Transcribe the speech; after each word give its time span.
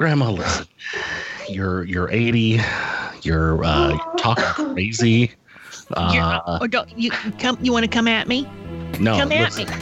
Grandma, 0.00 0.30
listen. 0.30 0.66
You're 1.46 1.84
you're 1.84 2.10
80. 2.10 2.58
You're 3.20 3.62
uh, 3.62 3.98
talking 4.16 4.44
crazy. 4.74 5.10
You're- 5.10 6.40
Uh, 6.46 6.56
or 6.58 6.68
don't 6.68 6.88
you 6.98 7.10
come? 7.38 7.58
You 7.60 7.70
want 7.72 7.84
to 7.84 7.90
come 7.90 8.08
at 8.08 8.26
me? 8.26 8.48
no, 8.98 9.18
come 9.18 9.30
at 9.30 9.54
listen. 9.54 9.68
me. 9.68 9.74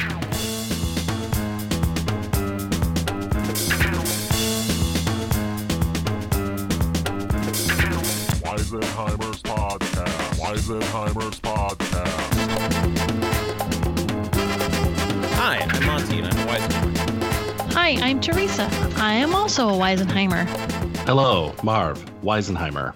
Weisenheimer's 8.43 9.43
Podcast. 9.43 10.41
Weisenheimer's 10.41 11.41
Podcast. 11.41 11.88
Hi, 17.89 18.11
I'm 18.11 18.21
Teresa. 18.21 18.69
I 18.99 19.15
am 19.15 19.35
also 19.35 19.71
a 19.71 19.73
Weisenheimer. 19.73 20.45
Hello, 21.07 21.55
Marv 21.63 22.05
Weisenheimer. 22.21 22.95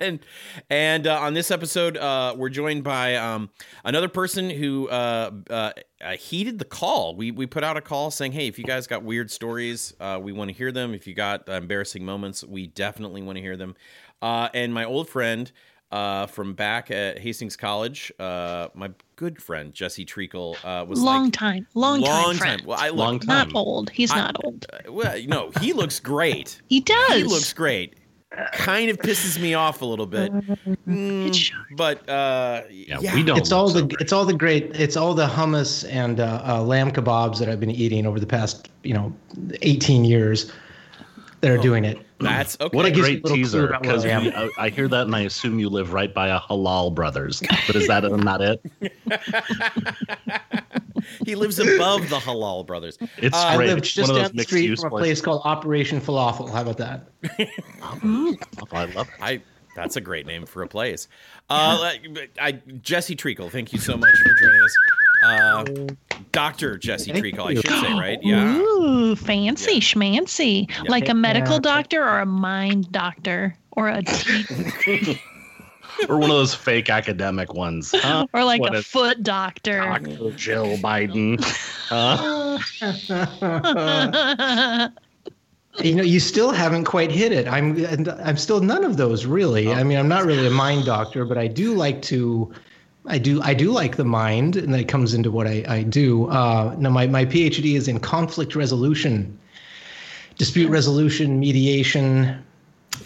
and 0.00 0.20
and 0.68 1.06
uh, 1.06 1.18
on 1.18 1.32
this 1.32 1.50
episode, 1.50 1.96
uh, 1.96 2.34
we're 2.36 2.50
joined 2.50 2.84
by 2.84 3.14
um, 3.14 3.48
another 3.84 4.08
person 4.08 4.50
who 4.50 4.86
uh, 4.90 5.30
uh, 5.48 5.72
uh, 6.02 6.10
heeded 6.18 6.58
the 6.58 6.66
call. 6.66 7.16
We 7.16 7.30
we 7.30 7.46
put 7.46 7.64
out 7.64 7.78
a 7.78 7.80
call 7.80 8.10
saying, 8.10 8.32
"Hey, 8.32 8.48
if 8.48 8.58
you 8.58 8.66
guys 8.66 8.86
got 8.86 9.02
weird 9.02 9.30
stories, 9.30 9.94
uh, 9.98 10.20
we 10.22 10.32
want 10.32 10.50
to 10.50 10.54
hear 10.54 10.72
them. 10.72 10.92
If 10.92 11.06
you 11.06 11.14
got 11.14 11.48
uh, 11.48 11.52
embarrassing 11.52 12.04
moments, 12.04 12.44
we 12.44 12.66
definitely 12.66 13.22
want 13.22 13.36
to 13.36 13.42
hear 13.42 13.56
them." 13.56 13.76
Uh, 14.20 14.50
and 14.52 14.74
my 14.74 14.84
old 14.84 15.08
friend 15.08 15.50
uh, 15.90 16.26
from 16.26 16.54
back 16.54 16.90
at 16.90 17.18
Hastings 17.18 17.56
College, 17.56 18.12
uh, 18.18 18.68
my 18.74 18.90
good 19.16 19.42
friend 19.42 19.72
Jesse 19.72 20.04
Treacle, 20.04 20.56
uh, 20.64 20.84
was 20.86 21.00
long 21.00 21.24
like, 21.24 21.32
time, 21.32 21.66
long, 21.74 22.02
time 22.02 22.36
friend. 22.36 22.62
Well, 22.66 22.78
I 22.78 22.88
look, 22.90 22.98
Long 22.98 23.18
time. 23.20 23.48
Not 23.48 23.56
old. 23.56 23.90
He's 23.90 24.10
I- 24.12 24.16
not 24.18 24.36
old. 24.44 24.66
uh, 24.72 24.92
well, 24.92 25.16
no, 25.26 25.50
he 25.60 25.72
looks 25.72 25.98
great. 26.14 26.60
He 26.68 26.80
does. 26.80 27.14
He 27.14 27.24
looks 27.24 27.52
great. 27.52 27.94
Kind 28.52 28.90
of 28.90 28.98
pisses 28.98 29.40
me 29.40 29.54
off 29.54 29.80
a 29.80 29.86
little 29.86 30.04
bit, 30.06 30.30
Mm, 30.86 31.50
but 31.76 32.06
uh, 32.10 32.62
Yeah, 32.70 32.98
yeah, 33.00 33.14
we 33.14 33.22
don't. 33.22 33.38
It's 33.38 33.50
all 33.52 33.68
so 33.70 33.80
the 33.80 33.86
great. 33.86 34.00
it's 34.02 34.12
all 34.12 34.26
the 34.26 34.34
great 34.34 34.70
it's 34.76 34.96
all 34.98 35.14
the 35.14 35.26
hummus 35.26 35.90
and 35.90 36.20
uh, 36.20 36.42
uh, 36.46 36.62
lamb 36.62 36.90
kebabs 36.92 37.38
that 37.38 37.48
I've 37.48 37.58
been 37.58 37.70
eating 37.70 38.06
over 38.06 38.20
the 38.20 38.26
past 38.26 38.68
you 38.84 38.92
know 38.92 39.14
18 39.62 40.04
years 40.04 40.52
that 41.40 41.50
are 41.50 41.58
doing 41.58 41.84
it. 41.84 41.98
That's 42.20 42.56
okay. 42.60 42.76
What 42.76 42.86
a 42.86 42.90
great 42.90 43.24
a 43.24 43.28
teaser! 43.28 43.68
Because 43.80 44.04
I. 44.04 44.10
I, 44.18 44.50
I 44.58 44.68
hear 44.70 44.88
that 44.88 45.02
and 45.02 45.14
I 45.14 45.20
assume 45.20 45.58
you 45.58 45.68
live 45.68 45.92
right 45.92 46.12
by 46.12 46.28
a 46.28 46.40
Halal 46.40 46.94
Brothers. 46.94 47.42
But 47.66 47.76
is 47.76 47.86
that 47.86 48.02
not 48.10 48.40
it? 48.40 48.60
he 51.24 51.34
lives 51.34 51.58
above 51.58 52.08
the 52.08 52.16
Halal 52.18 52.66
Brothers. 52.66 52.98
It's 53.18 53.36
Uh, 53.36 53.46
I 53.46 53.56
great. 53.56 53.68
live 53.68 53.78
It's 53.78 53.92
just 53.92 54.10
one 54.10 54.20
of 54.20 54.26
down 54.28 54.36
the 54.36 54.42
street 54.42 54.76
from 54.78 54.86
a 54.86 54.90
places. 54.90 55.06
place 55.06 55.20
called 55.20 55.42
Operation 55.44 56.00
Falafel. 56.00 56.50
How 56.50 56.62
about 56.62 56.78
that? 56.78 57.08
Oh, 57.82 58.34
I 58.72 58.84
love 58.86 59.08
it. 59.08 59.14
I 59.20 59.42
that's 59.76 59.96
a 59.96 60.00
great 60.00 60.26
name 60.26 60.44
for 60.44 60.62
a 60.62 60.68
place. 60.68 61.06
Uh, 61.48 61.92
I 62.40 62.52
Jesse 62.82 63.14
Treacle, 63.14 63.48
thank 63.48 63.72
you 63.72 63.78
so 63.78 63.96
much 63.96 64.14
for 64.18 64.34
joining 64.40 64.60
us. 64.60 64.76
Uh, 65.22 65.64
Doctor 66.32 66.76
Jesse 66.78 67.12
Treacle, 67.12 67.46
I 67.48 67.54
should 67.54 67.66
say, 67.66 67.92
right? 67.94 68.18
Yeah. 68.22 68.58
Ooh, 68.58 69.16
fancy 69.16 69.74
Yeah. 69.74 69.80
schmancy. 69.80 70.70
Yeah. 70.70 70.82
Like 70.90 71.08
a 71.08 71.14
medical 71.14 71.54
Yeah. 71.54 71.60
doctor 71.60 72.02
or 72.04 72.20
a 72.20 72.26
mind 72.26 72.92
doctor 72.92 73.56
or 73.72 73.88
a 73.88 74.02
te- 74.02 75.20
Or 76.08 76.16
one 76.18 76.30
of 76.30 76.36
those 76.36 76.54
fake 76.54 76.90
academic 76.90 77.54
ones. 77.54 77.92
Huh? 77.96 78.26
or 78.32 78.44
like 78.44 78.60
What 78.60 78.74
a 78.76 78.78
a- 78.78 78.82
foot 78.82 79.22
doctor. 79.24 79.78
Dr. 79.80 80.30
Jill 80.36 80.76
Biden. 80.78 81.40
Huh? 81.88 82.58
You 85.84 85.94
know, 85.94 86.02
you 86.02 86.18
still 86.18 86.50
haven't 86.50 86.86
quite 86.86 87.12
hit 87.12 87.30
it. 87.30 87.46
I'm 87.46 87.86
I'm 88.24 88.36
still 88.36 88.58
none 88.60 88.82
of 88.82 88.96
those 88.96 89.26
really. 89.26 89.72
I 89.72 89.84
mean, 89.84 89.96
I'm 89.96 90.08
not 90.08 90.24
really 90.24 90.44
a 90.44 90.50
mind 90.50 90.84
doctor, 90.86 91.24
but 91.24 91.38
I 91.38 91.46
do 91.46 91.72
like 91.74 92.02
to 92.02 92.52
I 93.08 93.18
do 93.18 93.42
I 93.42 93.54
do 93.54 93.70
like 93.72 93.96
the 93.96 94.04
mind, 94.04 94.56
and 94.56 94.72
that 94.74 94.86
comes 94.86 95.14
into 95.14 95.30
what 95.30 95.46
I, 95.46 95.64
I 95.66 95.82
do. 95.82 96.28
Uh, 96.28 96.74
now, 96.78 96.90
my, 96.90 97.06
my 97.06 97.24
PhD 97.24 97.74
is 97.74 97.88
in 97.88 97.98
conflict 98.00 98.54
resolution, 98.54 99.38
dispute 100.36 100.70
resolution, 100.70 101.40
mediation, 101.40 102.44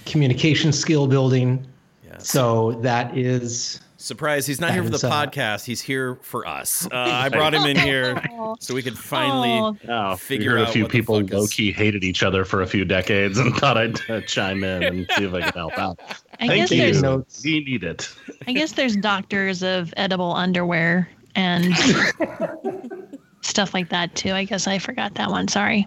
communication 0.05 0.73
skill 0.73 1.07
building. 1.07 1.65
Yes. 2.05 2.29
So 2.29 2.73
that 2.83 3.17
is 3.17 3.81
Surprise! 4.03 4.47
He's 4.47 4.61
not 4.61 4.73
here 4.73 4.83
for 4.83 4.91
the 4.91 4.99
That 4.99 5.07
is, 5.07 5.13
uh, 5.13 5.27
podcast. 5.27 5.65
He's 5.65 5.81
here 5.81 6.17
for 6.23 6.47
us. 6.47 6.87
Uh, 6.87 6.89
I 6.93 7.29
brought 7.29 7.55
him 7.55 7.65
in 7.65 7.77
here 7.77 8.21
so 8.59 8.75
we 8.75 8.83
could 8.83 8.99
finally. 8.99 9.51
Oh, 9.51 9.77
Oh, 9.89 10.17
Figure 10.17 10.51
figure 10.51 10.57
a 10.57 10.63
out 10.63 10.73
few 10.73 10.83
what 10.83 10.91
the 10.91 10.99
people 10.99 11.21
fuck 11.21 11.31
is- 11.31 11.33
low 11.33 11.47
key 11.47 11.71
hated 11.71 12.03
each 12.03 12.23
other 12.25 12.45
for 12.45 12.63
a 12.63 12.67
few 12.67 12.85
decades 12.85 13.39
and 13.39 13.55
thought 13.59 13.79
I'd 13.79 14.11
uh, 14.11 14.21
chime 14.23 14.65
in 14.65 14.83
and 14.83 15.07
see 15.17 15.25
if 15.25 15.33
I 15.35 15.43
could 15.43 15.55
help 15.55 15.79
out. 15.79 16.01
I 16.41 16.49
Thank 16.49 16.55
guess 16.63 16.71
you. 16.73 16.79
there's 16.79 17.03
Notes. 17.03 17.43
We 17.45 17.61
need 17.65 17.85
it. 17.85 18.13
I 18.49 18.53
guess 18.53 18.73
there's 18.73 18.97
doctors 18.97 19.63
of 19.63 19.95
edible 19.97 20.33
underwear 20.35 21.09
and 21.37 21.73
stuff 23.43 23.73
like 23.73 23.89
that 23.91 24.15
too. 24.17 24.33
I 24.33 24.45
guess 24.45 24.67
I 24.67 24.79
forgot 24.81 25.15
that 25.15 25.31
one. 25.31 25.47
Sorry. 25.49 25.87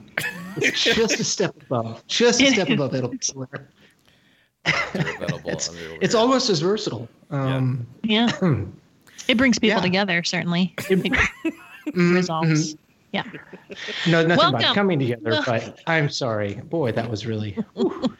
just 0.60 1.20
a 1.20 1.24
step 1.26 1.54
above, 1.64 2.06
just 2.08 2.40
a 2.42 2.46
It 2.46 2.54
step 2.54 2.70
is. 2.70 2.74
above 2.76 2.94
edible 2.96 3.18
underwear. 3.36 3.70
It's, 5.46 5.70
underwear. 5.70 5.98
it's 6.02 6.16
almost 6.16 6.50
as 6.50 6.62
versatile. 6.62 7.08
Um, 7.32 7.88
Yeah. 8.04 8.30
It 9.28 9.38
brings 9.38 9.58
people 9.58 9.78
Yeah. 9.78 9.82
together, 9.82 10.24
certainly. 10.24 10.74
It 10.90 11.00
mhm, 11.88 12.14
resolves. 12.16 12.76
Yeah. 13.12 13.24
mhm. 13.24 13.40
No, 14.12 14.22
nothing 14.22 14.38
Welcome. 14.38 14.60
about 14.60 14.76
coming 14.76 15.00
together, 15.00 15.40
but 15.46 15.80
I'm 15.88 16.10
sorry. 16.10 16.56
Boy, 16.56 16.92
that 16.92 17.10
was 17.10 17.26
really. 17.26 17.58
whew. 17.74 18.16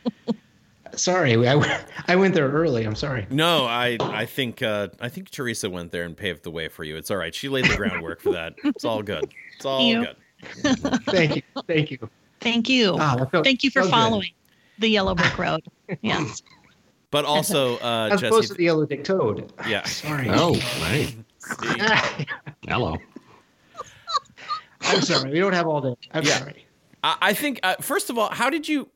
sorry, 0.96 1.36
I 1.48 2.16
went 2.16 2.34
there 2.34 2.50
early. 2.50 2.86
I'm 2.86 2.96
sorry. 2.96 3.28
No, 3.30 3.66
I 3.66 3.98
I 4.02 4.26
think 4.26 4.62
uh, 4.64 4.88
I 5.00 5.10
think 5.10 5.30
Teresa 5.30 5.70
went 5.70 5.92
there 5.92 6.04
and 6.06 6.18
paved 6.18 6.42
the 6.44 6.52
way 6.52 6.70
for 6.70 6.84
you. 6.84 6.96
It's 6.98 7.12
all 7.12 7.18
right. 7.18 7.36
She 7.36 7.50
laid 7.50 7.66
the 7.66 7.76
groundwork 7.76 8.22
for 8.22 8.32
that. 8.32 8.54
It's 8.64 8.86
all 8.86 9.04
good. 9.04 9.32
It's 9.58 9.66
all 9.66 9.82
You. 9.82 10.06
good. 10.06 10.80
Thank 11.06 11.36
you. 11.36 11.42
Thank 11.68 11.92
you. 11.92 12.10
Thank 12.40 12.70
you. 12.70 12.96
Ah, 13.00 13.26
felt- 13.32 13.46
Thank 13.46 13.64
you 13.64 13.70
for 13.70 13.82
felt 13.82 13.92
good. 13.92 13.92
following 14.00 14.32
the 14.80 14.88
Yellow 14.90 15.14
Brick 15.14 15.38
Road. 15.38 15.62
Yes. 16.02 16.42
But 17.16 17.24
also, 17.24 17.78
uh, 17.78 18.10
As 18.12 18.22
opposed 18.24 18.50
to 18.50 18.56
the 18.56 18.66
yellow 18.66 18.86
dick 18.86 19.06
toad. 19.06 19.54
Yeah. 19.70 19.86
Sorry. 19.86 20.28
Oh, 20.30 20.52
right. 20.82 21.16
Hello. 22.68 22.98
I'm 24.82 25.02
sorry. 25.02 25.32
We 25.32 25.40
don't 25.40 25.54
have 25.54 25.66
all 25.66 25.80
day. 25.80 25.96
I'm 26.12 26.24
Yeah. 26.26 26.40
sorry. 26.40 26.66
I, 27.06 27.16
I 27.22 27.34
think 27.34 27.62
uh, 27.64 27.76
first 27.80 28.10
of 28.10 28.18
all, 28.18 28.30
how 28.32 28.50
did 28.50 28.68
you? 28.68 28.90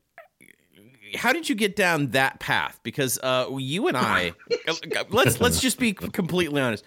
How 1.16 1.32
did 1.32 1.48
you 1.48 1.56
get 1.56 1.78
down 1.78 2.08
that 2.10 2.42
path? 2.42 2.82
Because 2.84 3.18
uh, 3.24 3.46
you 3.58 3.88
and 3.88 3.96
I, 3.96 4.34
let's 5.10 5.40
let's 5.40 5.62
just 5.62 5.80
be 5.80 5.94
completely 6.22 6.60
honest. 6.60 6.84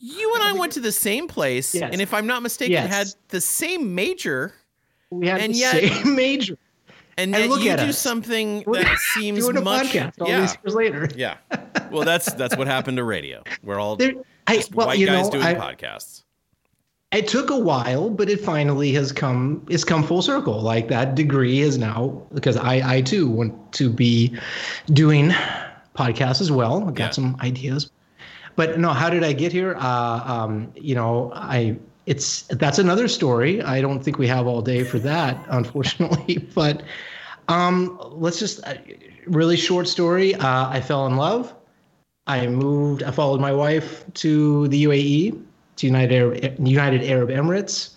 You 0.00 0.34
and 0.34 0.42
I 0.42 0.54
went 0.54 0.72
to 0.72 0.80
the 0.80 0.90
same 0.90 1.28
place, 1.28 1.72
Yes. 1.72 1.90
and 1.92 2.00
if 2.02 2.12
I'm 2.12 2.26
not 2.26 2.42
mistaken, 2.42 2.72
Yes. 2.72 2.88
had 2.90 3.06
the 3.28 3.40
same 3.40 3.94
major. 3.94 4.52
We 5.10 5.28
had 5.28 5.40
And 5.40 5.54
the 5.54 5.58
yet- 5.58 5.76
same 6.02 6.16
major. 6.16 6.58
And 7.16 7.34
And 7.34 7.48
look 7.50 7.62
you 7.62 7.70
at 7.70 7.78
do 7.78 7.86
us. 7.86 7.98
something 7.98 8.64
that 8.72 8.98
seems 9.14 9.40
Doing 9.40 9.56
a 9.58 9.60
much. 9.60 9.86
podcast 9.88 10.20
all 10.20 10.28
yeah, 10.28 10.40
these 10.40 10.56
years 10.64 10.74
later. 10.74 11.08
yeah. 11.16 11.36
Well, 11.90 12.04
that's 12.04 12.32
that's 12.32 12.56
what 12.56 12.66
happened 12.66 12.96
to 12.96 13.04
radio. 13.04 13.44
We're 13.62 13.78
all 13.78 13.94
There, 13.94 14.14
I, 14.48 14.64
well, 14.72 14.88
white 14.88 14.98
guys 15.06 15.26
know, 15.26 15.30
doing 15.30 15.44
I, 15.44 15.54
podcasts. 15.54 16.24
it 17.12 17.28
took 17.28 17.50
a 17.50 17.58
while, 17.58 18.10
but 18.10 18.28
it 18.28 18.40
finally 18.40 18.92
has 18.94 19.12
come. 19.12 19.64
It's 19.70 19.84
come 19.84 20.02
full 20.02 20.20
circle. 20.22 20.60
Like 20.60 20.88
that 20.88 21.14
degree 21.14 21.60
is 21.60 21.78
now 21.78 22.20
because 22.34 22.56
I, 22.56 22.96
I 22.96 23.00
too 23.02 23.28
want 23.30 23.72
to 23.74 23.90
be 23.90 24.36
doing 24.92 25.30
podcasts 25.96 26.40
as 26.40 26.50
well. 26.50 26.78
I've 26.88 26.94
got 26.94 27.04
Yeah. 27.04 27.10
some 27.10 27.36
ideas, 27.42 27.92
but 28.56 28.76
no. 28.80 28.90
How 28.90 29.08
did 29.08 29.22
I 29.22 29.32
get 29.32 29.52
here? 29.52 29.76
Uh, 29.78 30.20
um, 30.26 30.72
you 30.74 30.96
know, 30.96 31.30
I. 31.34 31.76
It's 32.06 32.42
that's 32.42 32.78
another 32.78 33.08
story. 33.08 33.62
I 33.62 33.80
don't 33.80 34.02
think 34.02 34.18
we 34.18 34.26
have 34.28 34.46
all 34.46 34.62
day 34.62 34.84
for 34.84 34.98
that, 35.00 35.42
unfortunately. 35.48 36.48
But 36.54 36.82
um, 37.48 37.98
let's 38.12 38.38
just 38.38 38.66
uh, 38.66 38.74
really 39.26 39.56
short 39.56 39.88
story. 39.88 40.34
Uh, 40.34 40.68
I 40.68 40.80
fell 40.80 41.06
in 41.06 41.16
love. 41.16 41.54
I 42.26 42.46
moved. 42.46 43.02
I 43.02 43.10
followed 43.10 43.40
my 43.40 43.52
wife 43.52 44.04
to 44.14 44.68
the 44.68 44.84
UAE, 44.84 45.42
to 45.76 45.86
United 45.86 46.14
Arab, 46.14 46.66
United 46.66 47.02
Arab 47.04 47.28
Emirates, 47.28 47.90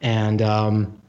and 0.00 0.40
um, 0.42 1.00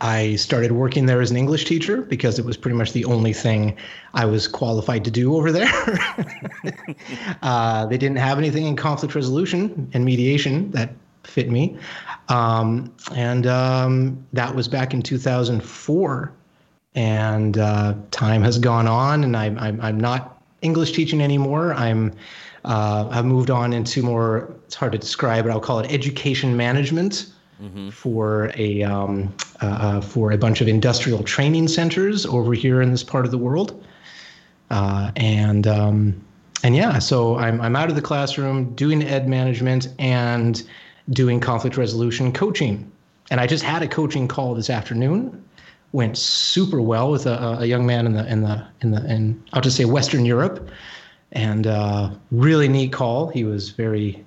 I 0.00 0.36
started 0.36 0.72
working 0.72 1.06
there 1.06 1.20
as 1.20 1.30
an 1.30 1.36
English 1.36 1.64
teacher 1.64 2.02
because 2.02 2.38
it 2.38 2.44
was 2.44 2.56
pretty 2.56 2.76
much 2.76 2.92
the 2.92 3.04
only 3.04 3.32
thing 3.32 3.76
I 4.14 4.26
was 4.26 4.46
qualified 4.48 5.04
to 5.04 5.10
do 5.10 5.36
over 5.36 5.52
there. 5.52 5.70
uh, 7.42 7.86
they 7.86 7.96
didn't 7.96 8.18
have 8.18 8.38
anything 8.38 8.66
in 8.66 8.76
conflict 8.76 9.14
resolution 9.14 9.88
and 9.94 10.04
mediation 10.04 10.70
that 10.72 10.90
fit 11.26 11.50
me, 11.50 11.76
um, 12.28 12.92
and 13.14 13.46
um, 13.46 14.26
that 14.32 14.54
was 14.54 14.68
back 14.68 14.94
in 14.94 15.02
2004 15.02 16.32
and 16.94 17.58
uh, 17.58 17.94
time 18.10 18.42
has 18.42 18.58
gone 18.58 18.88
on, 18.88 19.22
and 19.22 19.36
I'm 19.36 19.58
I'm, 19.58 19.80
I'm 19.80 20.00
not 20.00 20.42
English 20.62 20.92
teaching 20.92 21.20
anymore. 21.20 21.74
I'm 21.74 22.12
uh, 22.64 23.08
I've 23.10 23.26
moved 23.26 23.50
on 23.50 23.72
into 23.72 24.02
more. 24.02 24.54
It's 24.66 24.74
hard 24.74 24.92
to 24.92 24.98
describe, 24.98 25.44
but 25.44 25.52
I'll 25.52 25.60
call 25.60 25.78
it 25.78 25.92
education 25.92 26.56
management. 26.56 27.32
for 27.90 28.52
a 28.56 28.82
um, 28.82 29.34
uh, 29.62 29.66
uh, 29.66 30.00
for 30.02 30.32
a 30.32 30.36
bunch 30.36 30.60
of 30.60 30.68
industrial 30.68 31.22
training 31.22 31.68
centers 31.68 32.26
over 32.26 32.52
here 32.52 32.82
in 32.82 32.90
this 32.90 33.02
part 33.02 33.24
of 33.24 33.30
the 33.30 33.38
world. 33.38 33.82
Uh, 34.68 35.10
and 35.16 35.66
um, 35.66 36.22
and 36.62 36.76
yeah, 36.76 36.98
so 36.98 37.36
I'm 37.36 37.60
I'm 37.60 37.74
out 37.74 37.88
of 37.88 37.94
the 37.94 38.02
classroom 38.02 38.74
doing 38.74 39.02
ed 39.02 39.26
management 39.26 39.88
and 39.98 40.62
doing 41.10 41.40
conflict 41.40 41.76
resolution 41.76 42.32
coaching. 42.32 42.90
And 43.30 43.40
I 43.40 43.46
just 43.46 43.62
had 43.64 43.82
a 43.82 43.88
coaching 43.88 44.28
call 44.28 44.54
this 44.54 44.70
afternoon. 44.70 45.42
Went 45.92 46.18
super 46.18 46.80
well 46.80 47.10
with 47.10 47.26
a, 47.26 47.58
a 47.60 47.66
young 47.66 47.86
man 47.86 48.06
in 48.06 48.12
the 48.12 48.26
in 48.30 48.42
the 48.42 48.66
in 48.82 48.90
the 48.90 49.04
in 49.12 49.42
I'll 49.52 49.62
just 49.62 49.76
say 49.76 49.84
Western 49.84 50.24
Europe, 50.24 50.68
and 51.32 51.66
uh, 51.66 52.10
really 52.30 52.68
neat 52.68 52.92
call. 52.92 53.28
He 53.28 53.44
was 53.44 53.70
very 53.70 54.24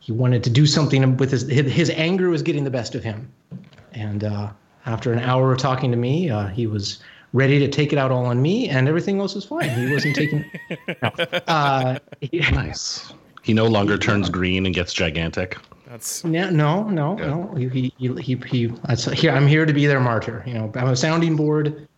he 0.00 0.12
wanted 0.12 0.44
to 0.44 0.50
do 0.50 0.66
something 0.66 1.16
with 1.16 1.30
his 1.30 1.42
his, 1.48 1.70
his 1.72 1.90
anger 1.90 2.28
was 2.30 2.42
getting 2.42 2.62
the 2.64 2.70
best 2.70 2.94
of 2.94 3.02
him, 3.02 3.30
and 3.92 4.22
uh, 4.22 4.50
after 4.86 5.12
an 5.12 5.18
hour 5.18 5.50
of 5.52 5.58
talking 5.58 5.90
to 5.90 5.96
me, 5.96 6.30
uh, 6.30 6.46
he 6.48 6.66
was 6.66 7.00
ready 7.32 7.58
to 7.58 7.68
take 7.68 7.92
it 7.92 7.98
out 7.98 8.10
all 8.10 8.26
on 8.26 8.40
me, 8.40 8.68
and 8.68 8.86
everything 8.86 9.18
else 9.18 9.34
was 9.34 9.44
fine. 9.44 9.68
He 9.70 9.90
wasn't 9.92 10.14
taking. 10.14 10.44
No. 11.02 11.08
Uh, 11.46 11.98
he- 12.20 12.38
Nice. 12.52 13.12
He 13.42 13.54
no 13.54 13.66
longer 13.66 13.96
turns 13.98 14.28
green 14.28 14.66
and 14.66 14.74
gets 14.74 14.92
gigantic. 14.92 15.56
That's 15.88 16.22
No, 16.22 16.50
no, 16.50 16.82
no, 16.84 17.14
no. 17.14 17.54
He, 17.54 17.68
he, 17.68 17.94
he, 17.96 18.14
he, 18.20 18.36
he 18.46 18.66
that's, 18.86 19.06
here. 19.06 19.32
I'm 19.32 19.46
here 19.46 19.64
to 19.64 19.72
be 19.72 19.86
their 19.86 20.00
martyr. 20.00 20.42
You 20.46 20.54
know, 20.54 20.72
I'm 20.74 20.88
a 20.88 20.96
sounding 20.96 21.34
board. 21.34 21.88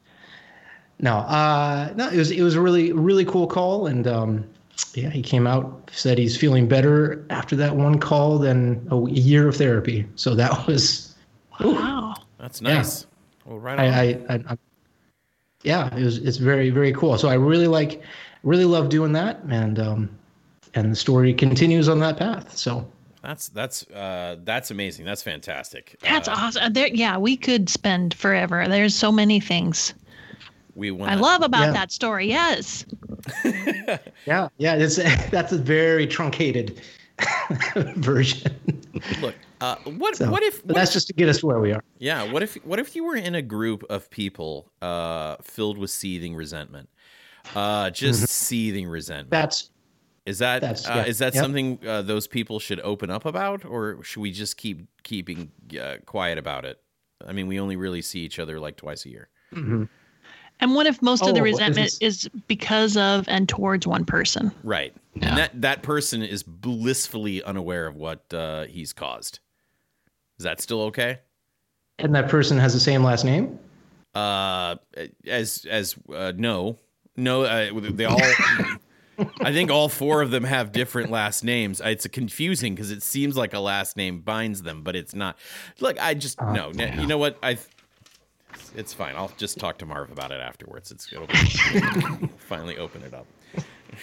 No, 1.01 1.17
uh, 1.17 1.93
no. 1.97 2.09
It 2.09 2.17
was 2.17 2.31
it 2.31 2.43
was 2.43 2.55
a 2.55 2.61
really 2.61 2.93
really 2.93 3.25
cool 3.25 3.49
call, 3.49 3.89
and 3.89 4.07
um, 4.07 4.49
yeah, 4.95 5.11
he 5.11 5.23
came 5.23 5.47
out 5.47 5.91
said 5.93 6.19
he's 6.19 6.37
feeling 6.37 6.69
better 6.69 7.25
after 7.31 7.57
that 7.57 7.75
one 7.75 7.99
call 7.99 8.39
than 8.39 8.87
a 8.93 9.11
year 9.11 9.49
of 9.49 9.57
therapy. 9.57 10.07
So 10.15 10.37
that 10.37 10.67
was, 10.69 11.17
Wow. 11.59 12.15
that's 12.39 12.61
nice. 12.61 13.03
Yeah. 13.03 13.07
Well, 13.47 13.59
right 13.59 13.79
on. 13.79 13.85
I, 13.87 13.91
I, 13.91 14.05
I, 14.29 14.35
I 14.51 14.59
yeah, 15.63 15.93
it 15.97 16.05
was 16.05 16.19
it's 16.19 16.37
very 16.37 16.71
very 16.71 16.93
cool. 16.93 17.19
So 17.19 17.29
I 17.29 17.35
really 17.35 17.67
like, 17.67 18.03
really 18.45 18.67
love 18.67 18.89
doing 18.89 19.13
that, 19.13 19.41
and 19.49 19.81
um, 19.81 20.11
and 20.75 20.93
the 20.93 20.97
story 20.97 21.35
continues 21.35 21.89
on 21.89 21.99
that 22.01 22.19
path. 22.19 22.57
So 22.57 22.87
That's 23.23 23.49
that's 23.51 23.87
uh 23.91 24.37
that's 24.45 24.71
amazing. 24.71 25.05
That's 25.05 25.23
fantastic. 25.23 25.97
That's 26.03 26.29
uh, 26.29 26.35
awesome. 26.37 26.73
There, 26.73 26.89
yeah, 26.89 27.19
we 27.19 27.37
could 27.37 27.69
spend 27.69 28.15
forever. 28.15 28.67
There's 28.67 28.95
so 28.95 29.13
many 29.13 29.41
things 29.41 29.93
We 30.75 30.91
want 30.91 31.13
I 31.13 31.15
love 31.17 31.43
about 31.43 31.67
Yeah. 31.67 31.73
that 31.73 31.93
story. 31.93 32.29
Yes. 32.29 32.87
yeah, 34.25 34.49
yeah, 34.59 34.75
it's 34.75 34.97
that's 35.31 35.53
a 35.53 35.59
very 35.59 36.07
truncated 36.07 36.81
version. 37.97 38.55
look. 39.21 39.35
Uh, 39.61 39.77
what 39.99 40.17
So, 40.17 40.31
what 40.31 40.43
if 40.43 40.65
what 40.65 40.75
that's 40.75 40.91
if- 40.91 40.95
just 40.95 41.07
to 41.09 41.13
get 41.13 41.29
us 41.29 41.41
to 41.41 41.47
where 41.47 41.59
we 41.61 41.73
are. 41.73 41.83
yeah? 41.99 42.31
What 42.33 42.43
if 42.43 42.55
what 42.65 42.79
if 42.79 42.97
you 42.97 43.05
were 43.05 43.17
in 43.17 43.35
a 43.35 43.43
group 43.43 43.85
of 43.91 44.09
people 44.11 44.71
uh 44.81 45.37
filled 45.43 45.77
with 45.77 45.91
seething 45.91 46.35
resentment, 46.35 46.89
uh 47.55 47.91
just 47.91 48.27
seething 48.29 48.89
resentment? 48.89 49.31
That's 49.31 49.69
Is 50.27 50.39
that 50.39 50.61
That's- 50.61 50.87
uh, 50.87 50.93
yeah, 50.97 51.05
is 51.07 51.19
that 51.19 51.35
yep. 51.35 51.43
something 51.43 51.79
uh, 51.87 52.03
those 52.03 52.27
people 52.27 52.59
should 52.61 52.81
open 52.81 53.11
up 53.11 53.25
about, 53.25 53.65
or 53.65 54.03
should 54.05 54.21
we 54.21 54.31
just 54.33 54.57
keep 54.57 54.87
keeping 55.03 55.51
uh, 55.81 55.97
quiet 56.07 56.39
about 56.39 56.65
it? 56.65 56.79
I 57.27 57.33
mean, 57.33 57.47
we 57.47 57.59
only 57.59 57.77
really 57.77 58.03
see 58.03 58.21
each 58.21 58.39
other 58.39 58.61
like 58.61 58.77
twice 58.77 59.05
a 59.07 59.11
year. 59.11 59.29
And 60.63 60.75
what 60.75 60.87
if 60.87 61.01
most 61.01 61.23
of 61.27 61.35
the 61.35 61.41
Oh, 61.41 61.45
resentment 61.45 61.87
is 61.87 61.99
is 62.01 62.31
because 62.47 62.97
of 62.97 63.27
and 63.29 63.49
towards 63.49 63.87
one 63.87 64.05
person? 64.05 64.53
Right. 64.63 64.95
Yeah. 65.15 65.29
And 65.29 65.39
that 65.39 65.61
that 65.63 65.83
person 65.83 66.23
is 66.23 66.43
blissfully 66.43 67.43
unaware 67.43 67.87
of 67.87 67.97
what 67.97 68.33
uh, 68.33 68.65
he's 68.65 68.93
caused. 68.93 69.41
Is 70.39 70.45
that 70.45 70.61
still 70.61 70.83
okay? 70.83 71.21
and 71.99 72.15
that 72.15 72.31
person 72.31 72.57
has 72.57 72.73
the 72.73 72.81
same 72.81 73.05
last 73.05 73.25
name. 73.25 73.59
Uh, 74.15 74.77
as 75.27 75.67
as 75.69 75.95
uh, 76.15 76.33
no, 76.37 76.79
no, 77.17 77.43
uh, 77.43 77.71
they 77.91 78.05
all. 78.07 78.21
I 79.41 79.53
think 79.53 79.71
all 79.71 79.89
four 79.89 80.23
of 80.23 80.31
them 80.31 80.45
have 80.45 80.73
different 80.73 81.11
last 81.11 81.45
names. 81.45 81.81
It's 81.85 82.07
confusing 82.09 82.75
because 82.75 82.91
it 82.91 83.03
seems 83.03 83.37
like 83.37 83.55
a 83.55 83.61
last 83.61 83.97
name 83.97 84.21
binds 84.21 84.63
them, 84.63 84.83
but 84.83 84.97
it's 84.97 85.15
not. 85.15 85.39
Look, 85.81 86.01
I 86.01 86.15
just 86.15 86.41
no. 86.41 86.73
You 86.73 87.07
know 87.07 87.19
what? 87.19 87.39
I. 87.43 87.59
It's 88.75 88.93
fine. 88.93 89.15
I'll 89.17 89.33
just 89.37 89.59
talk 89.59 89.79
to 89.79 89.87
Marv 89.87 90.11
about 90.11 90.33
it 90.33 90.41
afterwards. 90.41 90.91
It's 90.91 91.13
it'll 91.13 91.27
be, 91.27 91.35
finally 92.39 92.79
open 92.79 93.03
it 93.03 93.15
up. 93.15 93.27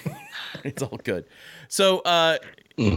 it's 0.64 0.82
all 0.82 1.00
good. 1.04 1.26
So 1.68 2.00
uh, 2.00 2.38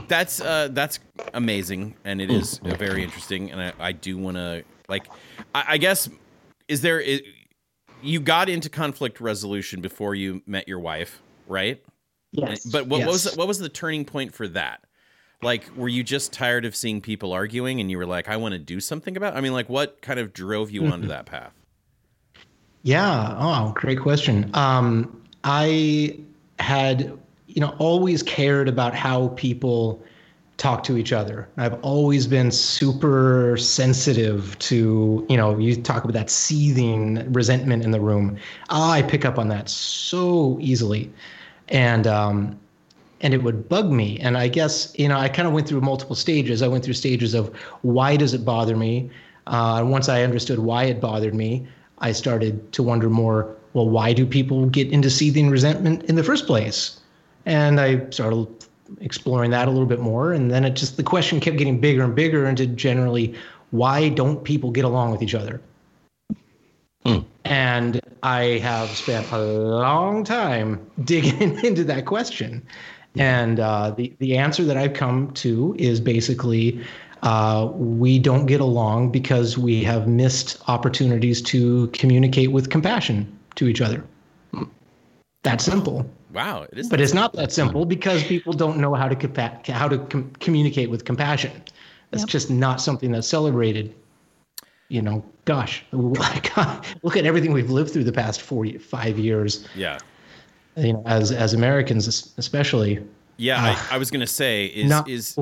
that's 0.09 0.41
uh, 0.41 0.69
that's 0.71 0.99
amazing, 1.35 1.97
and 2.05 2.21
it 2.21 2.31
is 2.31 2.61
uh, 2.65 2.75
very 2.75 3.03
interesting. 3.03 3.51
And 3.51 3.61
I, 3.61 3.73
I 3.79 3.93
do 3.93 4.19
want 4.19 4.37
to 4.37 4.65
like, 4.89 5.07
I, 5.55 5.65
I 5.69 5.79
guess, 5.79 6.09
is 6.69 6.83
there? 6.83 7.03
you 8.03 8.21
got 8.21 8.49
into 8.49 8.69
conflict 8.69 9.21
resolution 9.21 9.81
before 9.81 10.15
you 10.15 10.43
met 10.47 10.67
your 10.67 10.79
wife, 10.79 11.23
right? 11.47 11.83
Yes. 12.33 12.65
But 12.65 12.87
what, 12.87 13.01
what 13.01 13.09
was 13.09 13.25
the, 13.25 13.37
what 13.37 13.49
was 13.49 13.59
the 13.59 13.69
turning 13.69 14.05
point 14.05 14.35
for 14.35 14.47
that? 14.49 14.85
Like, 15.43 15.65
were 15.75 15.89
you 15.89 16.03
just 16.03 16.33
tired 16.33 16.65
of 16.65 16.77
seeing 16.77 17.01
people 17.01 17.33
arguing, 17.33 17.81
and 17.81 17.91
you 17.91 17.97
were 17.97 18.07
like, 18.07 18.29
I 18.29 18.37
want 18.37 18.53
to 18.53 18.59
do 18.59 18.79
something 18.79 19.17
about? 19.17 19.37
I 19.37 19.41
mean, 19.41 19.53
like, 19.53 19.69
what 19.69 20.03
kind 20.03 20.21
of 20.21 20.33
drove 20.33 20.71
you 20.71 20.85
onto 20.87 21.09
that 21.09 21.27
path? 21.27 21.55
Yeah. 22.83 23.37
Oh, 23.39 23.73
great 23.75 24.01
question. 24.01 24.51
Um, 24.55 25.23
I 25.45 26.19
had, 26.59 27.19
you 27.47 27.61
know, 27.61 27.75
always 27.79 28.23
cared 28.23 28.69
about 28.69 28.95
how 28.95 29.29
people 29.29 30.03
talk 30.59 30.83
to 30.85 30.99
each 30.99 31.11
other. 31.11 31.49
I've 31.57 31.83
always 31.83 32.27
been 32.27 32.51
super 32.51 33.57
sensitive 33.57 34.59
to, 34.59 35.25
you 35.31 35.37
know, 35.39 35.59
you 35.59 35.75
talk 35.81 36.05
about 36.05 36.13
that 36.13 36.29
seething 36.29 37.33
resentment 37.33 37.83
in 37.83 37.93
the 37.93 38.01
room. 38.01 38.37
I 38.69 39.01
pick 39.01 39.25
up 39.25 39.39
on 39.39 39.49
that 39.49 39.71
so 39.71 40.59
easily. 40.61 41.11
And, 41.71 42.07
um, 42.07 42.59
and 43.21 43.35
it 43.35 43.43
would 43.43 43.69
bug 43.69 43.91
me. 43.91 44.19
And 44.19 44.37
I 44.37 44.49
guess, 44.49 44.95
you 44.99 45.09
know, 45.09 45.19
I 45.19 45.29
kind 45.29 45.47
of 45.47 45.55
went 45.55 45.69
through 45.69 45.83
multiple 45.83 46.17
stages. 46.17 46.63
I 46.63 46.69
went 46.69 46.85
through 46.85 46.95
stages 46.95 47.35
of 47.35 47.55
why 47.83 48.17
does 48.17 48.35
it 48.35 48.45
bother 48.45 48.77
me? 48.77 49.11
Uh, 49.47 49.85
once 49.85 50.09
I 50.09 50.23
understood 50.23 50.59
why 50.59 50.85
it 50.85 51.01
bothered 51.01 51.35
me, 51.35 51.67
I 51.99 52.13
started 52.13 52.73
to 52.73 52.83
wonder 52.83 53.11
more, 53.11 53.55
well, 53.75 53.89
why 53.89 54.13
do 54.13 54.25
people 54.27 54.67
get 54.67 54.91
into 54.91 55.11
seething 55.11 55.51
resentment 55.51 56.05
in 56.05 56.17
the 56.17 56.25
first 56.25 56.47
place? 56.47 56.99
And 57.47 57.81
I 57.81 58.09
started 58.11 58.49
exploring 59.01 59.51
that 59.51 59.69
a 59.69 59.71
little 59.71 59.87
bit 59.87 60.01
more. 60.01 60.33
And 60.33 60.51
then 60.51 60.65
it 60.65 60.75
just, 60.75 60.97
the 60.97 61.03
question 61.03 61.41
kept 61.41 61.59
getting 61.59 61.81
bigger 61.81 62.03
and 62.03 62.15
bigger 62.15 62.47
into 62.47 62.67
generally, 62.67 63.35
why 63.71 64.09
don't 64.09 64.43
people 64.43 64.71
get 64.71 64.85
along 64.85 65.13
with 65.13 65.23
each 65.23 65.35
other? 65.35 65.61
And 67.45 68.01
I 68.23 68.59
have 68.59 68.97
spent 68.97 69.31
a 69.33 69.39
long 69.39 70.25
time 70.25 70.85
digging 71.05 71.59
into 71.65 71.85
that 71.85 72.07
question. 72.07 72.67
And 73.17 73.59
uh, 73.59 73.91
the, 73.91 74.15
the 74.19 74.37
answer 74.37 74.63
that 74.65 74.77
I've 74.77 74.95
come 74.95 75.33
to 75.33 75.75
is 75.79 76.01
basically 76.01 76.81
uh, 77.23 77.71
we 77.75 78.19
don't 78.19 78.47
get 78.47 78.61
along 78.61 79.11
because 79.11 79.59
we 79.59 79.83
have 79.83 80.07
missed 80.07 80.63
opportunities 80.69 81.43
to 81.43 81.89
communicate 81.89 82.53
with 82.53 82.71
compassion 82.71 83.37
to 83.57 83.67
each 83.67 83.81
other. 83.81 84.05
That 85.43 85.61
simple. 85.61 86.09
Wow, 86.33 86.67
it 86.71 86.79
is. 86.79 86.89
But 86.89 87.01
it's 87.01 87.15
not 87.15 87.33
that 87.33 87.51
simple 87.51 87.85
because 87.85 88.23
people 88.25 88.53
don't 88.53 88.79
know 88.79 88.95
how 88.95 89.09
to 89.09 89.17
compa- 89.17 89.67
how 89.67 89.89
to 89.89 89.99
com- 89.99 90.31
communicate 90.39 90.91
with 90.91 91.05
compassion. 91.05 91.51
That's 92.11 92.25
just 92.25 92.51
not 92.51 92.81
something 92.81 93.11
that's 93.13 93.27
celebrated. 93.27 93.95
You 94.91 95.03
know, 95.03 95.25
gosh, 95.45 95.85
look 95.93 97.17
at 97.17 97.25
everything 97.25 97.53
we've 97.53 97.71
lived 97.71 97.93
through 97.93 98.05
the 98.05 98.13
past 98.13 98.43
four, 98.43 98.67
five 98.79 99.19
years. 99.19 99.67
yeah, 99.75 99.99
You 100.77 100.95
know, 100.95 101.03
as 101.07 101.31
as 101.31 101.55
Americans, 101.55 102.09
especially, 102.37 103.01
yeah. 103.41 103.77
I, 103.91 103.95
I 103.95 103.99
was 103.99 104.11
gonna 104.11 104.27
say 104.27 104.67
is 104.67 104.93
is 105.07 105.39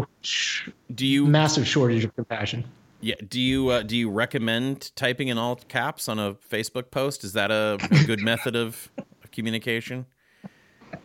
do 0.95 1.07
you 1.07 1.26
massive 1.26 1.67
shortage 1.67 2.05
of 2.05 2.14
compassion. 2.14 2.64
yeah 3.00 3.17
do 3.28 3.40
you 3.40 3.71
uh, 3.71 3.83
do 3.83 3.97
you 3.97 4.11
recommend 4.11 4.95
typing 4.95 5.28
in 5.28 5.38
all 5.38 5.57
caps 5.57 6.09
on 6.09 6.19
a 6.19 6.35
Facebook 6.35 6.90
post? 6.90 7.25
Is 7.25 7.33
that 7.33 7.50
a, 7.50 7.78
a 7.90 8.05
good 8.05 8.21
method 8.21 8.55
of, 8.55 8.90
of 8.99 9.31
communication? 9.33 10.07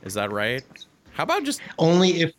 Is 0.04 0.14
that 0.14 0.32
right? 0.32 0.64
How 1.14 1.24
about 1.24 1.44
just 1.46 1.62
Only 1.80 2.22
if 2.22 2.34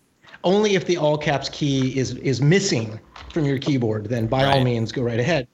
only 0.45 0.75
if 0.75 0.85
the 0.85 0.99
all 0.99 1.19
caps 1.19 1.49
key 1.49 1.99
is 1.99 2.15
is 2.17 2.41
missing 2.41 3.01
from 3.33 3.47
your 3.47 3.59
keyboard, 3.59 4.07
then 4.07 4.27
by 4.27 4.45
all 4.45 4.63
means 4.63 4.93
go 4.93 5.03
right 5.03 5.19
ahead. 5.19 5.49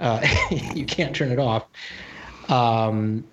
Uh, 0.00 0.26
you 0.74 0.84
can't 0.86 1.14
turn 1.14 1.30
it 1.30 1.38
off. 1.38 1.66
Um, 2.48 3.24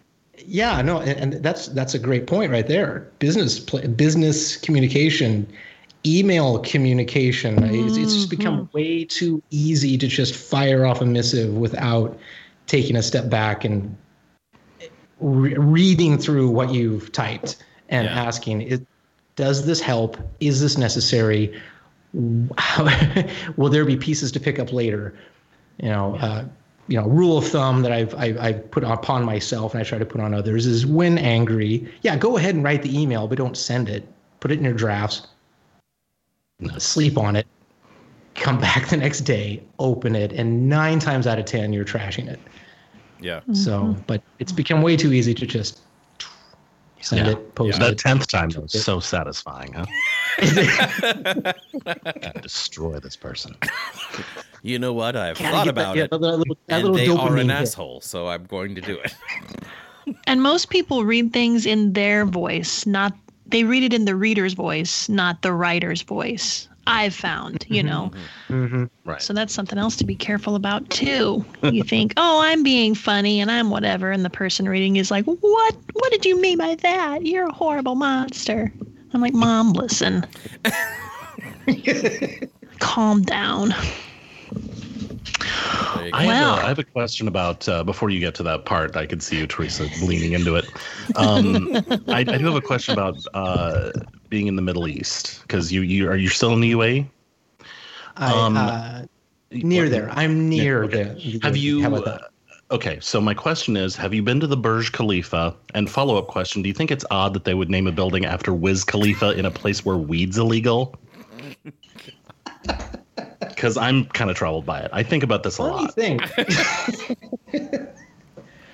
yeah, 0.45 0.81
no, 0.81 0.99
and, 0.99 1.33
and 1.33 1.43
that's 1.43 1.67
that's 1.69 1.93
a 1.93 1.99
great 1.99 2.27
point 2.27 2.51
right 2.51 2.67
there. 2.67 3.09
Business 3.19 3.59
pl- 3.59 3.87
business 3.87 4.55
communication, 4.57 5.47
email 6.05 6.59
communication. 6.59 7.63
It's, 7.63 7.97
it's 7.97 8.13
just 8.13 8.29
become 8.29 8.69
way 8.73 9.03
too 9.03 9.41
easy 9.49 9.97
to 9.97 10.07
just 10.07 10.35
fire 10.35 10.85
off 10.85 11.01
a 11.01 11.05
missive 11.05 11.53
without 11.53 12.17
taking 12.67 12.95
a 12.95 13.03
step 13.03 13.29
back 13.29 13.65
and 13.65 13.95
re- 15.19 15.55
reading 15.55 16.17
through 16.17 16.49
what 16.49 16.71
you've 16.73 17.11
typed 17.11 17.57
and 17.89 18.05
Yeah. 18.05 18.23
asking, 18.23 18.61
is, 18.61 18.81
does 19.35 19.65
this 19.65 19.81
help? 19.81 20.17
Is 20.39 20.61
this 20.61 20.77
necessary? 20.77 21.59
Will 23.57 23.69
there 23.69 23.85
be 23.85 23.97
pieces 23.97 24.31
to 24.33 24.39
pick 24.39 24.59
up 24.59 24.71
later? 24.71 25.17
You 25.77 25.89
know, 25.89 26.15
uh, 26.15 26.45
you 26.87 26.99
know, 26.99 27.07
rule 27.07 27.37
of 27.37 27.47
thumb 27.47 27.81
that 27.81 27.91
I've, 27.91 28.13
I, 28.15 28.35
I've 28.39 28.71
put 28.71 28.83
upon 28.83 29.25
myself 29.25 29.73
and 29.73 29.81
I 29.81 29.83
try 29.83 29.97
to 29.97 30.05
put 30.05 30.21
on 30.21 30.33
others 30.33 30.65
is 30.65 30.85
when 30.85 31.17
angry, 31.17 31.91
yeah, 32.01 32.15
go 32.15 32.37
ahead 32.37 32.55
and 32.55 32.63
write 32.63 32.81
the 32.81 32.99
email, 32.99 33.27
but 33.27 33.37
don't 33.37 33.57
send 33.57 33.89
it. 33.89 34.07
Put 34.39 34.51
it 34.51 34.57
in 34.57 34.63
your 34.63 34.73
drafts. 34.73 35.27
Sleep 36.77 37.17
on 37.17 37.35
it. 37.35 37.45
Come 38.35 38.59
back 38.61 38.87
the 38.87 38.97
next 38.97 39.21
day, 39.21 39.61
open 39.79 40.15
it, 40.15 40.31
and 40.31 40.69
nine 40.69 40.99
times 40.99 41.27
out 41.27 41.39
of 41.39 41.45
ten, 41.45 41.73
you're 41.73 41.85
trashing 41.85 42.27
it. 42.27 42.39
Yeah. 43.19 43.41
So, 43.51 43.95
but 44.05 44.21
it's 44.37 44.51
become 44.51 44.83
way 44.83 44.95
too 44.95 45.11
easy 45.11 45.33
to 45.33 45.45
just 45.47 45.81
send 47.07 47.25
Yeah. 47.25 47.33
it, 47.33 47.55
post 47.55 47.79
That 47.79 47.93
it. 47.93 47.97
tenth 47.97 48.27
time 48.27 48.49
was 48.59 48.71
so 48.71 48.99
satisfying, 48.99 49.73
huh? 49.73 49.85
Destroy 52.41 52.99
this 52.99 53.15
person. 53.15 53.55
You 54.61 54.79
know 54.79 54.93
what? 54.93 55.15
I've 55.15 55.37
Gotta 55.39 55.51
thought 55.51 55.65
get 55.65 55.75
that- 55.75 55.81
about 55.81 55.95
yeah, 55.97 56.03
it. 56.05 56.09
that 56.11 56.17
little- 56.19 56.57
that 56.67 56.85
And 56.85 56.95
they 56.95 57.07
are 57.07 57.37
an 57.37 57.49
hit. 57.49 57.61
asshole, 57.61 58.01
so 58.01 58.27
I'm 58.27 58.45
going 58.45 58.75
to 58.75 58.81
do 58.81 58.97
it. 58.97 59.15
And 60.25 60.41
most 60.41 60.69
people 60.69 61.03
read 61.05 61.33
things 61.33 61.65
in 61.65 61.93
their 61.93 62.25
voice, 62.25 62.85
not 62.85 63.13
they 63.49 63.63
read 63.63 63.83
it 63.83 63.93
in 63.93 64.03
the 64.05 64.15
reader's 64.15 64.53
voice, 64.53 65.07
not 65.07 65.41
the 65.41 65.53
writer's 65.53 66.01
voice. 66.01 66.67
I've 66.87 67.15
found, 67.15 67.65
you 67.67 67.83
know. 67.83 68.11
Mhm. 68.49 68.89
Right. 69.05 69.21
So 69.21 69.33
that's 69.33 69.53
something 69.53 69.77
else 69.77 69.95
to 69.97 70.05
be 70.05 70.15
careful 70.15 70.55
about 70.55 70.89
too. 70.89 71.45
You 71.63 71.83
think, 71.83 72.13
"Oh, 72.17 72.41
I'm 72.43 72.63
being 72.63 72.95
funny 72.95 73.39
and 73.41 73.51
I'm 73.51 73.69
whatever," 73.69 74.11
and 74.11 74.25
the 74.25 74.29
person 74.29 74.67
reading 74.67 74.95
is 74.97 75.11
like, 75.11 75.25
"What? 75.25 75.75
What 75.93 76.11
did 76.11 76.25
you 76.25 76.41
mean 76.41 76.57
by 76.57 76.75
that? 76.75 77.25
You're 77.25 77.47
a 77.47 77.53
horrible 77.53 77.95
monster." 77.95 78.73
I'm 79.13 79.21
like, 79.21 79.33
"Mom, 79.33 79.73
listen. 79.73 80.25
Calm 82.79 83.21
down." 83.21 83.73
There 85.95 86.05
you 86.05 86.11
go. 86.11 86.17
I, 86.17 86.23
have 86.23 86.57
a, 86.57 86.61
I 86.63 86.67
have 86.67 86.79
a 86.79 86.83
question 86.83 87.27
about 87.27 87.67
uh, 87.67 87.83
before 87.83 88.09
you 88.09 88.19
get 88.19 88.35
to 88.35 88.43
that 88.43 88.65
part. 88.65 88.95
I 88.95 89.05
could 89.05 89.21
see 89.21 89.37
you, 89.39 89.47
Teresa, 89.47 89.87
leaning 90.03 90.33
into 90.33 90.55
it. 90.55 90.65
Um, 91.15 91.69
I, 92.07 92.19
I 92.19 92.23
do 92.23 92.45
have 92.45 92.55
a 92.55 92.61
question 92.61 92.93
about 92.93 93.17
uh, 93.33 93.91
being 94.29 94.47
in 94.47 94.55
the 94.55 94.61
Middle 94.61 94.87
East 94.87 95.41
because 95.41 95.71
you 95.71 95.81
you 95.81 96.09
are 96.09 96.15
you 96.15 96.29
still 96.29 96.53
in 96.53 96.61
the 96.61 96.71
UAE? 96.71 97.07
I, 98.17 98.31
Um, 98.33 98.57
uh, 98.57 99.03
near 99.51 99.89
there. 99.89 100.09
I'm 100.11 100.49
near 100.49 100.85
okay. 100.85 101.03
the. 101.03 101.39
Have 101.43 101.57
you? 101.57 101.81
How 101.81 101.89
about 101.89 102.05
that? 102.05 102.21
uh, 102.21 102.75
okay, 102.75 102.99
so 103.01 103.21
my 103.21 103.33
question 103.33 103.77
is: 103.77 103.95
Have 103.95 104.13
you 104.13 104.23
been 104.23 104.39
to 104.39 104.47
the 104.47 104.57
Burj 104.57 104.91
Khalifa? 104.91 105.55
And 105.73 105.89
follow 105.89 106.17
up 106.17 106.27
question: 106.27 106.61
Do 106.61 106.69
you 106.69 106.73
think 106.73 106.91
it's 106.91 107.05
odd 107.11 107.33
that 107.33 107.43
they 107.43 107.53
would 107.53 107.69
name 107.69 107.87
a 107.87 107.91
building 107.91 108.25
after 108.25 108.53
Wiz 108.53 108.83
Khalifa 108.83 109.31
in 109.31 109.45
a 109.45 109.51
place 109.51 109.85
where 109.85 109.97
weed's 109.97 110.37
illegal? 110.37 110.95
Because 113.39 113.77
I'm 113.77 114.05
kind 114.05 114.29
of 114.29 114.35
troubled 114.37 114.65
by 114.65 114.79
it. 114.79 114.89
I 114.93 115.03
think 115.03 115.23
about 115.23 115.43
this 115.43 115.55
a 115.59 115.63
Funny 115.63 115.85
lot. 115.85 115.93
thing. 115.93 116.19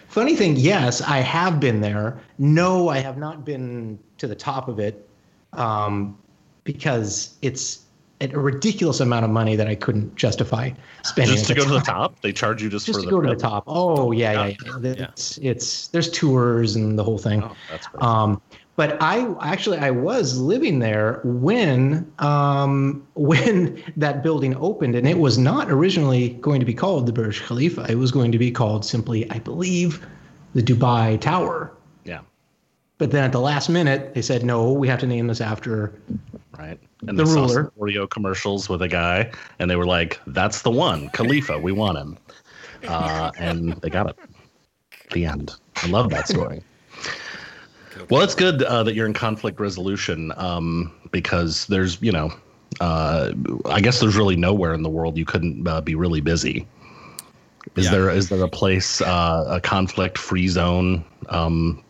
Funny 0.07 0.35
thing, 0.35 0.55
yes, 0.57 1.01
I 1.01 1.19
have 1.19 1.59
been 1.59 1.81
there. 1.81 2.19
No, 2.37 2.87
I 2.89 2.99
have 2.99 3.17
not 3.17 3.43
been 3.43 3.97
to 4.19 4.27
the 4.27 4.35
top 4.35 4.67
of 4.67 4.79
it 4.79 5.09
um, 5.53 6.17
because 6.63 7.35
it's 7.41 7.83
a 8.21 8.27
ridiculous 8.27 8.99
amount 8.99 9.25
of 9.25 9.31
money 9.31 9.55
that 9.55 9.67
I 9.67 9.75
couldn't 9.75 10.15
justify 10.15 10.69
spending. 11.03 11.35
Just 11.35 11.47
to 11.47 11.55
go 11.55 11.63
to 11.63 11.69
the 11.71 11.79
top. 11.79 12.21
they 12.21 12.31
charge 12.31 12.61
you 12.61 12.69
just, 12.69 12.85
Just 12.85 12.99
for 12.99 13.03
to 13.03 13.05
the 13.07 13.11
go 13.11 13.21
to 13.21 13.29
the 13.29 13.35
top. 13.35 13.63
Oh 13.65 14.11
yeah, 14.11 14.45
yeah, 14.47 14.77
yeah. 14.81 14.91
It's 15.09 15.37
it's 15.39 15.87
there's 15.87 16.11
tours 16.11 16.75
and 16.75 16.97
the 16.97 17.03
whole 17.03 17.17
thing. 17.17 17.43
Oh, 17.43 17.55
that's 17.71 17.87
great. 17.87 18.03
Um, 18.03 18.41
but 18.75 19.01
I 19.01 19.33
actually 19.41 19.77
I 19.77 19.91
was 19.91 20.39
living 20.39 20.79
there 20.79 21.19
when 21.23 22.11
um, 22.19 23.05
when 23.15 23.81
that 23.97 24.23
building 24.23 24.55
opened, 24.57 24.95
and 24.95 25.07
it 25.07 25.19
was 25.19 25.37
not 25.37 25.69
originally 25.71 26.29
going 26.41 26.59
to 26.59 26.65
be 26.65 26.73
called 26.73 27.05
the 27.05 27.13
Burj 27.13 27.41
Khalifa. 27.43 27.85
It 27.89 27.95
was 27.95 28.11
going 28.11 28.31
to 28.31 28.37
be 28.39 28.51
called 28.51 28.85
simply, 28.85 29.29
I 29.29 29.39
believe, 29.39 30.05
the 30.55 30.61
Dubai 30.63 31.19
Tower. 31.21 31.71
yeah, 32.05 32.21
But 32.97 33.11
then 33.11 33.23
at 33.23 33.31
the 33.31 33.39
last 33.41 33.69
minute, 33.69 34.13
they 34.13 34.21
said, 34.21 34.43
no, 34.43 34.71
we 34.71 34.87
have 34.87 34.99
to 34.99 35.07
name 35.07 35.27
this 35.27 35.41
after. 35.41 35.93
right. 36.57 36.79
And 37.07 37.19
The 37.19 37.25
ruler. 37.25 37.65
some 37.65 37.71
Oreo 37.79 38.09
commercials 38.09 38.69
with 38.69 38.81
a 38.81 38.87
guy, 38.87 39.29
and 39.59 39.69
they 39.69 39.75
were 39.75 39.85
like, 39.85 40.19
"That's 40.27 40.61
the 40.61 40.71
one, 40.71 41.09
Khalifa. 41.09 41.59
We 41.59 41.73
want 41.73 41.97
him." 41.97 42.17
Uh, 42.87 43.31
and 43.37 43.73
they 43.81 43.89
got 43.89 44.09
it. 44.09 44.17
The 45.11 45.25
end. 45.25 45.51
I 45.83 45.87
love 45.87 46.09
that 46.11 46.27
story. 46.29 46.61
Well, 48.09 48.21
it's 48.21 48.35
good 48.35 48.63
uh, 48.63 48.83
that 48.83 48.95
you're 48.95 49.05
in 49.05 49.13
conflict 49.13 49.59
resolution 49.59 50.31
um, 50.37 50.91
because 51.11 51.65
there's, 51.67 52.01
you 52.01 52.11
know, 52.11 52.31
uh, 52.79 53.31
I 53.65 53.81
guess 53.81 53.99
there's 53.99 54.15
really 54.15 54.35
nowhere 54.35 54.73
in 54.73 54.83
the 54.83 54.89
world 54.89 55.17
you 55.17 55.25
couldn't 55.25 55.67
uh, 55.67 55.81
be 55.81 55.95
really 55.95 56.21
busy. 56.21 56.67
Is 57.75 57.85
Yeah. 57.85 57.91
there 57.91 58.09
is 58.09 58.29
there 58.29 58.43
a 58.43 58.47
place, 58.49 59.01
uh, 59.01 59.45
a 59.47 59.61
conflict 59.61 60.17
free 60.17 60.47
zone, 60.47 61.03
um, 61.29 61.83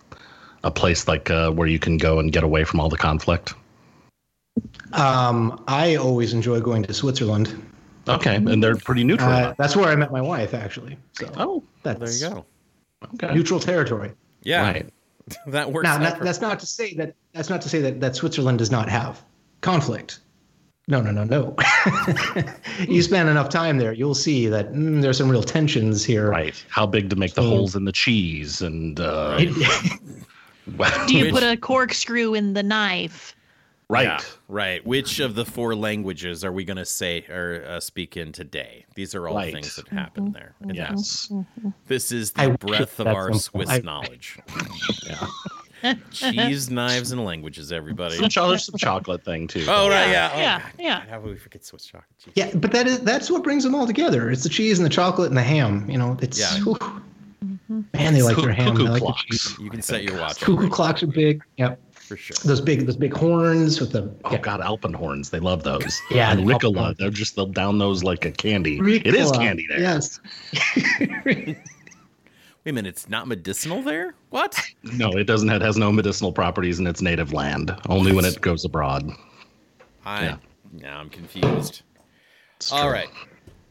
a 0.63 0.71
place 0.71 1.07
like 1.07 1.29
uh, 1.29 1.51
where 1.51 1.67
you 1.67 1.79
can 1.79 1.97
go 1.97 2.19
and 2.19 2.31
get 2.31 2.43
away 2.43 2.63
from 2.63 2.79
all 2.79 2.89
the 2.89 2.97
conflict? 2.97 3.53
Um, 4.93 5.63
I 5.67 5.95
always 5.95 6.33
enjoy 6.33 6.61
going 6.61 6.83
to 6.83 6.93
Switzerland. 6.93 7.55
Okay, 8.07 8.35
and 8.35 8.61
they're 8.61 8.75
pretty 8.75 9.03
neutral. 9.03 9.31
Uh, 9.31 9.53
that's 9.57 9.75
where 9.75 9.87
I 9.87 9.95
met 9.95 10.11
my 10.11 10.21
wife, 10.21 10.53
actually. 10.53 10.97
So 11.13 11.31
oh, 11.37 11.63
that's 11.83 11.99
There 11.99 12.29
you 12.29 12.35
go. 12.35 12.45
okay. 13.15 13.33
neutral 13.33 13.59
territory. 13.59 14.11
Yeah, 14.43 14.61
Right. 14.61 14.89
that 15.47 15.71
works. 15.71 15.83
Now, 15.83 15.95
out 15.95 16.01
not, 16.01 16.17
for- 16.17 16.23
that's 16.23 16.41
not 16.41 16.59
to 16.59 16.65
say 16.65 16.93
that 16.95 17.15
that's 17.33 17.49
not 17.49 17.61
to 17.61 17.69
say 17.69 17.81
that, 17.81 17.99
that 18.01 18.15
Switzerland 18.15 18.59
does 18.59 18.71
not 18.71 18.89
have 18.89 19.23
conflict. 19.61 20.19
No, 20.89 21.01
no, 21.01 21.11
no, 21.11 21.23
no. 21.23 21.55
you 22.89 23.01
spend 23.01 23.29
enough 23.29 23.47
time 23.47 23.77
there, 23.77 23.93
you'll 23.93 24.13
see 24.13 24.47
that 24.47 24.73
mm, 24.73 25.01
there's 25.01 25.17
some 25.17 25.29
real 25.29 25.41
tensions 25.41 26.03
here. 26.03 26.29
Right. 26.29 26.61
How 26.67 26.85
big 26.85 27.09
to 27.11 27.15
make 27.15 27.35
the 27.35 27.41
So- 27.41 27.47
holes 27.49 27.75
in 27.75 27.85
the 27.85 27.93
cheese 27.93 28.61
and 28.61 28.99
uh, 28.99 29.37
Do 31.07 31.17
you 31.17 31.31
put 31.31 31.43
a 31.43 31.57
corkscrew 31.57 32.33
in 32.33 32.53
the 32.53 32.63
knife? 32.63 33.35
Right. 33.89 34.03
Yeah, 34.05 34.19
right. 34.47 34.85
Which 34.85 35.19
of 35.19 35.35
the 35.35 35.45
four 35.45 35.75
languages 35.75 36.43
are 36.43 36.51
we 36.51 36.63
going 36.65 36.77
to 36.77 36.85
say 36.85 37.25
or 37.29 37.63
uh, 37.67 37.79
speak 37.79 38.17
in 38.17 38.31
today? 38.31 38.85
These 38.95 39.15
are 39.15 39.27
all 39.27 39.35
Right. 39.35 39.53
things 39.53 39.75
that 39.75 39.87
happen 39.87 40.31
there. 40.31 40.55
And 40.61 40.75
Yes. 40.75 41.31
This 41.87 42.11
is 42.11 42.31
the 42.31 42.49
wish 42.49 42.57
breadth 42.59 42.99
of 42.99 43.07
our. 43.07 43.33
Swiss 43.33 43.69
I- 43.69 43.79
knowledge. 43.79 44.39
Yeah. 45.05 45.95
Cheese, 46.11 46.69
knives, 46.69 47.11
and 47.11 47.25
languages, 47.25 47.73
everybody. 47.73 48.15
Some, 48.15 48.29
cho- 48.29 48.47
there's 48.47 48.63
some 48.67 48.77
chocolate 48.77 49.25
thing 49.25 49.47
too. 49.49 49.65
Oh, 49.67 49.89
right, 49.89 50.09
yeah. 50.09 50.31
Oh, 50.33 50.39
Yeah, 50.39 50.69
yeah. 50.79 50.99
God, 50.99 51.09
how 51.09 51.19
would 51.19 51.31
we 51.31 51.37
forget 51.37 51.65
Swiss 51.65 51.85
chocolate? 51.85 52.05
Jeez. 52.25 52.31
Yeah, 52.35 52.51
but 52.55 52.71
that 52.71 52.87
is 52.87 53.01
that's 53.01 53.29
what 53.29 53.43
brings 53.43 53.65
them 53.65 53.75
all 53.75 53.85
together. 53.85 54.31
It's 54.31 54.43
the 54.43 54.49
cheese 54.49 54.79
and 54.79 54.85
the 54.85 54.89
chocolate 54.89 55.27
and 55.27 55.37
the 55.37 55.43
ham. 55.43 55.89
You 55.89 55.97
know, 55.97 56.17
it's 56.21 56.39
Yeah. 56.39 56.57
whew. 56.63 56.77
man, 57.93 58.13
they 58.13 58.21
like 58.21 58.37
their 58.37 58.53
ham. 58.53 58.77
Cuckoo 58.77 58.83
They 58.85 58.89
like 58.91 59.01
the 59.03 59.13
cheese. 59.27 59.55
You 59.59 59.69
can 59.69 59.81
set 59.81 60.03
your 60.03 60.17
watch 60.21 60.39
Cuckoo 60.39 60.69
clocks 60.69 61.03
are 61.03 61.07
big. 61.07 61.43
Yep, 61.57 61.77
for 62.03 62.17
sure. 62.17 62.35
those 62.45 62.61
big 62.61 62.85
those 62.85 62.95
big 62.95 63.13
horns 63.15 63.79
with 63.79 63.91
the 63.91 64.13
Oh 64.25 64.37
God, 64.37 64.59
Alpenhorns, 64.61 65.29
they 65.29 65.39
love 65.39 65.63
those. 65.63 65.99
Yeah, 66.11 66.31
and 66.31 66.39
the 66.47 66.53
Ricola, 66.53 66.95
they're 66.97 67.09
just 67.09 67.35
they'll 67.35 67.45
down 67.47 67.77
those 67.77 68.03
like 68.03 68.25
a 68.25 68.31
candy. 68.31 68.79
It 68.79 69.15
is 69.15 69.31
candy 69.31 69.65
there. 69.67 69.79
Yes. 69.79 70.19
Wait 71.25 71.57
a 72.71 72.73
minute, 72.73 72.89
it's 72.89 73.09
not 73.09 73.27
medicinal 73.27 73.81
there? 73.81 74.15
What? 74.29 74.57
No, 74.83 75.11
it 75.13 75.23
doesn't. 75.25 75.49
It 75.49 75.61
has 75.61 75.77
no 75.77 75.91
medicinal 75.91 76.31
properties 76.33 76.79
in 76.79 76.87
its 76.87 77.01
native 77.01 77.31
land. 77.33 77.75
Only 77.89 78.11
when 78.13 78.25
it 78.25 78.39
goes 78.41 78.63
abroad. 78.65 79.09
I 80.05 80.23
Yeah. 80.23 80.37
now 80.73 80.99
I'm 80.99 81.09
confused. 81.09 81.81
It's 82.57 82.71
All 82.71 82.83
true. 82.83 82.91
right. 82.91 83.09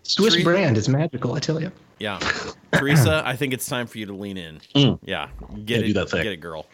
Swiss 0.03 0.35
Tree- 0.35 0.43
brand 0.43 0.77
is 0.79 0.89
magical, 0.89 1.35
I 1.35 1.39
tell 1.39 1.61
you. 1.61 1.71
Yeah. 2.03 2.19
Teresa, 2.73 3.23
I 3.25 3.37
think 3.37 3.53
it's 3.55 3.67
time 3.67 3.87
for 3.87 3.99
you 3.99 4.07
to 4.07 4.13
lean 4.13 4.37
in. 4.37 4.61
Mm. 4.75 4.99
Yeah. 5.05 5.29
Get 5.65 5.81
Yeah, 5.81 5.85
it. 5.85 5.87
do 5.87 5.93
that 5.93 6.11
thing. 6.11 6.23
Get 6.25 6.33
it, 6.33 6.41
girl. 6.41 6.67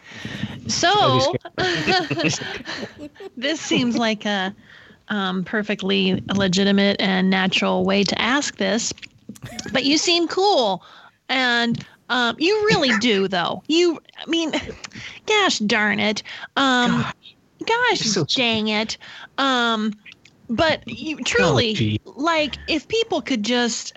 So 0.67 1.35
this 3.37 3.61
seems 3.61 3.95
like 3.95 4.25
a 4.25 4.55
um, 5.09 5.43
perfectly 5.43 6.23
legitimate 6.35 6.97
and 6.99 7.29
natural 7.29 7.83
way 7.83 8.03
to 8.03 8.19
ask 8.19 8.57
this, 8.57 8.91
but 9.71 9.83
you 9.83 9.97
seem 9.97 10.27
cool, 10.27 10.83
and 11.27 11.85
um, 12.09 12.35
you 12.39 12.53
really 12.67 12.97
do, 12.99 13.27
though. 13.27 13.63
You, 13.67 13.99
I 14.17 14.29
mean, 14.29 14.51
gosh 15.25 15.59
darn 15.59 15.99
it, 15.99 16.23
um, 16.55 17.05
gosh 17.65 17.99
so 17.99 18.23
dang 18.25 18.67
it, 18.67 18.97
um, 19.37 19.93
but 20.49 20.87
you 20.87 21.17
truly 21.23 21.73
gee. 21.73 22.01
like 22.05 22.55
if 22.67 22.87
people 22.87 23.21
could 23.21 23.43
just 23.43 23.93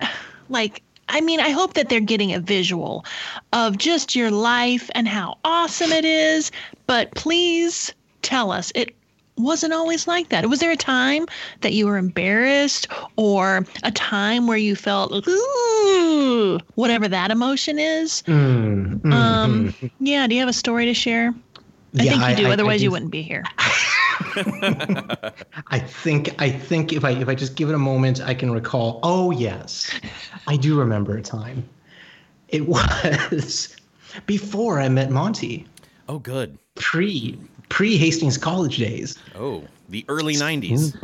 like. 0.49 0.83
I 1.09 1.21
mean, 1.21 1.39
I 1.39 1.49
hope 1.49 1.73
that 1.73 1.89
they're 1.89 1.99
getting 1.99 2.33
a 2.33 2.39
visual 2.39 3.05
of 3.51 3.77
just 3.77 4.15
your 4.15 4.31
life 4.31 4.89
and 4.95 5.07
how 5.07 5.37
awesome 5.43 5.91
it 5.91 6.05
is. 6.05 6.51
But 6.87 7.11
please 7.15 7.93
tell 8.21 8.51
us 8.51 8.71
it 8.75 8.95
wasn't 9.37 9.73
always 9.73 10.07
like 10.07 10.29
that. 10.29 10.47
Was 10.49 10.59
there 10.59 10.71
a 10.71 10.75
time 10.77 11.25
that 11.61 11.73
you 11.73 11.87
were 11.87 11.97
embarrassed 11.97 12.87
or 13.15 13.65
a 13.83 13.91
time 13.91 14.47
where 14.47 14.57
you 14.57 14.75
felt, 14.75 15.11
ooh, 15.27 16.59
whatever 16.75 17.07
that 17.07 17.31
emotion 17.31 17.79
is? 17.79 18.21
Mm, 18.27 19.01
mm, 19.01 19.13
Um, 19.13 19.73
mm. 19.81 19.91
yeah, 19.99 20.27
do 20.27 20.35
you 20.35 20.39
have 20.41 20.49
a 20.49 20.53
story 20.53 20.85
to 20.85 20.93
share? 20.93 21.33
I 21.97 22.03
Yeah, 22.03 22.11
think 22.11 22.29
you 22.29 22.35
do, 22.43 22.47
I- 22.47 22.49
I 22.49 22.53
otherwise, 22.53 22.81
you 22.81 22.91
wouldn't 22.91 23.11
be 23.11 23.21
here. 23.23 23.43
I 25.67 25.79
think 25.79 26.39
I 26.41 26.49
think 26.49 26.93
if 26.93 27.03
I 27.05 27.11
if 27.11 27.27
I 27.27 27.35
just 27.35 27.55
give 27.55 27.69
it 27.69 27.75
a 27.75 27.79
moment, 27.79 28.21
I 28.21 28.33
can 28.33 28.51
recall. 28.51 28.99
Oh 29.03 29.31
yes, 29.31 29.93
I 30.47 30.57
do 30.57 30.77
remember 30.79 31.17
a 31.17 31.21
time. 31.21 31.67
It 32.49 32.67
was 32.67 33.75
before 34.25 34.79
I 34.79 34.89
met 34.89 35.09
Monty, 35.11 35.65
Oh, 36.07 36.19
good. 36.19 36.57
pre 36.75 37.37
pre 37.69 37.97
Hastings 37.97 38.37
College 38.37 38.77
days, 38.77 39.17
Oh, 39.35 39.63
the 39.89 40.05
early 40.07 40.35
'90s. 40.35 40.95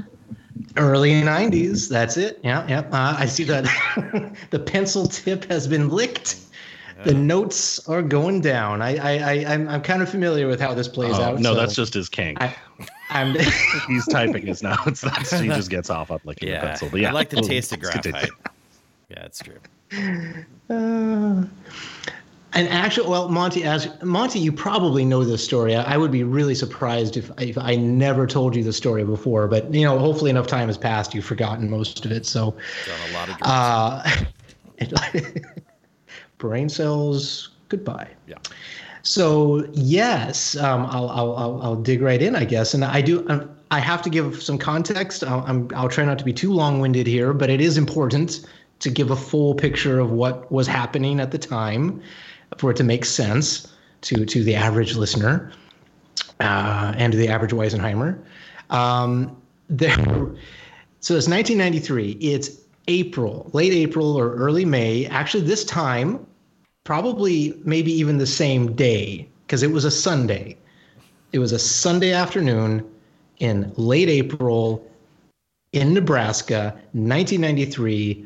early 0.77 1.11
'90s. 1.21 1.89
That's 1.89 2.17
it. 2.17 2.39
Yeah, 2.43 2.67
yeah. 2.67 2.79
Uh, 2.91 3.15
I 3.17 3.25
see 3.25 3.43
that 3.45 3.65
the 4.51 4.59
pencil 4.59 5.07
tip 5.07 5.45
has 5.45 5.67
been 5.67 5.89
licked. 5.89 6.37
The 7.05 7.13
notes 7.13 7.87
are 7.87 8.01
going 8.01 8.41
down. 8.41 8.81
I 8.81 8.97
I, 8.97 9.17
I 9.17 9.53
I'm 9.53 9.69
I'm 9.69 9.81
kind 9.81 10.01
of 10.01 10.09
familiar 10.09 10.47
with 10.47 10.59
how 10.59 10.73
this 10.73 10.89
plays 10.89 11.17
Oh, 11.17 11.23
out. 11.23 11.39
no, 11.39 11.53
so 11.53 11.55
that's 11.55 11.73
just 11.73 11.93
his 11.93 12.09
kink. 12.09 12.41
I, 12.41 12.53
I'm. 13.09 13.35
He's 13.87 14.05
typing 14.07 14.45
his 14.45 14.61
notes. 14.63 15.01
That's, 15.01 15.31
he 15.39 15.47
just 15.49 15.69
gets 15.69 15.89
off 15.89 16.11
on 16.11 16.19
licking 16.25 16.47
the 16.49 16.53
Yeah, 16.55 16.61
pencil. 16.61 16.89
But 16.91 16.99
yeah, 17.01 17.09
I 17.09 17.11
like 17.11 17.29
the 17.29 17.37
we'll- 17.37 17.47
taste 17.47 17.71
of 17.73 17.81
let's 17.81 17.93
continue. 17.95 18.19
graphite. 18.19 18.53
Yeah, 19.09 19.25
it's 19.25 19.41
true. 19.41 19.57
Uh, 20.69 21.43
and 22.53 22.67
actually, 22.69 23.07
well, 23.07 23.29
Monty, 23.29 23.63
as 23.63 23.87
Monty, 24.03 24.39
you 24.39 24.51
probably 24.51 25.03
know 25.05 25.23
this 25.23 25.43
story. 25.43 25.75
I, 25.75 25.93
I 25.95 25.97
would 25.97 26.11
be 26.11 26.23
really 26.23 26.55
surprised 26.55 27.17
if 27.17 27.31
if 27.39 27.57
I 27.57 27.75
never 27.75 28.25
told 28.27 28.55
you 28.55 28.63
the 28.63 28.73
story 28.73 29.03
before. 29.03 29.47
But 29.47 29.73
you 29.73 29.83
know, 29.85 29.97
hopefully, 29.99 30.29
enough 30.29 30.47
time 30.47 30.67
has 30.67 30.77
passed, 30.77 31.13
you've 31.13 31.25
forgotten 31.25 31.69
most 31.69 32.05
of 32.05 32.11
it. 32.11 32.25
So, 32.25 32.55
Done 32.85 33.09
a 33.09 33.13
lot 33.13 33.29
of 33.29 33.37
drugs. 33.37 35.01
uh, 35.01 35.29
brain 36.37 36.69
cells, 36.69 37.49
goodbye. 37.69 38.07
yeah. 38.27 38.35
So 39.09 39.67
yes, 39.73 40.55
um, 40.57 40.85
I'll, 40.85 41.09
I'll 41.09 41.35
I'll 41.35 41.61
I'll 41.63 41.75
dig 41.75 41.99
right 41.99 42.21
in, 42.21 42.35
I 42.35 42.45
guess. 42.45 42.75
And 42.75 42.85
I 42.85 43.01
do. 43.01 43.27
Um, 43.27 43.49
I 43.71 43.79
have 43.79 44.03
to 44.03 44.09
give 44.09 44.39
some 44.41 44.59
context. 44.59 45.23
I'll, 45.23 45.43
I'm, 45.47 45.67
I'll 45.75 45.89
try 45.89 46.05
not 46.05 46.19
to 46.19 46.25
be 46.25 46.31
too 46.31 46.53
long-winded 46.53 47.07
here, 47.07 47.33
but 47.33 47.49
it 47.49 47.59
is 47.59 47.75
important 47.75 48.45
to 48.79 48.91
give 48.91 49.09
a 49.09 49.15
full 49.15 49.55
picture 49.55 49.99
of 49.99 50.11
what 50.11 50.51
was 50.51 50.67
happening 50.67 51.19
at 51.19 51.31
the 51.31 51.39
time, 51.39 52.03
for 52.59 52.69
it 52.69 52.77
to 52.77 52.83
make 52.83 53.03
sense 53.03 53.73
to 54.01 54.25
to 54.25 54.43
the 54.43 54.53
average 54.53 54.95
listener 54.95 55.53
uh, 56.39 56.93
and 56.95 57.11
to 57.11 57.17
the 57.17 57.29
average 57.29 57.51
Weisenheimer. 57.51 58.23
Um, 58.69 59.35
there, 59.71 59.95
so 60.99 61.15
it's 61.15 61.27
1993. 61.27 62.11
It's 62.21 62.61
April, 62.87 63.49
late 63.53 63.73
April 63.73 64.15
or 64.15 64.35
early 64.35 64.65
May. 64.65 65.07
Actually, 65.07 65.45
this 65.45 65.65
time 65.65 66.27
probably 66.89 67.53
maybe 67.65 67.91
even 67.91 68.17
the 68.17 68.25
same 68.25 68.75
day 68.75 69.29
because 69.45 69.61
it 69.61 69.69
was 69.69 69.85
a 69.85 69.91
Sunday. 69.91 70.57
It 71.33 71.37
was 71.37 71.51
a 71.51 71.59
Sunday 71.59 72.13
afternoon 72.13 72.83
in 73.37 73.71
late 73.77 74.09
April 74.09 74.83
in 75.71 75.93
Nebraska, 75.93 76.73
1993, 76.93 78.25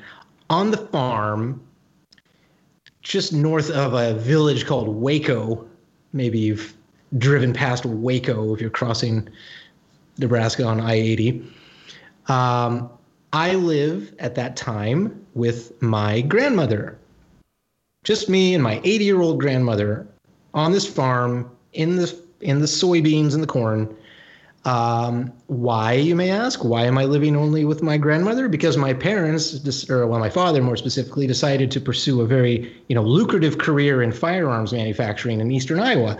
on 0.49 0.71
the 0.71 0.77
farm 0.77 1.61
just 3.01 3.33
north 3.33 3.69
of 3.69 3.95
a 3.95 4.13
village 4.13 4.65
called 4.65 4.87
Waco. 4.87 5.67
Maybe 6.13 6.39
you've 6.39 6.73
driven 7.17 7.51
past 7.51 7.85
Waco 7.85 8.55
if 8.55 8.61
you're 8.61 8.69
crossing 8.69 9.27
Nebraska 10.19 10.63
on 10.63 10.79
I 10.79 10.93
80. 10.93 11.45
Um, 12.29 12.89
I 13.33 13.55
live 13.55 14.15
at 14.19 14.35
that 14.35 14.55
time 14.55 15.25
with 15.33 15.81
my 15.81 16.21
grandmother, 16.21 16.97
just 18.03 18.29
me 18.29 18.53
and 18.53 18.63
my 18.63 18.81
80 18.83 19.05
year 19.05 19.21
old 19.21 19.39
grandmother 19.39 20.07
on 20.53 20.71
this 20.71 20.87
farm 20.87 21.49
in 21.73 21.95
the 21.95 22.13
in 22.41 22.59
the 22.59 22.65
soybeans 22.65 23.33
and 23.33 23.41
the 23.41 23.47
corn. 23.47 23.95
Um, 24.65 25.33
why 25.47 25.93
you 25.93 26.15
may 26.15 26.31
ask? 26.31 26.63
Why 26.63 26.85
am 26.85 26.97
I 26.97 27.03
living 27.03 27.35
only 27.35 27.65
with 27.65 27.83
my 27.83 27.97
grandmother? 27.97 28.47
Because 28.47 28.77
my 28.77 28.93
parents, 28.93 29.89
or 29.89 30.07
well, 30.07 30.19
my 30.19 30.29
father 30.29 30.61
more 30.61 30.77
specifically, 30.77 31.27
decided 31.27 31.69
to 31.71 31.81
pursue 31.81 32.21
a 32.21 32.25
very 32.25 32.73
you 32.87 32.95
know 32.95 33.03
lucrative 33.03 33.57
career 33.57 34.01
in 34.01 34.13
firearms 34.13 34.71
manufacturing 34.71 35.41
in 35.41 35.51
eastern 35.51 35.79
Iowa, 35.79 36.17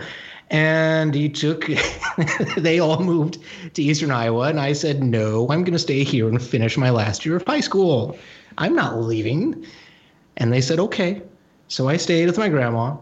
and 0.50 1.14
he 1.14 1.30
took. 1.30 1.66
they 2.58 2.78
all 2.80 3.00
moved 3.02 3.38
to 3.74 3.82
eastern 3.82 4.10
Iowa, 4.10 4.48
and 4.48 4.60
I 4.60 4.74
said 4.74 5.02
no. 5.02 5.48
I'm 5.48 5.64
going 5.64 5.72
to 5.72 5.78
stay 5.78 6.04
here 6.04 6.28
and 6.28 6.42
finish 6.42 6.76
my 6.76 6.90
last 6.90 7.24
year 7.24 7.36
of 7.36 7.44
high 7.46 7.60
school. 7.60 8.18
I'm 8.58 8.74
not 8.74 9.00
leaving. 9.00 9.64
And 10.36 10.52
they 10.52 10.60
said 10.60 10.80
okay. 10.80 11.22
So 11.74 11.88
I 11.88 11.96
stayed 11.96 12.26
with 12.26 12.38
my 12.38 12.48
grandma. 12.48 12.96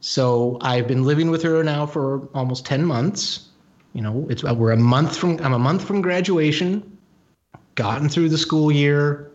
So 0.00 0.58
I've 0.60 0.86
been 0.86 1.04
living 1.04 1.30
with 1.30 1.42
her 1.42 1.64
now 1.64 1.86
for 1.86 2.28
almost 2.34 2.66
10 2.66 2.84
months. 2.84 3.48
You 3.94 4.02
know, 4.02 4.26
it's 4.28 4.44
we're 4.44 4.72
a 4.72 4.76
month 4.76 5.16
from 5.16 5.40
I'm 5.42 5.54
a 5.54 5.58
month 5.58 5.82
from 5.82 6.02
graduation. 6.02 6.98
Gotten 7.76 8.10
through 8.10 8.28
the 8.28 8.36
school 8.36 8.70
year. 8.70 9.30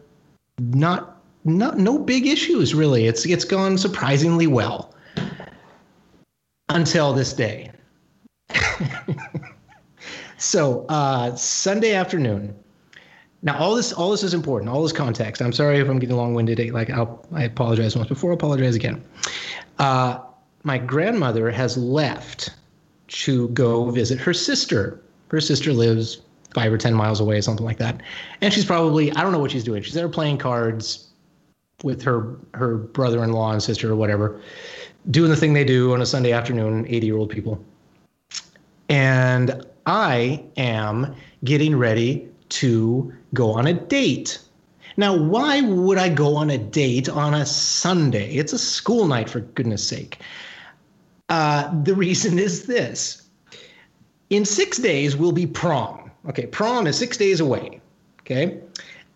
Not 0.59 1.19
not 1.45 1.79
no 1.79 1.97
big 1.97 2.27
issues 2.27 2.75
really. 2.75 3.07
It's 3.07 3.25
it's 3.25 3.43
gone 3.43 3.75
surprisingly 3.75 4.45
well. 4.45 4.93
Until 6.69 7.11
this 7.11 7.33
day. 7.33 7.71
so, 10.37 10.85
uh 10.89 11.35
Sunday 11.35 11.95
afternoon. 11.95 12.53
Now, 13.41 13.57
all 13.57 13.75
this, 13.75 13.93
all 13.93 14.11
this 14.11 14.23
is 14.23 14.33
important. 14.33 14.69
All 14.69 14.83
this 14.83 14.91
context. 14.91 15.41
I'm 15.41 15.53
sorry 15.53 15.79
if 15.79 15.87
I'm 15.87 15.99
getting 15.99 16.17
long-winded. 16.17 16.71
Like, 16.71 16.89
I'll, 16.89 17.25
I 17.33 17.43
apologize 17.43 17.95
once 17.95 18.09
before. 18.09 18.31
I 18.31 18.33
apologize 18.33 18.75
again. 18.75 19.03
Uh, 19.77 20.19
my 20.63 20.77
grandmother 20.77 21.49
has 21.49 21.77
left 21.77 22.49
to 23.07 23.47
go 23.49 23.89
visit 23.91 24.19
her 24.19 24.33
sister. 24.33 25.01
Her 25.29 25.39
sister 25.39 25.71
lives 25.71 26.21
five 26.53 26.73
or 26.73 26.77
ten 26.77 26.93
miles 26.93 27.19
away, 27.19 27.39
something 27.39 27.65
like 27.65 27.77
that. 27.77 28.01
And 28.41 28.53
she's 28.53 28.65
probably, 28.65 29.11
I 29.13 29.21
don't 29.21 29.31
know 29.31 29.39
what 29.39 29.51
she's 29.51 29.63
doing. 29.63 29.83
She's 29.83 29.93
there 29.93 30.09
playing 30.09 30.39
cards 30.39 31.05
with 31.81 32.01
her 32.01 32.37
her 32.55 32.75
brother-in-law 32.75 33.53
and 33.53 33.63
sister 33.63 33.89
or 33.89 33.95
whatever, 33.95 34.41
doing 35.11 35.29
the 35.29 35.37
thing 35.37 35.53
they 35.53 35.63
do 35.63 35.93
on 35.93 36.01
a 36.01 36.05
Sunday 36.05 36.33
afternoon. 36.33 36.85
Eighty-year-old 36.89 37.29
people. 37.29 37.63
And 38.89 39.65
I 39.85 40.43
am 40.57 41.15
getting 41.45 41.77
ready 41.77 42.27
to 42.49 43.13
go 43.33 43.51
on 43.51 43.67
a 43.67 43.73
date. 43.73 44.39
Now, 44.97 45.15
why 45.15 45.61
would 45.61 45.97
I 45.97 46.09
go 46.09 46.35
on 46.35 46.49
a 46.49 46.57
date 46.57 47.07
on 47.07 47.33
a 47.33 47.45
Sunday? 47.45 48.33
It's 48.33 48.53
a 48.53 48.59
school 48.59 49.07
night, 49.07 49.29
for 49.29 49.39
goodness 49.39 49.87
sake. 49.87 50.19
Uh, 51.29 51.71
the 51.83 51.95
reason 51.95 52.39
is 52.39 52.65
this 52.65 53.29
in 54.29 54.45
six 54.45 54.77
days 54.77 55.15
we'll 55.15 55.31
be 55.31 55.45
prom. 55.45 56.11
Okay, 56.27 56.47
prom 56.47 56.87
is 56.87 56.97
six 56.97 57.17
days 57.17 57.39
away. 57.39 57.81
Okay. 58.21 58.59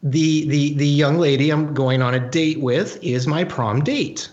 The, 0.01 0.47
the, 0.47 0.73
the 0.73 0.87
young 0.87 1.17
lady 1.17 1.49
I'm 1.49 1.73
going 1.73 2.01
on 2.01 2.13
a 2.13 2.29
date 2.29 2.59
with 2.59 3.01
is 3.01 3.25
my 3.27 3.43
prom 3.43 3.83
date. 3.83 4.29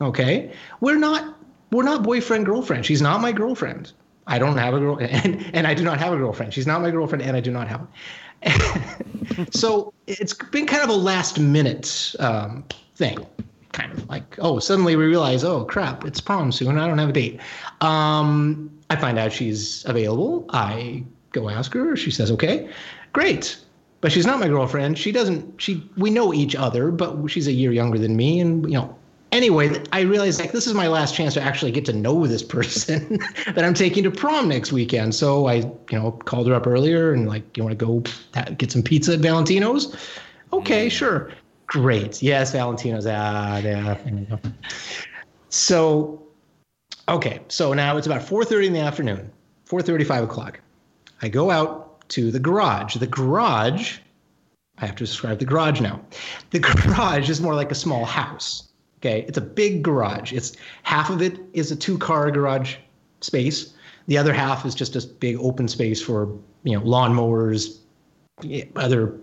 Okay. 0.00 0.52
We're 0.80 0.98
not 0.98 1.36
we're 1.70 1.84
not 1.84 2.02
boyfriend 2.02 2.44
girlfriend. 2.44 2.84
She's 2.84 3.00
not 3.00 3.20
my 3.20 3.32
girlfriend. 3.32 3.92
I 4.26 4.38
don't 4.38 4.58
have 4.58 4.74
a 4.74 4.78
girl 4.78 4.98
and, 5.00 5.50
and 5.54 5.66
I 5.66 5.74
do 5.74 5.84
not 5.84 5.98
have 5.98 6.12
a 6.12 6.16
girlfriend. 6.16 6.52
She's 6.52 6.66
not 6.66 6.82
my 6.82 6.90
girlfriend 6.90 7.22
and 7.22 7.36
I 7.36 7.40
do 7.40 7.50
not 7.50 7.68
have 7.68 7.86
so 9.50 9.92
it's 10.06 10.34
been 10.34 10.66
kind 10.66 10.82
of 10.82 10.88
a 10.88 10.94
last 10.94 11.38
minute 11.38 12.14
um, 12.18 12.64
thing 12.96 13.18
kind 13.72 13.92
of 13.92 14.08
like 14.08 14.36
oh 14.38 14.58
suddenly 14.58 14.96
we 14.96 15.04
realize 15.04 15.44
oh 15.44 15.64
crap 15.64 16.04
it's 16.04 16.20
prom 16.20 16.52
soon 16.52 16.78
i 16.78 16.86
don't 16.86 16.98
have 16.98 17.08
a 17.08 17.12
date. 17.12 17.40
Um, 17.80 18.70
i 18.90 18.96
find 18.96 19.18
out 19.18 19.32
she's 19.32 19.84
available. 19.86 20.44
I 20.50 21.04
go 21.32 21.48
ask 21.48 21.72
her 21.72 21.96
she 21.96 22.10
says 22.10 22.30
okay 22.32 22.68
great. 23.12 23.58
But 24.02 24.10
she's 24.10 24.26
not 24.26 24.40
my 24.40 24.48
girlfriend. 24.48 24.98
She 24.98 25.12
doesn't 25.12 25.60
she 25.62 25.88
we 25.96 26.10
know 26.10 26.34
each 26.34 26.54
other 26.56 26.90
but 26.90 27.28
she's 27.28 27.46
a 27.46 27.52
year 27.52 27.72
younger 27.72 27.98
than 27.98 28.16
me 28.16 28.40
and 28.40 28.64
you 28.66 28.74
know 28.74 28.96
anyway 29.32 29.82
i 29.92 30.02
realized 30.02 30.38
like 30.38 30.52
this 30.52 30.66
is 30.66 30.74
my 30.74 30.86
last 30.86 31.14
chance 31.14 31.34
to 31.34 31.42
actually 31.42 31.72
get 31.72 31.84
to 31.84 31.92
know 31.92 32.26
this 32.26 32.42
person 32.42 33.18
that 33.54 33.64
i'm 33.64 33.74
taking 33.74 34.04
to 34.04 34.10
prom 34.10 34.48
next 34.48 34.72
weekend. 34.72 35.14
So 35.14 35.46
i 35.46 35.54
you 35.54 35.74
know 35.92 36.12
called 36.12 36.46
her 36.46 36.54
up 36.54 36.66
earlier 36.66 37.12
and 37.12 37.26
like 37.26 37.56
you 37.56 37.64
want 37.64 37.76
to 37.76 37.84
go 37.84 38.00
get 38.56 38.70
some 38.70 38.82
pizza 38.82 39.14
at 39.14 39.20
valentino's? 39.20 39.96
Okay 40.52 40.88
sure. 40.88 41.30
Great. 41.66 42.22
Yes 42.22 42.52
valentino's 42.52 43.06
ah 43.06 43.56
yeah. 43.58 43.96
So 45.48 46.22
okay. 47.08 47.40
So 47.48 47.72
now 47.72 47.96
it's 47.96 48.06
about 48.06 48.20
4.30 48.22 48.66
in 48.66 48.72
the 48.74 48.80
afternoon 48.80 49.30
4.30 49.68 50.06
5 50.06 50.24
o'clock. 50.24 50.60
I 51.22 51.28
go 51.28 51.50
out 51.50 52.08
to 52.10 52.30
the 52.30 52.38
garage. 52.38 52.96
The 52.96 53.06
garage 53.06 53.98
i 54.78 54.86
have 54.86 54.96
to 54.96 55.04
describe 55.04 55.38
the 55.38 55.44
garage 55.44 55.80
now. 55.80 56.00
The 56.50 56.58
garage 56.86 57.30
is 57.30 57.40
more 57.40 57.54
like 57.54 57.70
a 57.70 57.74
small 57.74 58.04
house 58.04 58.71
Okay, 59.02 59.24
it's 59.26 59.36
a 59.36 59.42
big 59.42 59.82
garage. 59.82 60.32
It's 60.32 60.56
half 60.84 61.10
of 61.10 61.20
it 61.20 61.40
is 61.54 61.72
a 61.72 61.76
two-car 61.76 62.30
garage 62.30 62.76
space. 63.20 63.74
The 64.06 64.16
other 64.16 64.32
half 64.32 64.64
is 64.64 64.76
just 64.76 64.94
a 64.94 65.04
big 65.04 65.36
open 65.40 65.66
space 65.66 66.00
for 66.00 66.26
you 66.62 66.78
know 66.78 66.84
lawnmowers, 66.84 67.78
other 68.76 69.18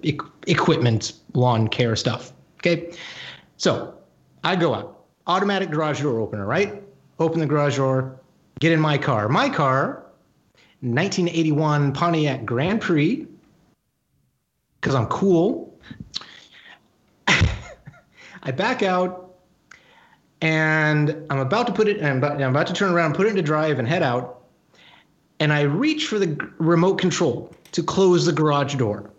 equipment, 0.47 1.13
lawn 1.33 1.69
care 1.69 1.95
stuff. 1.95 2.33
Okay, 2.57 2.93
so 3.55 3.93
I 4.43 4.57
go 4.57 4.73
out, 4.73 5.05
automatic 5.27 5.71
garage 5.71 6.01
door 6.01 6.19
opener, 6.19 6.45
right? 6.45 6.83
Open 7.19 7.39
the 7.39 7.45
garage 7.45 7.77
door, 7.77 8.19
get 8.59 8.73
in 8.73 8.81
my 8.81 8.97
car. 8.97 9.29
My 9.29 9.47
car 9.47 10.03
1981 10.81 11.93
Pontiac 11.93 12.43
Grand 12.43 12.81
Prix 12.81 13.27
because 14.81 14.93
I'm 14.93 15.07
cool. 15.07 15.77
I 17.27 18.51
back 18.51 18.83
out 18.83 19.28
and 20.41 21.25
I'm 21.29 21.39
about 21.39 21.67
to 21.67 21.73
put 21.73 21.87
it, 21.87 22.01
I'm 22.03 22.17
about, 22.17 22.41
I'm 22.41 22.51
about 22.51 22.67
to 22.67 22.73
turn 22.73 22.93
around, 22.93 23.15
put 23.15 23.25
it 23.25 23.29
into 23.29 23.41
drive, 23.41 23.79
and 23.79 23.87
head 23.87 24.03
out. 24.03 24.41
And 25.39 25.51
I 25.53 25.61
reach 25.61 26.07
for 26.07 26.19
the 26.19 26.27
g- 26.27 26.37
remote 26.57 26.95
control 26.95 27.53
to 27.71 27.83
close 27.83 28.25
the 28.25 28.33
garage 28.33 28.75
door. 28.75 29.11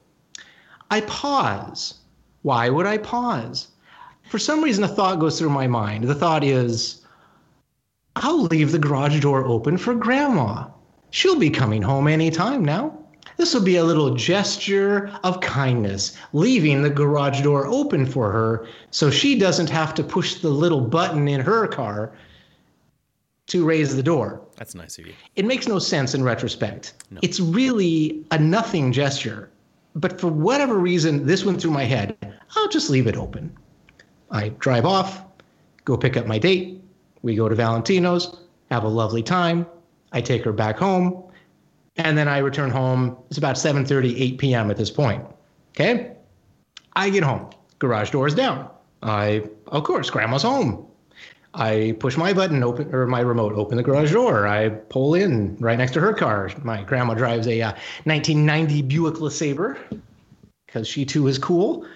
I 0.91 1.03
pause. 1.03 1.95
Why 2.43 2.69
would 2.69 2.87
I 2.87 2.99
pause? 2.99 3.69
For 4.29 4.39
some 4.39 4.63
reason, 4.63 4.85
a 4.85 4.89
thought 4.89 5.19
goes 5.19 5.39
through 5.39 5.51
my 5.51 5.67
mind. 5.67 6.05
The 6.05 6.15
thought 6.15 6.45
is, 6.45 7.05
I'll 8.17 8.43
leave 8.45 8.73
the 8.73 8.79
garage 8.79 9.21
door 9.21 9.45
open 9.45 9.77
for 9.77 9.95
Grandma. 9.95 10.67
She'll 11.11 11.39
be 11.39 11.51
coming 11.51 11.83
home 11.83 12.07
any 12.07 12.31
time 12.31 12.65
now. 12.65 13.00
This 13.41 13.55
will 13.55 13.63
be 13.63 13.77
a 13.77 13.85
little 13.85 14.15
gesture 14.15 15.11
of 15.25 15.41
kindness, 15.41 16.15
leaving 16.35 16.83
the 16.83 16.91
garage 16.91 17.41
door 17.41 17.67
open 17.67 18.05
for 18.05 18.31
her 18.31 18.67
so 18.91 19.11
she 19.11 19.39
doesn't 19.39 19.71
have 19.71 19.95
to 19.95 20.05
push 20.05 20.35
the 20.35 20.51
little 20.51 20.83
button 20.83 21.27
in 21.27 21.41
her 21.41 21.67
car 21.67 22.13
to 23.47 23.65
raise 23.65 23.97
the 23.97 24.03
door. 24.03 24.43
That's 24.57 24.75
nice 24.75 24.99
of 24.99 25.07
you. 25.07 25.15
It 25.37 25.47
makes 25.47 25.67
no 25.67 25.79
sense 25.79 26.15
in 26.15 26.23
retrospect. 26.23 26.93
It's 27.23 27.41
really 27.41 28.27
a 28.31 28.39
nothing 28.39 28.93
gesture. 28.93 29.49
But 29.95 30.21
for 30.21 30.29
whatever 30.29 30.77
reason, 30.77 31.25
this 31.25 31.43
went 31.43 31.63
through 31.63 31.71
my 31.71 31.85
head. 31.85 32.19
I'll 32.57 32.69
just 32.69 32.91
leave 32.91 33.07
it 33.07 33.17
open. 33.17 33.57
I 34.31 34.51
drive 34.59 34.85
off, 34.85 35.25
go 35.87 35.97
pick 35.97 36.19
up 36.19 36.27
my 36.27 36.39
date. 36.39 36.85
We 37.23 37.37
go 37.37 37.49
to 37.49 37.55
Valentino's, 37.55 38.37
have 38.71 38.85
a 38.85 38.89
lovely 38.89 39.23
time. 39.23 39.65
I 40.13 40.21
take 40.21 40.45
her 40.45 40.53
back 40.53 40.77
home, 40.77 41.30
and 42.05 42.17
then 42.17 42.29
I 42.29 42.39
return 42.39 42.71
home. 42.71 43.17
It's 43.29 43.39
about 43.39 43.57
7:30, 43.57 44.21
8 44.21 44.39
p.m. 44.39 44.71
at 44.71 44.77
this 44.77 44.91
point. 44.91 45.25
Okay? 45.75 46.13
I 46.95 47.11
get 47.11 47.23
home. 47.23 47.51
Garage 47.79 48.11
door 48.11 48.27
is 48.27 48.35
down. 48.35 48.69
I, 49.03 49.45
of 49.69 49.85
course, 49.85 50.11
grandma's 50.11 50.43
home. 50.43 50.87
I 51.55 51.97
push 51.99 52.17
my 52.17 52.33
button, 52.33 52.63
open 52.63 52.95
or 52.95 53.07
my 53.07 53.21
remote, 53.21 53.55
open 53.55 53.77
the 53.77 53.83
garage 53.83 54.13
door. 54.13 54.47
I 54.47 54.69
pull 54.69 55.15
in 55.15 55.57
right 55.59 55.77
next 55.77 55.93
to 55.95 56.01
her 56.01 56.13
car. 56.13 56.51
My 56.63 56.83
grandma 56.83 57.15
drives 57.15 57.49
a 57.49 57.61
uh, 57.61 57.73
1990 58.05 58.83
Buick 58.83 59.15
LeSabre 59.15 59.77
because 60.67 60.87
she 60.87 61.05
too 61.05 61.27
is 61.27 61.39
cool. 61.39 61.87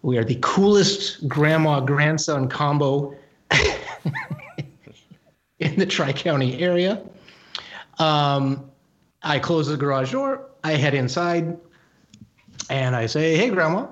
We 0.00 0.16
are 0.16 0.24
the 0.24 0.38
coolest 0.40 1.28
grandma 1.28 1.80
grandson 1.80 2.48
combo 2.48 3.14
in 5.58 5.78
the 5.78 5.86
Tri 5.86 6.12
County 6.12 6.58
area. 6.60 7.02
Um, 7.98 8.71
I 9.22 9.38
close 9.38 9.68
the 9.68 9.76
garage 9.76 10.12
door. 10.12 10.50
I 10.64 10.72
head 10.72 10.94
inside, 10.94 11.56
and 12.70 12.96
I 12.96 13.06
say, 13.06 13.36
"Hey, 13.36 13.50
grandma." 13.50 13.86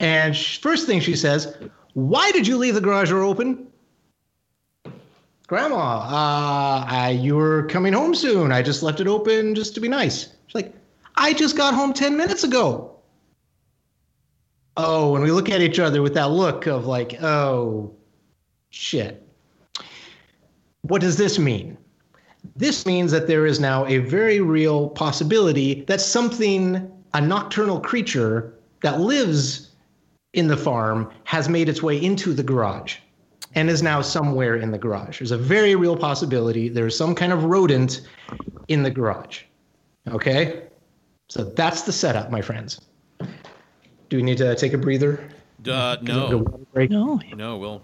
And 0.00 0.36
sh- 0.36 0.58
first 0.60 0.86
thing 0.86 1.00
she 1.00 1.16
says, 1.16 1.56
"Why 1.94 2.30
did 2.32 2.46
you 2.46 2.56
leave 2.56 2.74
the 2.74 2.80
garage 2.80 3.10
door 3.10 3.22
open?" 3.22 3.68
Grandma, 5.46 5.76
uh, 5.76 6.84
I, 6.88 7.18
you 7.20 7.36
were 7.36 7.64
coming 7.64 7.92
home 7.92 8.14
soon. 8.14 8.50
I 8.50 8.62
just 8.62 8.82
left 8.82 9.00
it 9.00 9.06
open 9.06 9.54
just 9.54 9.74
to 9.74 9.80
be 9.80 9.88
nice. 9.88 10.28
She's 10.46 10.54
like, 10.54 10.74
I 11.16 11.34
just 11.34 11.54
got 11.56 11.74
home 11.74 11.92
10 11.92 12.16
minutes 12.16 12.44
ago. 12.44 12.96
Oh, 14.76 15.14
and 15.14 15.22
we 15.22 15.30
look 15.30 15.50
at 15.50 15.60
each 15.60 15.78
other 15.78 16.00
with 16.00 16.14
that 16.14 16.30
look 16.30 16.66
of 16.66 16.86
like, 16.86 17.22
oh, 17.22 17.94
shit. 18.70 19.22
What 20.80 21.02
does 21.02 21.16
this 21.16 21.38
mean? 21.38 21.76
This 22.56 22.86
means 22.86 23.10
that 23.12 23.26
there 23.26 23.46
is 23.46 23.60
now 23.60 23.86
a 23.86 23.98
very 23.98 24.40
real 24.40 24.90
possibility 24.90 25.82
that 25.84 26.00
something, 26.00 26.90
a 27.14 27.20
nocturnal 27.20 27.80
creature 27.80 28.54
that 28.82 29.00
lives 29.00 29.70
in 30.32 30.48
the 30.48 30.56
farm, 30.56 31.10
has 31.24 31.48
made 31.48 31.68
its 31.68 31.82
way 31.82 32.00
into 32.00 32.32
the 32.32 32.42
garage 32.42 32.96
and 33.54 33.70
is 33.70 33.82
now 33.82 34.00
somewhere 34.00 34.56
in 34.56 34.70
the 34.70 34.78
garage. 34.78 35.20
There's 35.20 35.30
a 35.30 35.38
very 35.38 35.74
real 35.74 35.96
possibility 35.96 36.68
there's 36.68 36.96
some 36.96 37.14
kind 37.14 37.32
of 37.32 37.44
rodent 37.44 38.02
in 38.68 38.82
the 38.82 38.90
garage. 38.90 39.42
Okay? 40.08 40.64
So 41.28 41.44
that's 41.44 41.82
the 41.82 41.92
setup, 41.92 42.30
my 42.30 42.42
friends. 42.42 42.80
Do 44.08 44.16
we 44.16 44.22
need 44.22 44.38
to 44.38 44.54
take 44.54 44.72
a 44.72 44.78
breather? 44.78 45.28
Uh, 45.66 45.96
Go 45.96 46.28
no, 46.28 46.38
water 46.38 46.64
break? 46.72 46.90
No, 46.90 47.20
no, 47.34 47.56
Will. 47.56 47.82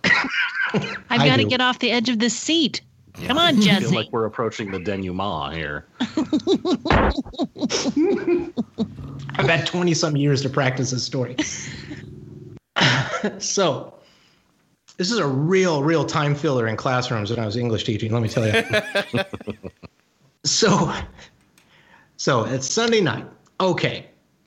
I've 1.08 1.24
got 1.24 1.36
to 1.36 1.44
get 1.44 1.60
off 1.60 1.78
the 1.78 1.90
edge 1.90 2.08
of 2.08 2.18
this 2.18 2.36
seat. 2.36 2.82
Come 3.26 3.38
on, 3.38 3.48
I 3.48 3.52
feel 3.52 3.62
Jesse. 3.62 3.94
like 3.94 4.08
we're 4.12 4.26
approaching 4.26 4.70
the 4.70 4.78
denouement 4.78 5.54
here. 5.54 5.86
I've 9.36 9.48
had 9.48 9.66
20 9.66 9.94
some 9.94 10.16
years 10.16 10.42
to 10.42 10.48
practice 10.48 10.90
this 10.90 11.04
story. 11.04 11.36
so, 13.38 13.94
this 14.96 15.10
is 15.10 15.18
a 15.18 15.26
real, 15.26 15.82
real 15.82 16.04
time 16.04 16.34
filler 16.34 16.66
in 16.66 16.76
classrooms 16.76 17.30
when 17.30 17.38
I 17.38 17.46
was 17.46 17.56
English 17.56 17.84
teaching, 17.84 18.12
let 18.12 18.22
me 18.22 18.28
tell 18.28 18.46
you. 18.46 18.62
so, 20.44 20.92
so 22.16 22.44
it's 22.44 22.66
Sunday 22.66 23.00
night. 23.00 23.26
Okay. 23.60 24.06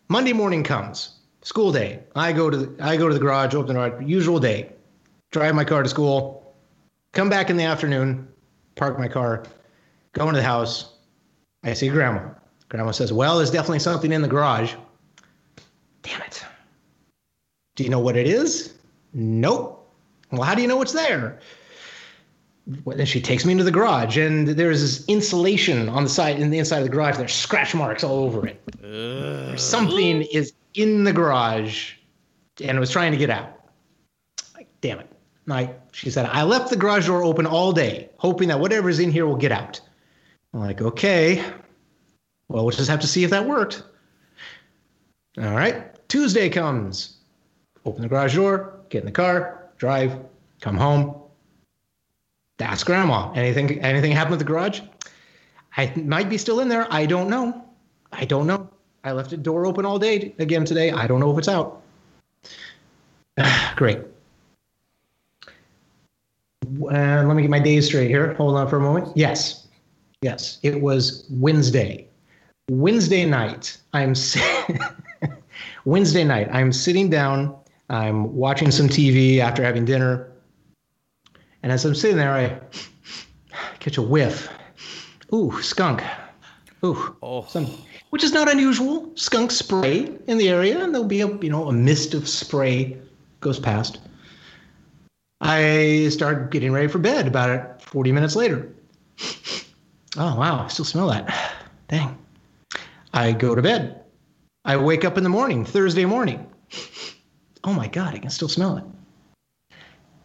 Monday 0.10 0.34
morning 0.34 0.64
comes. 0.64 1.20
School 1.42 1.72
day. 1.72 2.00
I 2.16 2.32
go 2.32 2.50
to 2.50 2.58
the, 2.58 2.84
I 2.84 2.98
go 2.98 3.08
to 3.08 3.14
the 3.14 3.20
garage, 3.20 3.54
open 3.54 3.68
the 3.68 3.74
garage, 3.74 4.04
usual 4.06 4.40
day. 4.40 4.72
Drive 5.32 5.56
my 5.56 5.64
car 5.64 5.84
to 5.84 5.90
school. 5.90 6.56
Come 7.12 7.30
back 7.30 7.50
in 7.50 7.58
the 7.58 7.64
afternoon, 7.64 8.28
park 8.76 8.98
my 8.98 9.08
car, 9.08 9.44
go 10.14 10.28
into 10.28 10.38
the 10.38 10.44
house. 10.44 10.96
I 11.64 11.74
see 11.74 11.90
grandma. 11.90 12.30
Grandma 12.70 12.92
says, 12.92 13.14
Well, 13.14 13.38
there's 13.38 13.52
definitely 13.52 13.80
something 13.80 14.12
in 14.12 14.22
the 14.22 14.28
garage. 14.28 14.74
Damn 16.02 16.22
it. 16.22 16.44
Do 17.76 17.84
you 17.84 17.90
know 17.90 18.00
what 18.00 18.18
it 18.18 18.28
is? 18.28 18.74
Nope. 19.14 19.80
Well, 20.32 20.44
how 20.44 20.56
do 20.56 20.62
you 20.62 20.68
know 20.68 20.82
it's 20.82 20.94
there? 20.94 21.40
Well, 22.86 22.96
then 22.96 23.06
she 23.06 23.22
takes 23.22 23.46
me 23.46 23.52
into 23.52 23.64
the 23.64 23.72
garage, 23.72 24.18
and 24.18 24.48
there's 24.48 24.82
this 24.82 25.06
insulation 25.08 25.90
on 25.90 26.04
the 26.04 26.10
side, 26.10 26.40
in 26.40 26.50
the 26.50 26.60
inside 26.60 26.78
of 26.78 26.84
the 26.84 26.90
garage. 26.90 27.18
There's 27.18 27.34
scratch 27.34 27.76
marks 27.76 28.04
all 28.04 28.20
over 28.20 28.48
it. 28.48 29.60
Something 29.60 30.22
is 30.24 30.54
in 30.74 31.04
the 31.04 31.12
garage, 31.12 31.94
and 32.64 32.78
it 32.78 32.80
was 32.80 32.90
trying 32.90 33.12
to 33.12 33.18
get 33.18 33.30
out. 33.30 33.70
Like, 34.56 34.68
damn 34.82 35.00
it. 35.00 35.13
Like 35.46 35.80
she 35.92 36.10
said, 36.10 36.26
I 36.28 36.44
left 36.44 36.70
the 36.70 36.78
garage 36.78 37.08
door 37.08 37.24
open 37.24 37.46
all 37.46 37.74
day, 37.74 38.10
hoping 38.18 38.48
that 38.48 38.60
whatever's 38.60 39.00
in 39.00 39.12
here 39.12 39.26
will 39.26 39.36
get 39.36 39.52
out. 39.52 39.82
I'm 40.54 40.62
like, 40.62 40.82
okay. 40.82 41.44
Well, 42.48 42.64
we'll 42.64 42.72
just 42.72 42.90
have 42.90 43.02
to 43.02 43.08
see 43.08 43.24
if 43.24 43.30
that 43.32 43.46
worked. 43.46 43.84
All 45.38 45.54
right. 45.54 45.90
Tuesday 46.08 46.50
comes. 46.50 47.18
Open 47.86 48.02
the 48.02 48.08
garage 48.08 48.36
door, 48.36 48.80
get 48.90 49.00
in 49.00 49.06
the 49.06 49.12
car, 49.12 49.70
drive, 49.78 50.18
come 50.62 50.78
home. 50.78 51.16
That's 52.58 52.84
grandma. 52.84 53.32
Anything 53.34 53.82
anything 53.82 54.12
happened 54.12 54.32
with 54.32 54.40
the 54.40 54.46
garage? 54.46 54.82
I 55.76 55.92
might 55.96 56.30
be 56.30 56.38
still 56.38 56.60
in 56.60 56.70
there. 56.70 56.88
I 56.92 57.06
don't 57.06 57.30
know. 57.30 57.66
I 58.12 58.26
don't 58.26 58.48
know. 58.48 58.70
I 59.04 59.12
left 59.12 59.32
the 59.32 59.38
door 59.38 59.66
open 59.66 59.86
all 59.86 60.00
day 60.00 60.34
again 60.40 60.64
today. 60.64 60.92
I 60.92 61.08
don't 61.08 61.20
know 61.20 61.32
if 61.32 61.38
it's 61.40 61.50
out. 61.50 61.82
Great. 63.76 64.00
And 66.92 67.28
let 67.28 67.36
me 67.36 67.42
get 67.42 67.52
my 67.52 67.60
days 67.60 67.88
straight 67.88 68.10
here. 68.10 68.34
Hold 68.36 68.56
on 68.56 68.68
for 68.70 68.78
a 68.78 68.82
moment. 68.82 69.16
Yes. 69.16 69.68
Yes. 70.22 70.60
It 70.64 70.82
was 70.82 71.26
Wednesday. 71.30 72.08
Wednesday 72.70 73.26
night. 73.26 73.78
I'm 73.94 74.14
Wednesday 75.86 76.24
night. 76.24 76.50
I'm 76.52 76.72
sitting 76.72 77.10
down. 77.10 77.56
I'm 77.90 78.34
watching 78.36 78.72
some 78.72 78.88
TV 78.88 79.40
after 79.40 79.64
having 79.64 79.86
dinner. 79.86 80.32
And 81.62 81.72
as 81.72 81.86
I'm 81.86 81.96
sitting 81.96 82.18
there, 82.18 82.34
I 82.34 82.60
catch 83.80 83.98
a 83.98 84.02
whiff. 84.02 84.50
Ooh, 85.34 85.62
skunk. 85.62 86.02
Ooh, 86.86 87.16
Oh. 87.22 87.46
some, 87.48 87.66
which 88.10 88.24
is 88.24 88.34
not 88.34 88.52
unusual. 88.52 89.12
Skunk 89.16 89.52
spray 89.52 90.10
in 90.28 90.38
the 90.38 90.50
area, 90.50 90.84
and 90.84 90.94
there'll 90.94 91.08
be 91.08 91.22
a 91.22 91.28
you 91.38 91.50
know 91.50 91.70
a 91.70 91.72
mist 91.72 92.14
of 92.14 92.28
spray 92.28 92.98
goes 93.40 93.58
past. 93.58 94.00
I 95.46 96.08
start 96.08 96.52
getting 96.52 96.72
ready 96.72 96.88
for 96.88 97.00
bed. 97.00 97.28
About 97.28 97.50
it, 97.50 97.82
40 97.82 98.14
minutes 98.14 98.34
later. 98.38 98.74
Oh 100.16 100.36
wow, 100.40 100.64
I 100.64 100.68
still 100.70 100.86
smell 100.86 101.10
that. 101.10 101.54
Dang. 101.90 102.18
I 103.14 103.34
go 103.34 103.54
to 103.54 103.62
bed. 103.62 104.06
I 104.64 104.78
wake 104.78 105.04
up 105.04 105.18
in 105.18 105.24
the 105.24 105.30
morning, 105.30 105.66
Thursday 105.66 106.06
morning. 106.06 106.50
Oh 107.66 107.74
my 107.74 107.90
god, 107.90 108.16
I 108.16 108.20
can 108.20 108.30
still 108.30 108.48
smell 108.48 108.78
it. 108.78 108.86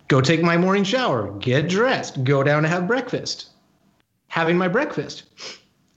Go 0.07 0.20
take 0.20 0.40
my 0.40 0.57
morning 0.57 0.85
shower, 0.85 1.33
get 1.38 1.68
dressed, 1.68 2.22
go 2.22 2.44
down 2.44 2.62
to 2.62 2.68
have 2.68 2.87
breakfast. 2.87 3.50
Having 4.28 4.57
my 4.57 4.68
breakfast. 4.68 5.24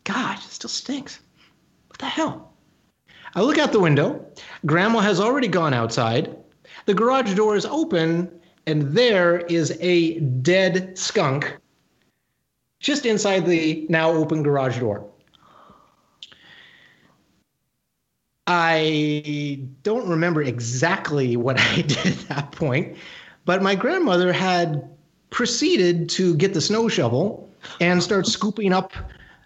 God, 0.04 0.40
it 0.40 0.44
still 0.44 0.70
stinks. 0.70 1.20
What 1.90 2.00
the 2.00 2.08
hell? 2.08 2.54
I 3.36 3.42
look 3.42 3.60
out 3.60 3.72
the 3.72 3.80
window. 3.80 4.26
Grandma 4.66 5.00
has 5.00 5.20
already 5.20 5.48
gone 5.48 5.76
outside. 5.76 6.36
The 6.88 6.96
garage 6.96 7.36
door 7.36 7.56
is 7.56 7.66
open, 7.66 8.41
and 8.68 8.94
there 8.94 9.40
is 9.40 9.78
a 9.82 10.20
dead 10.20 10.98
skunk 10.98 11.58
just 12.80 13.06
inside 13.06 13.46
the 13.46 13.86
now 13.90 14.12
open 14.12 14.44
garage 14.44 14.80
door. 14.80 15.08
I 18.48 19.64
don't 19.84 20.10
remember 20.10 20.42
exactly 20.42 21.38
what 21.38 21.60
I 21.60 21.82
did 21.82 22.06
at 22.06 22.20
that 22.30 22.52
point, 22.52 22.98
but 23.46 23.62
my 23.62 23.76
grandmother 23.76 24.34
had 24.34 24.90
proceeded 25.30 26.10
to 26.10 26.36
get 26.36 26.54
the 26.54 26.62
snow 26.62 26.90
shovel 26.90 27.50
and 27.80 28.02
start 28.02 28.28
scooping 28.28 28.74
up 28.74 28.92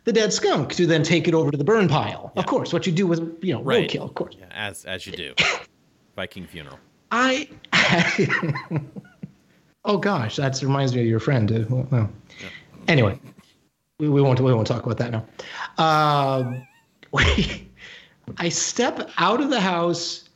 the 0.06 0.14
dead 0.14 0.32
skunk 0.32 0.74
to 0.74 0.86
then 0.86 1.04
take 1.04 1.28
it 1.28 1.34
over 1.34 1.52
to 1.52 1.58
the 1.58 1.64
burn 1.64 1.88
pile. 1.88 2.32
Yeah. 2.36 2.42
Of 2.42 2.48
course, 2.48 2.72
what 2.72 2.88
you 2.88 2.94
do 2.94 3.06
with 3.06 3.44
you 3.44 3.54
know 3.54 3.62
right. 3.62 3.90
roadkill, 3.90 4.04
of 4.04 4.14
course. 4.16 4.36
Yeah, 4.40 4.46
as 4.52 4.86
as 4.86 5.06
you 5.06 5.14
do, 5.14 5.34
Viking 6.16 6.48
funeral. 6.48 6.80
I. 7.12 7.50
oh 9.86 9.98
gosh, 9.98 10.36
that 10.38 10.62
reminds 10.62 10.96
me 10.96 11.02
of 11.02 11.08
your 11.08 11.20
friend. 11.20 11.52
uh, 11.52 11.66
Well, 11.70 11.88
well. 11.92 12.10
Anyway, 12.88 13.20
we, 14.00 14.10
we 14.10 14.22
won't 14.22 14.40
we 14.40 14.54
won't 14.54 14.68
talk 14.68 14.86
about 14.86 14.98
that 14.98 15.12
now. 15.12 15.26
We, 17.12 17.70
I 18.38 18.50
step 18.50 19.10
out 19.18 19.42
of 19.42 19.50
the 19.50 19.60
house, 19.62 20.30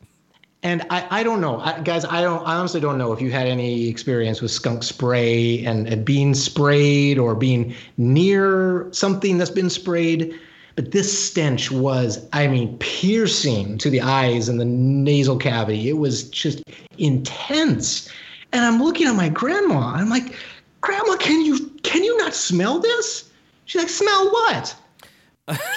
and 0.64 0.86
I, 0.90 1.08
I 1.10 1.24
don't 1.24 1.42
know, 1.42 1.60
I, 1.60 1.80
guys. 1.82 2.06
I 2.06 2.22
don't 2.22 2.46
I 2.46 2.56
honestly 2.56 2.80
don't 2.80 2.98
know 2.98 3.12
if 3.14 3.22
you 3.22 3.32
had 3.32 3.48
any 3.48 3.88
experience 3.88 4.42
with 4.42 4.52
skunk 4.52 4.84
spray 4.84 5.66
and, 5.66 5.88
and 5.88 6.06
being 6.06 6.34
sprayed 6.34 7.18
or 7.18 7.36
being 7.36 7.74
near 7.98 8.88
something 8.92 9.38
that's 9.38 9.52
been 9.52 9.70
sprayed. 9.70 10.40
But 10.80 10.92
this 10.92 11.28
stench 11.28 11.72
was, 11.72 12.26
I 12.32 12.48
mean, 12.48 12.78
piercing 12.78 13.78
to 13.80 13.90
the 13.90 14.00
eyes 14.00 14.48
and 14.48 14.62
the 14.62 14.64
nasal 14.64 15.36
cavity. 15.36 15.90
It 15.90 15.98
was 15.98 16.30
just 16.30 16.64
intense. 16.98 18.08
And 18.54 18.64
I'm 18.64 18.82
looking 18.82 19.06
at 19.06 19.16
my 19.16 19.28
grandma. 19.28 19.92
I'm 19.96 20.10
like, 20.10 20.38
Grandma, 20.80 21.18
can 21.18 21.44
you 21.44 21.68
can 21.84 22.06
you 22.06 22.18
not 22.20 22.34
smell 22.34 22.80
this? 22.80 23.30
She's 23.66 23.82
like, 23.82 23.90
smell 23.90 24.32
what? 24.32 24.74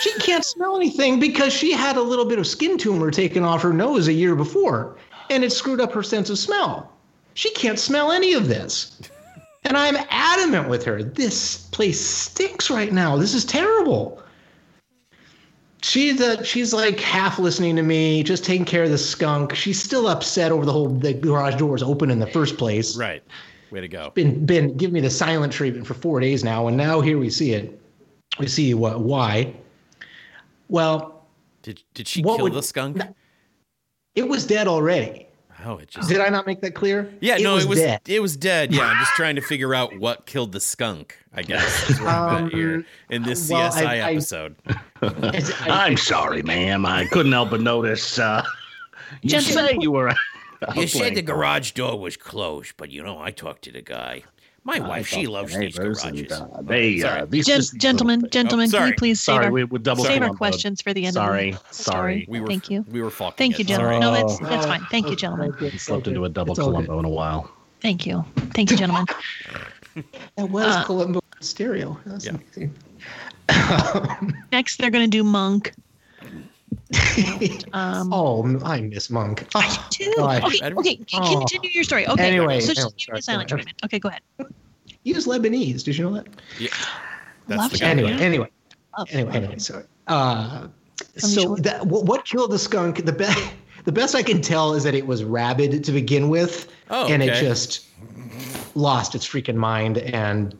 she 0.03 0.12
can't 0.21 0.45
smell 0.45 0.77
anything 0.77 1.19
because 1.19 1.53
she 1.53 1.73
had 1.73 1.97
a 1.97 2.03
little 2.03 2.25
bit 2.25 2.38
of 2.38 2.47
skin 2.47 2.79
tumor 2.79 3.11
taken 3.11 3.43
off 3.43 3.62
her 3.62 3.73
nose 3.73 4.07
a 4.07 4.12
year 4.12 4.37
before, 4.37 4.97
and 5.31 5.43
it 5.43 5.51
screwed 5.51 5.81
up 5.81 5.93
her 5.95 6.05
sense 6.05 6.31
of 6.31 6.38
smell. 6.38 6.93
She 7.35 7.51
can't 7.55 7.81
smell 7.81 8.12
any 8.12 8.35
of 8.35 8.47
this. 8.47 9.01
And 9.65 9.77
I'm 9.77 9.97
adamant 10.11 10.69
with 10.69 10.85
her. 10.85 11.03
This 11.03 11.67
place 11.73 12.01
stinks 12.01 12.71
right 12.71 12.93
now. 12.93 13.17
This 13.17 13.35
is 13.35 13.45
terrible 13.45 14.21
she's 15.83 16.21
uh, 16.21 16.42
she's 16.42 16.73
like 16.73 16.99
half 17.01 17.38
listening 17.38 17.77
to 17.77 17.83
me, 17.83 18.23
just 18.23 18.45
taking 18.45 18.64
care 18.64 18.83
of 18.85 18.90
the 18.90 18.99
skunk. 18.99 19.55
She's 19.55 19.83
still 19.83 20.09
upset 20.09 20.53
over 20.53 20.64
the 20.64 20.73
whole 20.73 20.88
the 20.88 21.12
garage 21.14 21.57
doors 21.57 21.83
open 21.83 22.11
in 22.11 22.18
the 22.18 22.27
first 22.27 22.57
place. 22.57 22.97
Right. 22.97 23.23
Way 23.71 23.81
to 23.81 23.88
go. 23.88 24.11
Been 24.14 24.45
been 24.45 24.77
giving 24.77 24.95
me 24.95 25.01
the 25.01 25.11
silent 25.11 25.53
treatment 25.53 25.87
for 25.87 25.95
four 25.95 26.21
days 26.21 26.45
now, 26.45 26.66
and 26.68 26.77
now 26.77 27.01
here 27.01 27.18
we 27.18 27.31
see 27.31 27.53
it. 27.53 27.81
We 28.38 28.47
see 28.47 28.75
what 28.75 29.01
why. 29.01 29.55
Well, 30.68 31.25
Did 31.62 31.83
did 31.95 32.07
she 32.09 32.23
kill 32.23 32.38
would- 32.38 32.53
the 32.55 32.62
skunk? 32.62 33.03
it 34.14 34.29
was 34.29 34.47
dead 34.47 34.68
already. 34.68 35.27
Oh, 35.64 35.77
it 35.79 35.88
just 35.88 36.09
Did 36.09 36.20
I 36.20 36.29
not 36.29 36.46
make 36.46 36.61
that 36.62 36.75
clear? 36.75 37.12
Yeah, 37.20 37.37
no, 37.38 37.57
it 37.57 37.66
was 37.68 37.79
dead. 37.79 38.01
it 38.07 38.20
was 38.20 38.37
dead. 38.37 38.72
Yeah, 38.75 38.83
I'm 38.87 38.98
just 38.98 39.12
trying 39.14 39.37
to 39.37 39.40
figure 39.53 39.75
out 39.75 39.96
what 39.98 40.27
killed 40.27 40.53
the 40.53 40.61
skunk. 40.61 41.16
I 41.35 41.42
guess 41.42 41.88
is 41.90 41.98
where 42.01 42.09
I'm 42.11 42.46
at 42.46 42.53
here 42.53 42.85
in 43.11 43.22
this 43.22 43.51
Um, 43.51 43.59
well, 43.59 43.72
CSI 43.72 43.87
I- 43.87 43.94
I- 44.01 44.12
episode. 44.12 44.57
It's- 45.03 45.53
I- 45.62 45.87
I'm 45.87 45.96
sorry, 45.96 46.42
ma'am. 46.42 46.85
I 46.85 47.07
couldn't 47.07 47.33
help 47.33 47.51
but 47.51 47.61
notice. 47.61 48.18
Uh, 48.18 48.44
you 49.22 49.31
Gentlemen, 49.31 49.66
say 49.66 49.77
you 49.81 49.90
were. 49.92 50.12
You 50.77 50.87
said 50.87 51.14
the 51.14 51.22
garage 51.22 51.72
door 51.72 51.98
was 51.98 52.16
closed, 52.16 52.75
but 52.77 52.90
you 52.90 53.03
know 53.03 53.18
I 53.20 53.31
talked 53.31 53.62
to 53.62 53.72
the 53.72 53.83
guy. 53.83 54.22
My 54.64 54.79
wife, 54.79 55.09
she 55.09 55.27
loves 55.27 55.53
these 55.57 55.77
neighbors 55.77 56.03
garages. 56.03 56.31
and, 56.40 56.53
uh, 56.53 56.62
they, 56.62 56.98
Sorry. 57.01 57.20
uh, 57.22 57.25
these 57.27 57.46
Gen- 57.46 57.59
just- 57.59 57.77
gentlemen, 57.79 58.29
gentlemen, 58.31 58.66
can 58.66 58.70
sorry. 58.79 58.90
we 58.90 58.96
please 58.96 59.20
save 59.20 59.35
Sorry, 59.35 59.46
our, 59.46 59.51
we 59.53 59.64
would 59.64 59.83
double 59.83 60.05
save 60.05 60.22
our 60.22 60.33
questions 60.35 60.81
for 60.81 60.94
the 60.94 61.05
end 61.05 61.14
Sorry, 61.14 61.51
of 61.51 61.68
the 61.68 61.75
sorry. 61.75 62.27
we 62.29 62.40
were 62.40 62.46
Thank 62.46 62.70
you. 62.70 62.85
We 62.90 63.03
were 63.03 63.11
fucking. 63.11 63.35
Thank 63.38 63.59
you, 63.59 63.64
gentlemen. 63.64 64.01
Sorry. 64.03 64.12
No, 64.12 64.29
that's 64.29 64.40
Oh. 64.40 64.46
that's 64.46 64.66
fine. 64.66 64.81
Thank 64.90 65.09
you, 65.11 65.16
gentlemen. 65.16 65.51
Okay, 65.53 65.77
Slipped 65.79 66.07
into 66.07 66.25
a 66.25 66.29
double 66.29 66.53
It's 66.53 66.61
all 66.61 66.66
good. 66.70 66.87
Columbo 66.87 66.98
in 67.01 67.05
a 67.07 67.09
while. 67.09 67.51
Thank 67.81 68.07
you. 68.07 68.25
Thank 68.55 68.70
you, 68.70 68.77
gentlemen. 68.77 69.07
That 70.37 70.48
was 70.48 70.64
Uh, 70.64 70.85
Columbo 70.85 71.20
stereo. 71.40 71.98
That's 72.07 72.25
Yeah. 72.25 72.37
amazing. 72.57 72.75
Next, 74.53 74.79
they're 74.79 74.90
going 74.90 75.05
to 75.05 75.11
do 75.11 75.22
Monk. 75.25 75.75
Um, 77.72 78.12
oh, 78.12 78.61
I 78.64 78.81
miss 78.83 79.09
Monk. 79.09 79.46
Oh, 79.55 79.87
Two. 79.90 80.12
gosh. 80.16 80.42
Okay, 80.44 80.59
Edward? 80.62 80.81
okay. 80.81 81.00
Oh. 81.14 81.38
Continue 81.38 81.70
your 81.70 81.85
story. 81.85 82.07
Okay. 82.07 82.22
Anyway, 82.26 82.61
so 82.61 82.72
anyway, 82.72 82.74
just 82.74 82.76
give 82.76 82.85
me 82.94 83.00
sorry, 83.00 83.18
the 83.18 83.22
silent 83.22 83.50
sorry. 83.50 83.64
Okay, 83.85 83.98
go 83.98 84.09
ahead. 84.11 84.20
He 85.05 85.12
was 85.12 85.26
Lebanese. 85.26 85.85
Did 85.85 85.96
you 85.96 86.05
know 86.05 86.14
that? 86.14 86.26
Yeah. 86.59 86.68
That's 87.48 87.59
Love 87.59 87.72
the 87.72 87.85
Anyway, 87.85 88.12
anyway, 88.12 88.50
Oh, 88.96 89.05
anyway, 89.11 89.33
anyway. 89.33 89.59
Sorry. 89.59 89.85
Uh, 90.07 90.68
so 91.16 91.40
short. 91.42 91.62
that 91.62 91.87
what, 91.87 92.05
what 92.05 92.24
killed 92.24 92.50
the 92.52 92.59
skunk? 92.59 93.05
The 93.05 93.12
best, 93.12 93.52
the 93.85 93.92
best 93.92 94.14
I 94.14 94.22
can 94.22 94.40
tell 94.40 94.74
is 94.74 94.85
that 94.85 94.94
it 94.94 95.07
was 95.07 95.24
rabid 95.24 95.83
to 95.85 95.92
begin 95.92 96.28
with, 96.28 96.70
Oh, 96.90 97.09
and 97.09 97.22
it 97.22 97.35
just 97.35 97.87
lost 98.74 99.14
its 99.14 99.26
freaking 99.26 99.57
mind, 99.57 99.98
and 99.98 100.57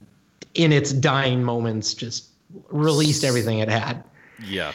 in 0.55 0.73
its 0.73 0.93
dying 0.93 1.43
moments, 1.43 1.95
just 1.95 2.29
released 2.69 3.23
everything 3.25 3.59
it 3.59 3.69
had. 3.69 4.03
Yeah. 4.45 4.73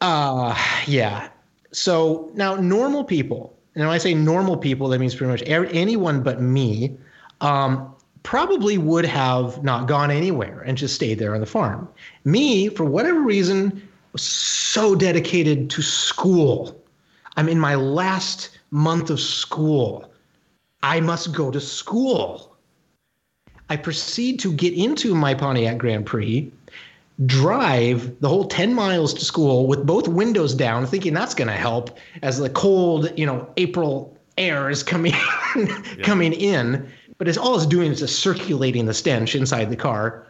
Uh, 0.00 0.56
yeah. 0.86 1.28
So 1.72 2.30
now 2.34 2.54
normal 2.56 3.04
people, 3.04 3.54
and 3.74 3.84
when 3.84 3.94
I 3.94 3.98
say 3.98 4.14
normal 4.14 4.56
people, 4.56 4.88
that 4.88 4.98
means 4.98 5.14
pretty 5.14 5.30
much 5.30 5.42
er- 5.48 5.66
anyone 5.66 6.22
but 6.22 6.40
me, 6.40 6.96
um, 7.40 7.94
probably 8.22 8.78
would 8.78 9.04
have 9.04 9.62
not 9.62 9.86
gone 9.86 10.10
anywhere 10.10 10.62
and 10.66 10.76
just 10.76 10.94
stayed 10.94 11.18
there 11.18 11.34
on 11.34 11.40
the 11.40 11.46
farm. 11.46 11.88
Me, 12.24 12.68
for 12.68 12.84
whatever 12.84 13.20
reason, 13.20 13.88
was 14.12 14.22
so 14.22 14.94
dedicated 14.94 15.70
to 15.70 15.82
school. 15.82 16.80
I'm 17.36 17.48
in 17.48 17.58
my 17.58 17.74
last 17.74 18.50
month 18.70 19.10
of 19.10 19.20
school. 19.20 20.10
I 20.82 21.00
must 21.00 21.32
go 21.32 21.50
to 21.50 21.60
school. 21.60 22.56
I 23.70 23.76
proceed 23.76 24.40
to 24.40 24.52
get 24.52 24.72
into 24.72 25.14
my 25.14 25.34
Pontiac 25.34 25.78
Grand 25.78 26.06
Prix, 26.06 26.50
drive 27.26 28.20
the 28.20 28.28
whole 28.28 28.46
10 28.46 28.74
miles 28.74 29.12
to 29.14 29.24
school 29.24 29.66
with 29.66 29.84
both 29.84 30.06
windows 30.06 30.54
down, 30.54 30.86
thinking 30.86 31.14
that's 31.14 31.34
going 31.34 31.48
to 31.48 31.54
help 31.54 31.98
as 32.22 32.38
the 32.38 32.50
cold, 32.50 33.12
you 33.18 33.26
know, 33.26 33.48
April 33.56 34.16
air 34.36 34.70
is 34.70 34.82
coming 34.82 35.12
coming 36.02 36.32
in. 36.32 36.88
But 37.18 37.26
it's 37.26 37.38
all 37.38 37.56
it's 37.56 37.66
doing 37.66 37.90
is 37.90 37.98
just 37.98 38.20
circulating 38.20 38.86
the 38.86 38.94
stench 38.94 39.34
inside 39.34 39.70
the 39.70 39.76
car. 39.76 40.26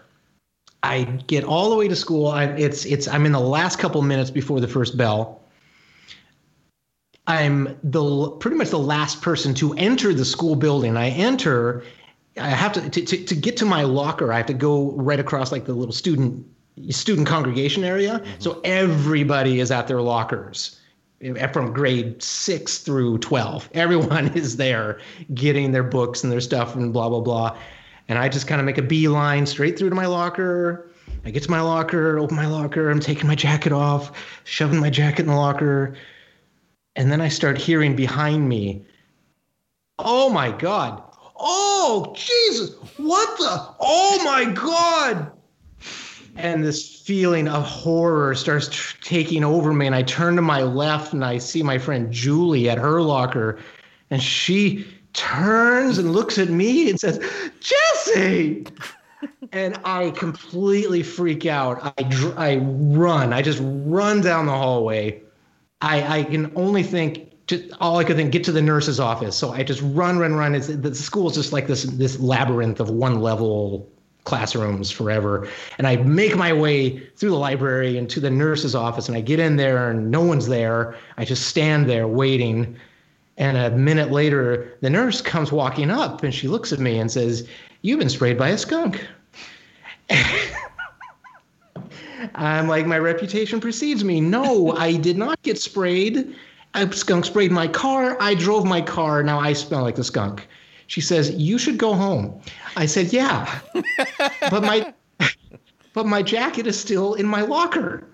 I 0.82 1.04
get 1.26 1.44
all 1.44 1.68
the 1.70 1.76
way 1.76 1.88
to 1.88 1.96
school. 1.96 2.28
I, 2.28 2.44
it's 2.44 2.86
it's 2.86 3.06
I'm 3.06 3.26
in 3.26 3.32
the 3.32 3.40
last 3.40 3.78
couple 3.78 4.00
minutes 4.00 4.30
before 4.30 4.60
the 4.60 4.68
first 4.68 4.96
bell. 4.96 5.42
I'm 7.26 7.78
the 7.84 8.30
pretty 8.40 8.56
much 8.56 8.70
the 8.70 8.78
last 8.78 9.20
person 9.20 9.52
to 9.54 9.74
enter 9.74 10.14
the 10.14 10.24
school 10.24 10.56
building. 10.56 10.96
I 10.96 11.10
enter. 11.10 11.84
I 12.40 12.48
have 12.48 12.72
to 12.74 12.88
to 12.88 13.02
to 13.02 13.34
get 13.34 13.58
to 13.58 13.66
my 13.66 13.82
locker. 13.82 14.32
I 14.32 14.38
have 14.38 14.46
to 14.46 14.54
go 14.54 14.92
right 14.92 15.20
across 15.20 15.52
like 15.52 15.66
the 15.66 15.74
little 15.74 15.92
student 15.92 16.46
student 16.90 17.26
congregation 17.26 17.84
area. 17.84 18.22
So 18.38 18.60
everybody 18.64 19.60
is 19.60 19.70
at 19.70 19.88
their 19.88 20.00
lockers 20.00 20.80
eh, 21.22 21.46
from 21.48 21.72
grade 21.72 22.22
six 22.22 22.78
through 22.78 23.18
twelve. 23.18 23.68
Everyone 23.74 24.28
is 24.36 24.56
there 24.56 25.00
getting 25.34 25.72
their 25.72 25.82
books 25.82 26.22
and 26.22 26.32
their 26.32 26.40
stuff 26.40 26.74
and 26.74 26.92
blah 26.92 27.08
blah 27.08 27.20
blah. 27.20 27.56
And 28.08 28.18
I 28.18 28.28
just 28.28 28.46
kind 28.46 28.60
of 28.60 28.64
make 28.64 28.78
a 28.78 28.82
beeline 28.82 29.44
straight 29.46 29.78
through 29.78 29.90
to 29.90 29.94
my 29.94 30.06
locker. 30.06 30.90
I 31.24 31.30
get 31.30 31.42
to 31.42 31.50
my 31.50 31.60
locker, 31.60 32.18
open 32.18 32.36
my 32.36 32.46
locker. 32.46 32.90
I'm 32.90 33.00
taking 33.00 33.26
my 33.26 33.34
jacket 33.34 33.72
off, 33.72 34.12
shoving 34.44 34.80
my 34.80 34.90
jacket 34.90 35.20
in 35.20 35.26
the 35.26 35.34
locker. 35.34 35.94
And 36.96 37.12
then 37.12 37.20
I 37.20 37.28
start 37.28 37.58
hearing 37.58 37.94
behind 37.94 38.48
me, 38.48 38.84
oh 39.98 40.30
my 40.30 40.50
God. 40.52 41.02
Oh, 41.36 42.12
Jesus. 42.16 42.74
What 42.96 43.38
the? 43.38 43.74
Oh 43.78 44.20
my 44.24 44.44
God. 44.52 45.30
And 46.38 46.64
this 46.64 47.00
feeling 47.00 47.48
of 47.48 47.64
horror 47.64 48.34
starts 48.34 48.68
tr- 48.68 48.96
taking 49.02 49.42
over 49.42 49.72
me. 49.72 49.86
And 49.86 49.94
I 49.94 50.02
turn 50.02 50.36
to 50.36 50.42
my 50.42 50.62
left 50.62 51.12
and 51.12 51.24
I 51.24 51.38
see 51.38 51.64
my 51.64 51.78
friend 51.78 52.12
Julie 52.12 52.70
at 52.70 52.78
her 52.78 53.02
locker. 53.02 53.58
And 54.10 54.22
she 54.22 54.86
turns 55.14 55.98
and 55.98 56.12
looks 56.12 56.38
at 56.38 56.48
me 56.48 56.90
and 56.90 56.98
says, 57.00 57.18
Jesse. 57.60 58.66
and 59.52 59.80
I 59.84 60.10
completely 60.10 61.02
freak 61.02 61.44
out. 61.44 61.92
I, 61.98 62.02
dr- 62.04 62.38
I 62.38 62.58
run. 62.58 63.32
I 63.32 63.42
just 63.42 63.60
run 63.62 64.20
down 64.20 64.46
the 64.46 64.52
hallway. 64.52 65.20
I, 65.80 66.20
I 66.20 66.22
can 66.22 66.52
only 66.54 66.84
think 66.84 67.32
just 67.48 67.64
all 67.80 67.98
I 67.98 68.04
could 68.04 68.16
think 68.16 68.30
get 68.30 68.44
to 68.44 68.52
the 68.52 68.62
nurse's 68.62 69.00
office. 69.00 69.36
So 69.36 69.50
I 69.50 69.64
just 69.64 69.80
run, 69.82 70.18
run, 70.18 70.34
run. 70.34 70.54
It's 70.54 70.68
the 70.68 70.94
school's 70.94 71.34
just 71.34 71.52
like 71.52 71.66
this 71.66 71.82
this 71.84 72.20
labyrinth 72.20 72.78
of 72.78 72.90
one 72.90 73.20
level 73.20 73.90
classrooms 74.28 74.90
forever. 74.90 75.48
And 75.78 75.86
I 75.86 75.96
make 75.96 76.36
my 76.36 76.52
way 76.52 76.98
through 77.16 77.30
the 77.30 77.36
library 77.36 77.96
and 77.96 78.10
to 78.10 78.20
the 78.20 78.30
nurse's 78.30 78.74
office 78.74 79.08
and 79.08 79.16
I 79.16 79.22
get 79.22 79.40
in 79.40 79.56
there 79.56 79.90
and 79.90 80.10
no 80.10 80.22
one's 80.22 80.48
there. 80.48 80.94
I 81.16 81.24
just 81.24 81.46
stand 81.46 81.88
there 81.88 82.06
waiting. 82.06 82.76
And 83.38 83.56
a 83.56 83.70
minute 83.70 84.10
later, 84.10 84.76
the 84.82 84.90
nurse 84.90 85.22
comes 85.22 85.50
walking 85.50 85.90
up 85.90 86.22
and 86.22 86.34
she 86.34 86.46
looks 86.46 86.74
at 86.74 86.78
me 86.78 86.98
and 86.98 87.10
says, 87.10 87.48
You've 87.80 88.00
been 88.00 88.10
sprayed 88.10 88.36
by 88.36 88.50
a 88.50 88.58
skunk. 88.58 89.06
I'm 92.34 92.68
like, 92.68 92.84
my 92.86 92.98
reputation 92.98 93.60
precedes 93.60 94.04
me. 94.04 94.20
No, 94.20 94.72
I 94.72 94.96
did 94.96 95.16
not 95.16 95.40
get 95.42 95.58
sprayed. 95.58 96.34
I 96.74 96.90
skunk 96.90 97.24
sprayed 97.24 97.52
my 97.52 97.68
car. 97.68 98.16
I 98.20 98.34
drove 98.34 98.66
my 98.66 98.82
car. 98.82 99.22
Now 99.22 99.38
I 99.38 99.54
smell 99.54 99.82
like 99.82 99.94
the 99.94 100.04
skunk. 100.04 100.48
She 100.88 101.00
says, 101.00 101.30
You 101.30 101.58
should 101.58 101.78
go 101.78 101.94
home. 101.94 102.40
I 102.76 102.86
said, 102.86 103.12
Yeah. 103.12 103.60
but 104.50 104.62
my 104.64 104.92
but 105.92 106.06
my 106.06 106.22
jacket 106.22 106.66
is 106.66 106.78
still 106.78 107.14
in 107.14 107.26
my 107.26 107.42
locker. 107.42 108.04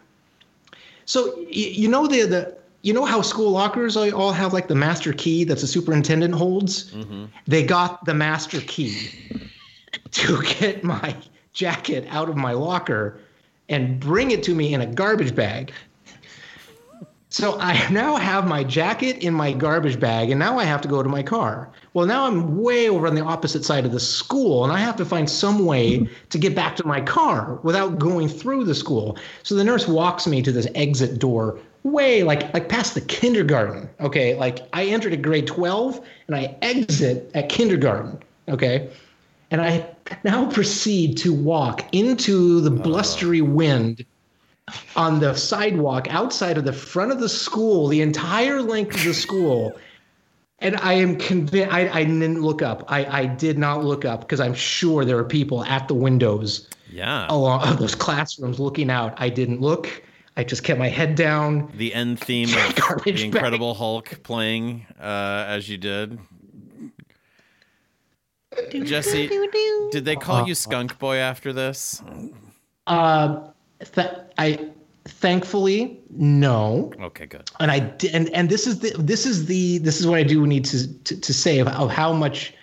So 1.06 1.38
you 1.48 1.88
know 1.88 2.06
the 2.06 2.22
the 2.22 2.56
you 2.82 2.92
know 2.92 3.04
how 3.04 3.22
school 3.22 3.50
lockers 3.50 3.96
all 3.96 4.12
all 4.14 4.32
have 4.32 4.52
like 4.52 4.68
the 4.68 4.74
master 4.74 5.12
key 5.12 5.44
that 5.44 5.58
the 5.58 5.66
superintendent 5.66 6.34
holds? 6.34 6.92
Mm-hmm. 6.92 7.26
They 7.46 7.64
got 7.64 8.04
the 8.04 8.14
master 8.14 8.60
key 8.60 9.10
to 10.10 10.42
get 10.42 10.82
my 10.84 11.16
jacket 11.52 12.06
out 12.10 12.28
of 12.28 12.36
my 12.36 12.52
locker 12.52 13.20
and 13.68 14.00
bring 14.00 14.32
it 14.32 14.42
to 14.42 14.54
me 14.54 14.74
in 14.74 14.80
a 14.80 14.86
garbage 14.86 15.34
bag. 15.34 15.72
So 17.34 17.58
I 17.58 17.88
now 17.90 18.14
have 18.14 18.46
my 18.46 18.62
jacket 18.62 19.24
in 19.24 19.34
my 19.34 19.52
garbage 19.52 19.98
bag, 19.98 20.30
and 20.30 20.38
now 20.38 20.56
I 20.56 20.62
have 20.62 20.80
to 20.82 20.88
go 20.88 21.02
to 21.02 21.08
my 21.08 21.24
car. 21.24 21.68
Well, 21.92 22.06
now 22.06 22.26
I'm 22.26 22.62
way 22.62 22.88
over 22.88 23.08
on 23.08 23.16
the 23.16 23.24
opposite 23.24 23.64
side 23.64 23.84
of 23.84 23.90
the 23.90 23.98
school, 23.98 24.62
and 24.62 24.72
I 24.72 24.78
have 24.78 24.94
to 24.98 25.04
find 25.04 25.28
some 25.28 25.66
way 25.66 26.08
to 26.30 26.38
get 26.38 26.54
back 26.54 26.76
to 26.76 26.86
my 26.86 27.00
car 27.00 27.58
without 27.64 27.98
going 27.98 28.28
through 28.28 28.62
the 28.66 28.74
school. 28.74 29.18
So 29.42 29.56
the 29.56 29.64
nurse 29.64 29.88
walks 29.88 30.28
me 30.28 30.42
to 30.42 30.52
this 30.52 30.68
exit 30.76 31.18
door, 31.18 31.58
way 31.82 32.22
like 32.22 32.54
like 32.54 32.68
past 32.68 32.94
the 32.94 33.00
kindergarten. 33.00 33.90
Okay, 33.98 34.36
like 34.36 34.60
I 34.72 34.84
entered 34.84 35.12
at 35.12 35.22
grade 35.22 35.48
12, 35.48 36.06
and 36.28 36.36
I 36.36 36.56
exit 36.62 37.32
at 37.34 37.48
kindergarten. 37.48 38.20
Okay, 38.48 38.88
and 39.50 39.60
I 39.60 39.84
now 40.22 40.48
proceed 40.48 41.18
to 41.18 41.32
walk 41.32 41.84
into 41.90 42.60
the 42.60 42.70
blustery 42.70 43.40
oh. 43.40 43.46
wind 43.46 44.04
on 44.96 45.20
the 45.20 45.34
sidewalk 45.34 46.06
outside 46.10 46.56
of 46.56 46.64
the 46.64 46.72
front 46.72 47.12
of 47.12 47.20
the 47.20 47.28
school, 47.28 47.88
the 47.88 48.00
entire 48.00 48.62
length 48.62 48.94
of 48.96 49.04
the 49.04 49.14
school. 49.14 49.76
And 50.60 50.76
I 50.76 50.94
am 50.94 51.16
convinced, 51.16 51.72
I, 51.72 51.88
I 51.90 52.04
didn't 52.04 52.40
look 52.40 52.62
up. 52.62 52.84
I, 52.88 53.04
I 53.22 53.26
did 53.26 53.58
not 53.58 53.84
look 53.84 54.04
up 54.04 54.20
because 54.20 54.40
I'm 54.40 54.54
sure 54.54 55.04
there 55.04 55.18
are 55.18 55.24
people 55.24 55.64
at 55.64 55.88
the 55.88 55.94
windows 55.94 56.68
Yeah. 56.90 57.26
along 57.28 57.62
of 57.68 57.78
those 57.78 57.94
classrooms 57.94 58.58
looking 58.58 58.88
out. 58.88 59.14
I 59.18 59.28
didn't 59.28 59.60
look. 59.60 60.02
I 60.36 60.44
just 60.44 60.64
kept 60.64 60.78
my 60.78 60.88
head 60.88 61.14
down. 61.16 61.70
The 61.76 61.92
end 61.92 62.18
theme 62.18 62.48
of 62.54 62.74
Garbage 62.76 63.04
the 63.22 63.28
bag. 63.28 63.34
Incredible 63.34 63.74
Hulk 63.74 64.22
playing 64.22 64.86
uh, 64.98 65.44
as 65.46 65.68
you 65.68 65.76
did. 65.76 66.18
Jesse, 68.70 69.28
did 69.90 70.04
they 70.04 70.16
call 70.16 70.46
you 70.46 70.54
Skunk 70.54 70.98
Boy 70.98 71.16
after 71.16 71.52
this? 71.52 72.00
Uh, 72.86 73.48
th- 73.92 74.08
I 74.38 74.68
thankfully 75.06 76.00
no. 76.10 76.92
Okay, 77.00 77.26
good. 77.26 77.48
and 77.60 77.70
I 77.70 77.80
di- 77.80 78.10
and 78.10 78.28
and 78.30 78.48
this 78.48 78.66
is 78.66 78.80
the 78.80 78.90
this 78.98 79.26
is 79.26 79.46
the 79.46 79.78
this 79.78 80.00
is 80.00 80.06
what 80.06 80.18
I 80.18 80.22
do 80.22 80.46
need 80.46 80.64
to 80.66 80.92
to, 81.04 81.20
to 81.20 81.34
say 81.34 81.58
of, 81.58 81.68
of 81.68 81.90
how 81.90 82.12
much 82.12 82.54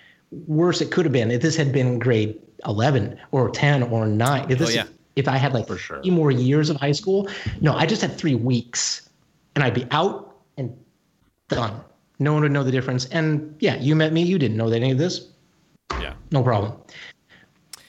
worse 0.46 0.80
it 0.80 0.90
could 0.90 1.04
have 1.04 1.12
been 1.12 1.30
if 1.30 1.42
this 1.42 1.56
had 1.56 1.72
been 1.72 1.98
grade 1.98 2.38
eleven 2.66 3.18
or 3.32 3.50
ten 3.50 3.82
or 3.82 4.06
nine. 4.06 4.50
If 4.50 4.58
this 4.58 4.70
Oh, 4.70 4.74
yeah. 4.74 4.84
if 5.16 5.28
I 5.28 5.36
had 5.36 5.52
like 5.52 5.66
For 5.66 5.76
sure. 5.76 6.02
three 6.02 6.10
more 6.10 6.30
years 6.30 6.70
of 6.70 6.76
high 6.76 6.92
school, 6.92 7.28
no, 7.60 7.74
I 7.74 7.86
just 7.86 8.02
had 8.02 8.16
three 8.16 8.34
weeks, 8.34 9.08
and 9.54 9.62
I'd 9.64 9.74
be 9.74 9.86
out 9.90 10.36
and 10.56 10.74
done. 11.48 11.80
No 12.18 12.32
one 12.32 12.42
would 12.42 12.52
know 12.52 12.62
the 12.64 12.70
difference. 12.70 13.06
And 13.06 13.54
yeah, 13.60 13.76
you 13.76 13.94
met 13.96 14.12
me. 14.12 14.22
You 14.22 14.38
didn't 14.38 14.56
know 14.56 14.70
that 14.70 14.76
any 14.76 14.92
of 14.92 14.98
this. 14.98 15.28
Yeah. 16.00 16.14
No 16.30 16.42
problem. 16.42 16.72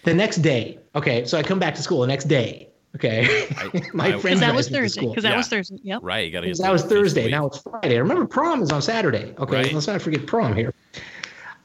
The 0.04 0.14
next 0.14 0.38
day, 0.38 0.80
okay, 0.96 1.24
so 1.26 1.38
I 1.38 1.44
come 1.44 1.60
back 1.60 1.76
to 1.76 1.82
school 1.82 2.02
the 2.02 2.08
next 2.08 2.26
day. 2.26 2.68
Okay, 2.96 3.48
my 3.94 4.08
I- 4.08 4.20
friend 4.20 4.22
Because 4.22 4.40
that 4.40 4.52
drives 4.52 4.56
was 4.56 4.72
me 4.72 4.78
to 4.78 4.82
Thursday. 4.84 5.00
school. 5.02 5.10
Because 5.12 5.24
that 5.24 5.32
Yeah. 5.32 5.38
was 5.38 5.48
Thursday. 5.48 5.78
Yep. 5.84 6.00
Right. 6.04 6.26
You 6.28 6.32
got 6.32 6.42
to 6.42 6.48
get 6.48 6.58
That 6.60 6.72
was 6.72 6.84
Thursday. 6.84 7.30
Now 7.32 7.48
it's 7.48 7.58
Friday. 7.60 7.98
Remember, 7.98 8.26
prom 8.26 8.62
is 8.62 8.72
on 8.72 8.82
Saturday. 8.84 9.34
Okay, 9.40 9.56
Right. 9.56 9.74
let's 9.74 9.88
not 9.88 10.02
forget 10.02 10.28
prom 10.28 10.56
here. 10.56 10.74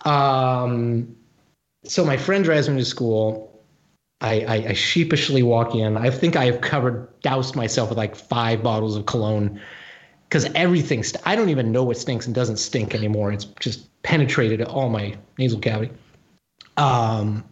Um, 0.05 1.15
so 1.85 2.05
my 2.05 2.17
friend 2.17 2.45
drives 2.45 2.69
me 2.69 2.79
to 2.79 2.85
school. 2.85 3.63
I, 4.21 4.41
I, 4.41 4.55
I 4.69 4.73
sheepishly 4.73 5.43
walk 5.43 5.75
in. 5.75 5.97
I 5.97 6.11
think 6.11 6.35
I 6.35 6.47
have 6.47 6.61
covered, 6.61 7.09
doused 7.21 7.55
myself 7.55 7.89
with 7.91 7.99
like 7.99 8.17
five 8.17 8.63
bottles 8.63 8.97
of 8.97 9.07
cologne 9.07 9.61
because 10.29 10.47
everything. 10.55 11.03
St- 11.05 11.23
I 11.27 11.37
don't 11.37 11.51
even 11.51 11.71
know 11.71 11.85
what 11.85 11.97
stinks 11.99 12.27
and 12.27 12.35
doesn't 12.35 12.57
stink 12.57 12.95
anymore. 12.95 13.33
It's 13.33 13.45
just 13.61 13.87
penetrated 14.03 14.63
all 14.63 14.89
my 14.89 15.15
nasal 15.39 15.61
cavity. 15.61 15.93
Um, 16.79 17.45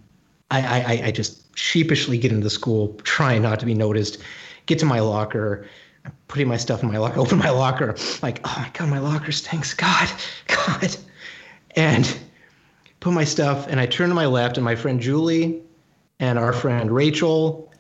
I, 0.51 0.61
I, 0.61 1.07
I- 1.07 1.11
just 1.11 1.57
sheepishly 1.57 2.19
get 2.19 2.31
into 2.33 2.45
the 2.45 2.51
school, 2.51 2.95
trying 3.03 3.43
not 3.43 3.59
to 3.61 3.67
be 3.67 3.75
noticed. 3.75 4.19
Get 4.67 4.79
to 4.81 4.87
my 4.87 5.01
locker, 5.01 5.67
I'm 6.05 6.13
putting 6.29 6.49
my 6.49 6.57
stuff 6.57 6.83
in 6.83 6.91
my 6.91 6.99
locker, 6.99 7.19
open 7.25 7.39
my 7.39 7.51
locker, 7.51 7.97
like, 8.23 8.41
oh 8.45 8.55
my 8.59 8.71
god, 8.75 8.89
my 8.89 8.99
locker 8.99 9.33
stinks. 9.33 9.75
God, 9.75 10.11
God, 10.49 10.97
and 11.77 12.19
put 13.01 13.13
my 13.13 13.25
stuff, 13.25 13.67
and 13.69 13.81
I 13.81 13.87
turn 13.87 14.09
to 14.09 14.15
my 14.15 14.27
left, 14.27 14.57
and 14.57 14.65
my 14.65 14.75
friend 14.77 15.01
Julie, 15.01 15.63
and 16.21 16.39
our 16.39 16.53
friend 16.53 16.91
Rachel, 16.91 17.73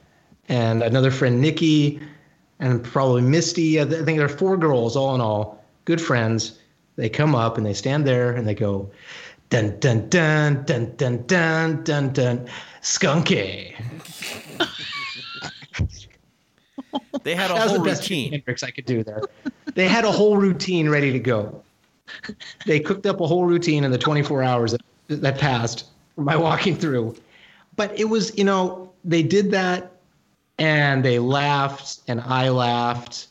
and 0.48 0.82
another 0.82 1.10
friend 1.10 1.40
Nikki, 1.40 2.00
and 2.60 2.82
probably 2.82 3.22
Misty. 3.22 3.80
I 3.80 3.84
think 3.84 4.18
there 4.18 4.24
are 4.24 4.28
four 4.28 4.56
girls, 4.56 4.96
all 4.96 5.14
in 5.14 5.20
all, 5.20 5.64
good 5.84 6.00
friends. 6.00 6.58
They 6.96 7.08
come 7.10 7.34
up 7.34 7.58
and 7.58 7.66
they 7.66 7.74
stand 7.74 8.06
there 8.06 8.32
and 8.32 8.48
they 8.48 8.54
go, 8.54 8.90
dun 9.50 9.78
dun 9.80 10.08
dun 10.08 10.64
dun 10.64 10.94
dun 10.96 11.26
dun 11.26 11.84
dun 11.84 12.12
dun, 12.12 12.48
skunky. 12.82 13.74
They 17.22 17.34
had 17.34 17.50
a 17.50 17.54
That 17.54 17.64
was 17.64 17.72
whole 17.72 17.78
the 17.80 17.84
best 17.84 18.02
Jimi 18.02 18.08
routine. 18.08 18.32
Hendrix 18.32 18.62
I 18.62 18.70
could 18.70 18.84
do 18.84 19.02
there. 19.02 19.22
They 19.74 19.88
had 19.88 20.04
a 20.04 20.12
whole 20.12 20.36
routine 20.36 20.88
ready 20.88 21.12
to 21.12 21.18
go. 21.18 21.62
They 22.66 22.80
cooked 22.80 23.04
up 23.06 23.20
a 23.20 23.26
whole 23.26 23.44
routine 23.44 23.84
in 23.84 23.90
the 23.90 23.98
24 23.98 24.42
hours 24.42 24.72
that, 24.72 24.82
that 25.08 25.38
passed 25.38 25.86
from 26.14 26.24
my 26.24 26.36
walking 26.36 26.76
through. 26.76 27.16
But 27.74 27.98
it 27.98 28.04
was, 28.04 28.36
you 28.38 28.44
know, 28.44 28.92
they 29.04 29.22
did 29.22 29.50
that 29.50 29.92
and 30.58 31.04
they 31.04 31.18
laughed 31.18 32.00
and 32.08 32.20
I 32.20 32.48
laughed 32.48 33.26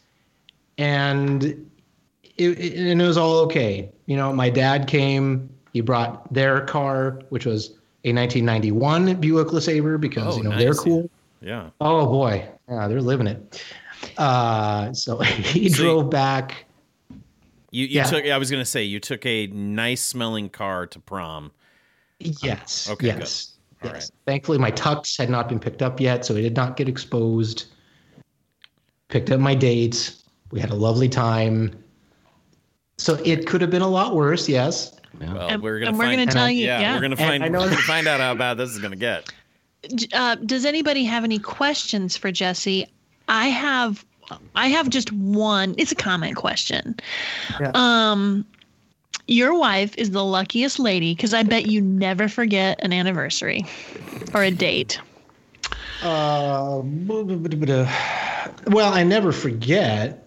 and 0.77 1.43
it, 1.43 2.59
it, 2.59 2.77
and 2.77 3.01
it 3.01 3.05
was 3.05 3.17
all 3.17 3.37
okay. 3.45 3.89
You 4.05 4.17
know, 4.17 4.33
my 4.33 4.49
dad 4.49 4.87
came, 4.87 5.49
he 5.75 5.81
brought 5.81 6.33
their 6.33 6.61
car, 6.61 7.19
which 7.27 7.45
was 7.45 7.71
a 8.05 8.13
1991 8.13 9.15
Buick 9.19 9.49
LeSabre 9.49 9.99
because, 9.99 10.35
Oh, 10.35 10.37
you 10.37 10.43
know, 10.49 10.57
they're 10.57 10.73
cool. 10.73 11.09
Yeah. 11.41 11.69
Oh 11.81 12.05
boy, 12.05 12.47
yeah, 12.69 12.87
they're 12.87 13.01
living 13.01 13.27
it. 13.27 13.61
Uh, 14.17 14.93
so 14.93 15.17
he 15.19 15.67
So 15.67 15.83
you- 15.83 15.89
drove 15.89 16.09
back. 16.09 16.63
You, 17.71 17.87
you 17.87 17.87
Yeah. 17.87 18.03
took. 18.05 18.23
I 18.25 18.37
was 18.37 18.49
gonna 18.49 18.63
say 18.63 18.83
you 18.83 19.01
took 19.01 19.25
a 19.25 19.47
nice 19.47 20.01
smelling 20.01 20.47
car 20.47 20.87
to 20.87 20.97
prom. 20.97 21.51
Yes. 22.19 22.89
Okay. 22.89 23.07
Yes. 23.07 23.55
All 23.83 23.89
yes. 23.91 23.93
right. 23.93 24.11
Thankfully, 24.25 24.57
my 24.57 24.71
tux 24.71 25.17
had 25.17 25.29
not 25.29 25.49
been 25.49 25.59
picked 25.59 25.81
up 25.81 25.99
yet, 25.99 26.25
so 26.25 26.35
it 26.37 26.41
did 26.43 26.55
not 26.55 26.77
get 26.77 26.87
exposed. 26.87 27.65
Picked 29.09 29.29
up 29.29 29.41
my 29.41 29.53
dates. 29.55 30.23
We 30.51 30.61
had 30.61 30.69
a 30.69 30.75
lovely 30.75 31.09
time. 31.09 31.75
So 32.97 33.15
it 33.25 33.45
could 33.45 33.59
have 33.59 33.69
been 33.71 33.81
a 33.81 33.89
lot 33.89 34.15
worse. 34.15 34.47
Yes. 34.47 34.94
Well, 35.19 35.47
And- 35.49 35.61
we're 35.61 35.79
gonna 35.79 35.89
and 35.89 35.97
we're 35.99 36.09
gonna 36.11 36.25
tell 36.27 36.49
you- 36.49 36.65
Yeah, 36.65 36.79
yeah. 36.79 36.95
we're 36.95 37.01
gonna 37.01 37.15
And 37.15 37.19
find. 37.19 37.43
I 37.43 37.47
know- 37.47 37.59
we're 37.59 37.69
gonna 37.69 37.81
find 37.81 38.07
out 38.07 38.19
how 38.19 38.33
bad 38.35 38.57
this 38.57 38.69
is 38.71 38.79
gonna 38.79 38.95
get. 38.95 39.31
Uh, 40.13 40.35
does 40.35 40.65
anybody 40.65 41.03
have 41.03 41.23
any 41.23 41.37
questions 41.39 42.17
for 42.17 42.31
Jesse? 42.31 42.87
I 43.27 43.47
have. 43.47 44.03
I 44.55 44.67
have 44.69 44.89
just 44.89 45.11
one. 45.11 45.75
It's 45.77 45.91
a 45.91 45.95
comment 45.95 46.35
question. 46.35 46.95
Yeah. 47.59 47.71
Um, 47.75 48.43
your 49.27 49.57
wife 49.57 49.93
is 49.97 50.09
the 50.11 50.23
luckiest 50.23 50.79
lady 50.79 51.13
because 51.13 51.33
I 51.33 51.43
bet 51.43 51.67
you 51.67 51.79
never 51.81 52.27
forget 52.27 52.79
an 52.83 52.91
anniversary 52.91 53.65
or 54.33 54.41
a 54.43 54.49
date. 54.51 54.99
Uh, 56.03 56.81
well, 58.67 58.93
I 58.93 59.03
never 59.03 59.31
forget, 59.31 60.24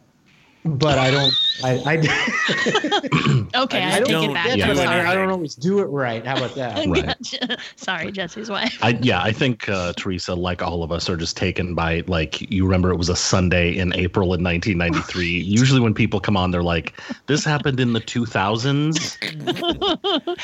but 0.64 0.98
I 0.98 1.10
don't. 1.10 1.32
I, 1.64 1.82
I, 1.86 1.96
Okay, 3.54 3.82
I 3.82 3.96
I, 3.96 3.98
just 3.98 4.06
take 4.06 4.06
don't 4.08 4.30
it 4.30 4.34
back. 4.34 4.52
do 4.52 4.58
yeah, 4.58 4.68
I'm 4.68 4.76
sorry. 4.76 5.00
I, 5.00 5.10
I 5.10 5.14
don't 5.14 5.30
always 5.30 5.54
do 5.54 5.80
it 5.80 5.86
right. 5.86 6.24
How 6.24 6.36
about 6.36 6.54
that? 6.54 6.86
Right. 6.86 7.06
Gotcha. 7.06 7.58
Sorry, 7.76 8.12
Jesse's 8.12 8.48
wife. 8.50 8.78
I 8.82 8.90
yeah, 9.02 9.22
I 9.22 9.32
think 9.32 9.68
uh, 9.68 9.92
Teresa, 9.96 10.34
like 10.34 10.62
all 10.62 10.82
of 10.82 10.92
us, 10.92 11.08
are 11.08 11.16
just 11.16 11.36
taken 11.36 11.74
by 11.74 12.04
like 12.06 12.48
you 12.50 12.64
remember 12.64 12.90
it 12.92 12.96
was 12.96 13.08
a 13.08 13.16
Sunday 13.16 13.76
in 13.76 13.92
April 13.94 14.34
in 14.34 14.44
1993. 14.44 15.26
Usually, 15.26 15.80
when 15.80 15.94
people 15.94 16.20
come 16.20 16.36
on, 16.36 16.50
they're 16.52 16.62
like, 16.62 16.94
"This 17.26 17.44
happened 17.44 17.80
in 17.80 17.92
the 17.92 18.00
2000s." 18.00 19.16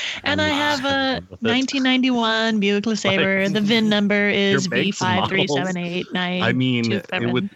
and 0.25 0.41
I 0.41 0.49
have 0.49 0.85
a 0.85 1.21
1991 1.41 2.59
Buick 2.61 2.85
LeSabre. 2.85 3.53
The 3.53 3.61
VIN 3.61 3.89
number 3.89 4.29
is 4.29 4.65
Your 4.65 4.71
B 4.71 4.77
makes 4.87 5.01
and 5.01 5.09
five 5.09 5.21
models. 5.21 5.31
three 5.31 5.47
seven 5.47 5.77
eight 5.77 6.07
nine. 6.13 6.43
I 6.43 6.53
mean, 6.53 6.91
it 6.93 7.33
would. 7.33 7.49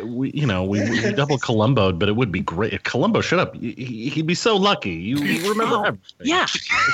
Uh, 0.00 0.06
We, 0.06 0.30
you 0.32 0.46
know, 0.46 0.64
we, 0.64 0.80
we 0.88 1.12
double 1.12 1.38
Columboed, 1.38 1.98
but 1.98 2.08
it 2.08 2.16
would 2.16 2.32
be 2.32 2.40
great. 2.40 2.72
If 2.72 2.82
Columbo 2.84 3.20
shut 3.20 3.38
up, 3.38 3.54
he- 3.56 3.72
he- 3.72 4.08
he'd 4.10 4.26
be 4.26 4.34
so 4.34 4.56
lucky. 4.56 4.90
You 4.90 5.16
remember 5.50 5.86
everything. 5.86 6.00
Yeah. 6.22 6.46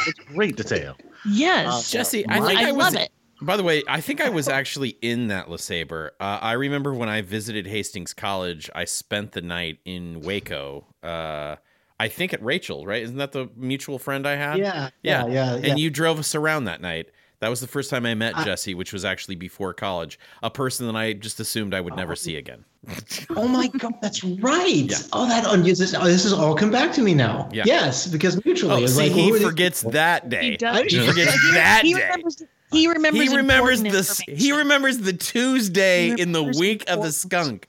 It's 0.06 0.18
great 0.34 0.56
detail. 0.56 0.96
Yes, 1.28 1.90
Jesse, 1.90 2.26
I 2.28 2.38
I, 2.38 2.46
think 2.46 2.58
I, 2.60 2.72
was. 2.72 2.94
love 2.94 2.94
it. 3.02 3.10
By 3.42 3.56
the 3.56 3.62
way, 3.62 3.82
I 3.88 4.00
think 4.00 4.20
I 4.20 4.28
was 4.28 4.48
actually 4.48 4.96
in 5.02 5.28
that 5.28 5.46
LeSabre. 5.48 6.10
Uh, 6.20 6.38
I 6.42 6.52
remember 6.52 6.92
when 6.94 7.08
I 7.08 7.22
visited 7.22 7.66
Hastings 7.66 8.12
College, 8.14 8.68
I 8.74 8.84
spent 8.84 9.32
the 9.32 9.40
night 9.42 9.78
in 9.84 10.20
Waco. 10.20 10.86
Uh, 11.02 11.56
I 11.98 12.08
think 12.08 12.32
at 12.32 12.42
Rachel, 12.42 12.86
right? 12.86 13.02
Isn't 13.02 13.18
that 13.18 13.32
the 13.32 13.48
mutual 13.56 13.98
friend 13.98 14.26
I 14.26 14.36
had? 14.36 14.58
Yeah, 14.58 14.90
Yeah. 15.02 15.26
yeah, 15.26 15.32
yeah. 15.32 15.54
And 15.56 15.64
yeah. 15.66 15.74
you 15.76 15.90
drove 15.90 16.18
us 16.18 16.34
around 16.34 16.64
that 16.64 16.80
night. 16.80 17.08
That 17.40 17.48
was 17.48 17.60
the 17.60 17.66
first 17.66 17.88
time 17.90 18.04
I 18.06 18.14
met 18.14 18.36
I- 18.36 18.44
Jesse, 18.44 18.74
which 18.74 18.92
was 18.92 19.04
actually 19.04 19.34
before 19.34 19.72
college. 19.72 20.18
A 20.42 20.50
person 20.50 20.86
that 20.86 20.96
I 20.96 21.14
just 21.14 21.40
assumed 21.40 21.72
I 21.74 21.80
would 21.80 21.94
Oh. 21.94 21.96
never 21.96 22.14
see 22.14 22.36
again. 22.36 22.64
Oh 23.36 23.46
my 23.48 23.68
god, 23.68 23.94
that's 24.02 24.22
right. 24.24 24.66
Yeah. 24.90 24.96
Oh, 25.12 25.26
that 25.28 25.44
oh, 25.46 25.56
this 25.56 25.80
is 25.80 25.94
oh, 25.94 26.04
this 26.04 26.24
is 26.24 26.32
all 26.32 26.54
come 26.54 26.70
back 26.70 26.92
to 26.94 27.02
me 27.02 27.14
now. 27.14 27.48
Yeah. 27.52 27.62
Yes, 27.66 28.06
because 28.06 28.42
mutually, 28.44 28.82
Oh, 28.84 28.86
see, 28.86 29.02
like 29.02 29.12
he 29.12 29.28
who 29.28 29.38
these 29.38 29.46
forgets 29.46 29.82
that 29.82 30.28
day. 30.28 30.50
He 30.52 30.56
does. 30.56 30.90
He 30.92 31.06
forgets 31.06 31.52
that 31.54 31.82
he 31.84 31.94
day. 31.94 32.00
remembers. 32.08 32.42
He 32.72 32.86
remembers. 32.88 33.22
He 33.30 33.36
remembers 33.36 33.80
important 33.80 33.92
this. 33.92 34.20
He 34.20 34.52
remembers 34.52 34.98
the 34.98 35.12
Tuesday 35.12 36.14
He 36.14 36.20
in 36.22 36.32
the 36.32 36.42
week 36.44 36.84
of 36.88 37.02
the 37.02 37.12
skunk, 37.12 37.66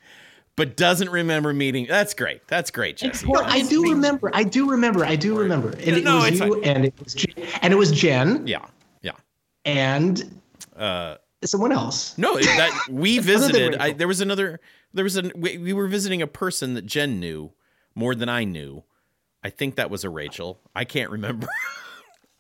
but 0.56 0.76
doesn't 0.78 1.10
remember 1.10 1.54
meeting. 1.54 1.86
That's 1.88 2.14
great. 2.14 2.48
That's 2.48 2.72
great, 2.72 2.98
Jesse. 2.98 3.26
Well, 3.28 3.44
I 3.46 3.62
do 3.62 3.84
remember. 3.92 4.32
I 4.34 4.44
do 4.44 4.70
remember. 4.70 5.06
I 5.06 5.16
do 5.16 5.38
remember. 5.38 5.70
And 5.70 5.98
it 5.98 6.06
was 6.06 6.32
you, 6.40 6.54
fine. 6.56 6.64
and 6.64 6.86
it 6.86 6.94
was 7.04 7.14
Jen, 7.14 7.46
and 7.62 7.74
it 7.74 7.76
was 7.78 7.92
Jen, 7.92 8.48
Yeah, 8.48 8.60
yeah. 8.60 8.66
And 9.66 10.40
Uh, 10.76 11.16
someone 11.44 11.72
else. 11.72 12.18
no, 12.18 12.38
that 12.38 12.88
we 12.90 13.20
visited. 13.34 13.76
I, 13.76 13.92
there 13.94 14.08
was 14.08 14.22
another. 14.22 14.60
There 14.94 15.04
was 15.04 15.16
an. 15.16 15.32
We, 15.36 15.58
we 15.58 15.74
were 15.74 15.88
visiting 15.88 16.22
a 16.22 16.28
person 16.28 16.74
that 16.76 16.86
Jen 16.86 17.20
knew 17.20 17.52
more 17.96 18.16
than 18.16 18.30
I 18.30 18.44
knew. 18.44 18.84
I 19.44 19.50
think 19.50 19.76
that 19.76 19.90
was 19.90 20.04
a 20.04 20.10
Rachel. 20.10 20.60
I 20.76 20.86
can't 20.86 21.10
remember. 21.10 21.48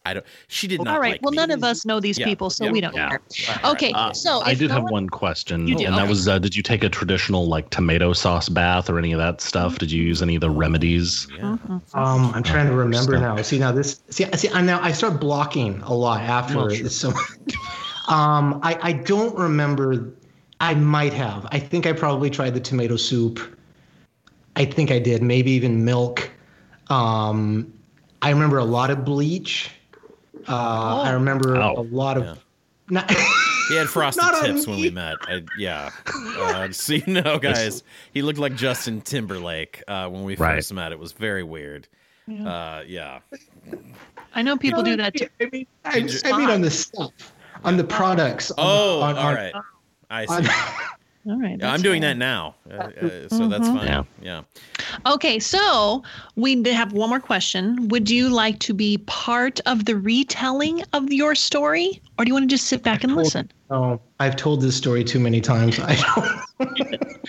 I 0.04 0.16
don't. 0.16 0.26
She 0.47 0.68
did 0.68 0.84
not. 0.84 0.95
All 0.95 0.99
right. 0.99 1.12
like 1.14 1.22
well, 1.22 1.32
me. 1.32 1.38
none 1.38 1.52
of 1.52 1.64
us 1.64 1.86
know 1.86 1.99
these 1.99 2.18
Yeah. 2.18 2.26
people, 2.26 2.49
so 2.49 2.66
Yeah. 2.66 2.72
we 2.72 2.82
don't 2.82 2.95
Yeah. 2.95 3.10
care. 3.10 3.60
All 3.64 3.72
Okay. 3.74 3.91
Uh, 3.93 4.12
so 4.14 4.41
I 4.41 4.56
did 4.56 4.70
no 4.70 4.76
have 4.76 4.84
one- 4.86 4.93
one 4.93 5.10
question, 5.10 5.68
You 5.68 5.76
do, 5.76 5.86
and 5.86 5.95
that 5.95 6.08
was: 6.10 6.28
uh, 6.28 6.39
Did 6.39 6.56
you 6.56 6.64
take 6.64 6.84
a 6.84 6.89
traditional 6.89 7.45
like 7.47 7.70
tomato 7.70 8.12
sauce 8.14 8.49
bath 8.49 8.89
or 8.89 8.97
any 8.97 9.12
of 9.12 9.20
that 9.20 9.41
stuff? 9.41 9.78
Did 9.78 9.91
you 9.91 10.02
use 10.04 10.24
any 10.24 10.34
of 10.36 10.41
the 10.41 10.49
remedies? 10.49 11.28
Yeah. 11.38 11.58
Um, 11.93 12.32
I'm 12.34 12.41
trying 12.41 12.66
to 12.68 12.74
remember 12.74 13.14
Stuff. 13.18 13.38
now. 13.38 13.41
See 13.43 13.60
now 13.60 13.72
this. 13.72 13.99
See, 14.10 14.26
see. 14.36 14.49
I 14.49 14.62
now 14.62 14.80
I 14.82 14.91
start 14.91 15.20
blocking 15.20 15.82
a 15.84 15.93
lot 15.93 16.22
after. 16.22 16.58
Well, 16.58 16.70
sure. 16.70 16.89
So, 16.89 17.10
um, 18.08 18.60
I 18.64 18.78
I 18.82 18.91
don't 18.93 19.38
remember. 19.38 20.14
I 20.60 20.74
might 20.74 21.14
have. 21.14 21.47
I 21.52 21.60
think 21.60 21.86
I 21.86 21.93
probably 21.93 22.30
tried 22.32 22.54
the 22.56 22.60
tomato 22.60 22.95
soup. 22.95 23.39
I 24.56 24.66
think 24.66 24.89
I 24.91 24.97
did. 24.99 25.22
Maybe 25.22 25.52
even 25.52 25.86
milk. 25.86 26.30
Um, 26.89 27.72
I 28.24 28.30
remember 28.32 28.58
a 28.58 28.66
lot 28.66 28.89
of 28.89 29.06
bleach. 29.06 29.70
Uh, 30.47 31.01
I 31.03 31.11
remember 31.11 31.57
Oh. 31.57 31.79
a 31.79 31.83
lot 31.83 32.17
of. 32.17 32.23
Yeah. 32.23 32.35
Not, 32.89 33.09
He 33.69 33.77
had 33.77 33.87
frosted 33.87 34.21
Not 34.23 34.43
tips 34.45 34.67
when 34.67 34.79
we 34.81 34.89
met. 34.89 35.15
I, 35.21 35.43
yeah. 35.57 35.89
Uh, 36.41 36.71
so 36.71 36.93
you 36.93 37.05
know, 37.07 37.37
guys, 37.39 37.83
he 38.13 38.21
looked 38.21 38.39
like 38.39 38.55
Justin 38.55 38.99
Timberlake 39.01 39.83
uh, 39.87 40.09
when 40.09 40.23
we 40.23 40.35
Right. 40.35 40.55
first 40.55 40.73
met. 40.73 40.91
It 40.91 40.99
was 40.99 41.11
very 41.13 41.43
weird. 41.43 41.87
Uh, 42.29 42.81
yeah. 42.87 43.19
I 44.33 44.41
know 44.41 44.57
people 44.57 44.81
do 44.83 44.95
that 44.97 45.15
too. 45.15 45.27
I 45.39 45.49
mean, 45.51 45.67
I, 45.85 46.09
I 46.25 46.37
mean 46.37 46.49
on 46.49 46.61
the 46.61 46.71
stuff, 46.71 47.11
on 47.63 47.77
the 47.77 47.83
products. 47.83 48.49
on- 48.51 48.57
Oh, 48.59 49.01
on, 49.01 49.17
all 49.17 49.27
on- 49.37 49.51
I 50.09 50.25
see. 50.25 50.33
on- 50.33 50.45
All 51.28 51.39
right. 51.39 51.57
Yeah, 51.59 51.72
I'm 51.72 51.82
doing 51.84 52.01
fine. 52.01 52.17
that 52.17 52.26
now, 52.26 52.55
uh, 52.72 52.74
uh, 52.76 53.30
so 53.30 53.47
that's 53.47 53.67
Mhm. 53.67 53.78
fine. 53.78 53.88
Yeah. 53.88 54.03
Yeah. 54.24 54.41
Okay, 55.05 55.38
so 55.39 56.01
we 56.36 56.63
have 56.72 56.93
one 56.93 57.09
more 57.09 57.19
question. 57.19 57.88
Would 57.89 58.09
you 58.09 58.30
like 58.30 58.57
to 58.59 58.74
be 58.74 58.97
part 59.05 59.59
of 59.67 59.86
the 59.86 59.95
retelling 59.97 60.82
of 60.93 61.13
your 61.13 61.36
story, 61.36 62.01
or 62.17 62.26
do 62.26 62.30
you 62.30 62.34
want 62.34 62.49
to 62.49 62.53
just 62.55 62.65
sit 62.67 62.82
back 62.82 63.03
and 63.03 63.11
told- 63.13 63.26
listen? 63.26 63.51
No, 63.69 64.01
I've 64.19 64.36
told 64.36 64.61
this 64.61 64.76
story 64.76 65.03
too 65.03 65.19
many 65.19 65.39
times. 65.41 65.80
I 65.80 65.95
don't. 65.95 66.69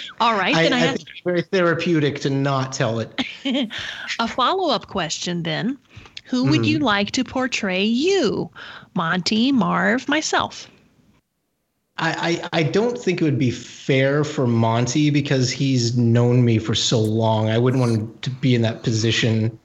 All 0.20 0.34
right, 0.34 0.56
I, 0.56 0.62
then 0.62 0.72
I, 0.72 0.76
I 0.76 0.80
have 0.80 0.96
think 0.96 1.08
it's 1.10 1.20
very 1.24 1.42
therapeutic 1.42 2.20
to 2.20 2.30
not 2.30 2.72
tell 2.72 2.98
it. 2.98 3.22
a 4.18 4.26
follow-up 4.26 4.86
question. 4.86 5.42
Then, 5.42 5.76
who 6.24 6.44
would 6.44 6.60
Mm-hmm. 6.60 6.64
you 6.64 6.78
like 6.78 7.10
to 7.12 7.24
portray 7.24 7.84
you, 7.84 8.50
Monty, 8.94 9.52
Marv, 9.52 10.08
myself? 10.08 10.68
I, 12.02 12.40
I, 12.52 12.58
I 12.58 12.62
don't 12.64 12.98
think 12.98 13.20
it 13.20 13.24
would 13.24 13.38
be 13.38 13.52
fair 13.52 14.24
for 14.24 14.46
Monty 14.46 15.08
because 15.10 15.50
he's 15.52 15.96
known 15.96 16.44
me 16.44 16.58
for 16.58 16.74
so 16.74 16.98
long. 17.00 17.48
I 17.48 17.58
wouldn't 17.58 17.80
want 17.80 17.92
him 17.94 18.18
to 18.22 18.30
be 18.30 18.54
in 18.56 18.62
that 18.62 18.82
position. 18.82 19.56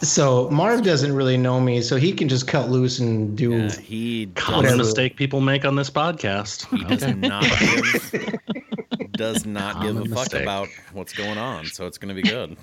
So 0.00 0.50
Marv 0.50 0.82
doesn't 0.84 1.12
really 1.14 1.36
know 1.36 1.60
me, 1.60 1.80
so 1.82 1.96
he 1.96 2.12
can 2.12 2.28
just 2.28 2.46
cut 2.48 2.68
loose 2.68 2.98
and 2.98 3.36
do. 3.36 3.50
Yeah, 3.52 3.70
he 3.72 4.26
Common 4.34 4.76
mistake 4.76 5.16
people 5.16 5.40
make 5.40 5.64
on 5.64 5.76
this 5.76 5.88
podcast. 5.90 6.66
he 6.76 6.84
does 6.84 7.02
Okay. 7.02 7.14
not 7.14 7.42
give, 7.60 9.12
does 9.12 9.46
not 9.46 9.80
give 9.82 9.96
a 9.96 10.00
Common 10.00 10.14
fuck 10.14 10.34
about 10.34 10.68
what's 10.92 11.12
going 11.12 11.38
on. 11.38 11.66
So 11.66 11.86
it's 11.86 11.98
going 11.98 12.14
to 12.14 12.20
be 12.20 12.28
good. 12.28 12.56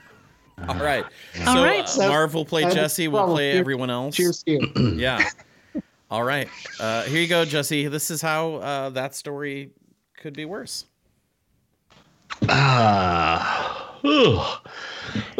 All 0.68 0.76
right. 0.76 1.04
All 1.46 1.54
so 1.56 1.62
right. 1.64 1.80
uh, 1.84 1.86
So- 1.86 2.08
Marv 2.08 2.32
will 2.34 2.44
play 2.46 2.62
I 2.64 2.68
have 2.68 2.72
a 2.72 2.80
Jesse. 2.80 3.08
We'll 3.08 3.26
play 3.26 3.52
Cheers- 3.52 3.60
everyone 3.60 3.90
else. 3.90 4.16
Cheers 4.16 4.42
to 4.44 4.50
you. 4.52 4.92
Yeah. 4.96 5.28
All 6.10 6.22
right. 6.22 6.48
Uh, 6.78 7.02
here 7.02 7.20
you 7.20 7.26
go, 7.26 7.44
Jesse. 7.44 7.88
This 7.88 8.10
is 8.10 8.22
how 8.22 8.54
uh, 8.56 8.90
that 8.90 9.14
story 9.14 9.70
could 10.16 10.34
be 10.34 10.44
worse. 10.44 10.86
Ah, 12.48 13.98
ooh, 14.04 14.40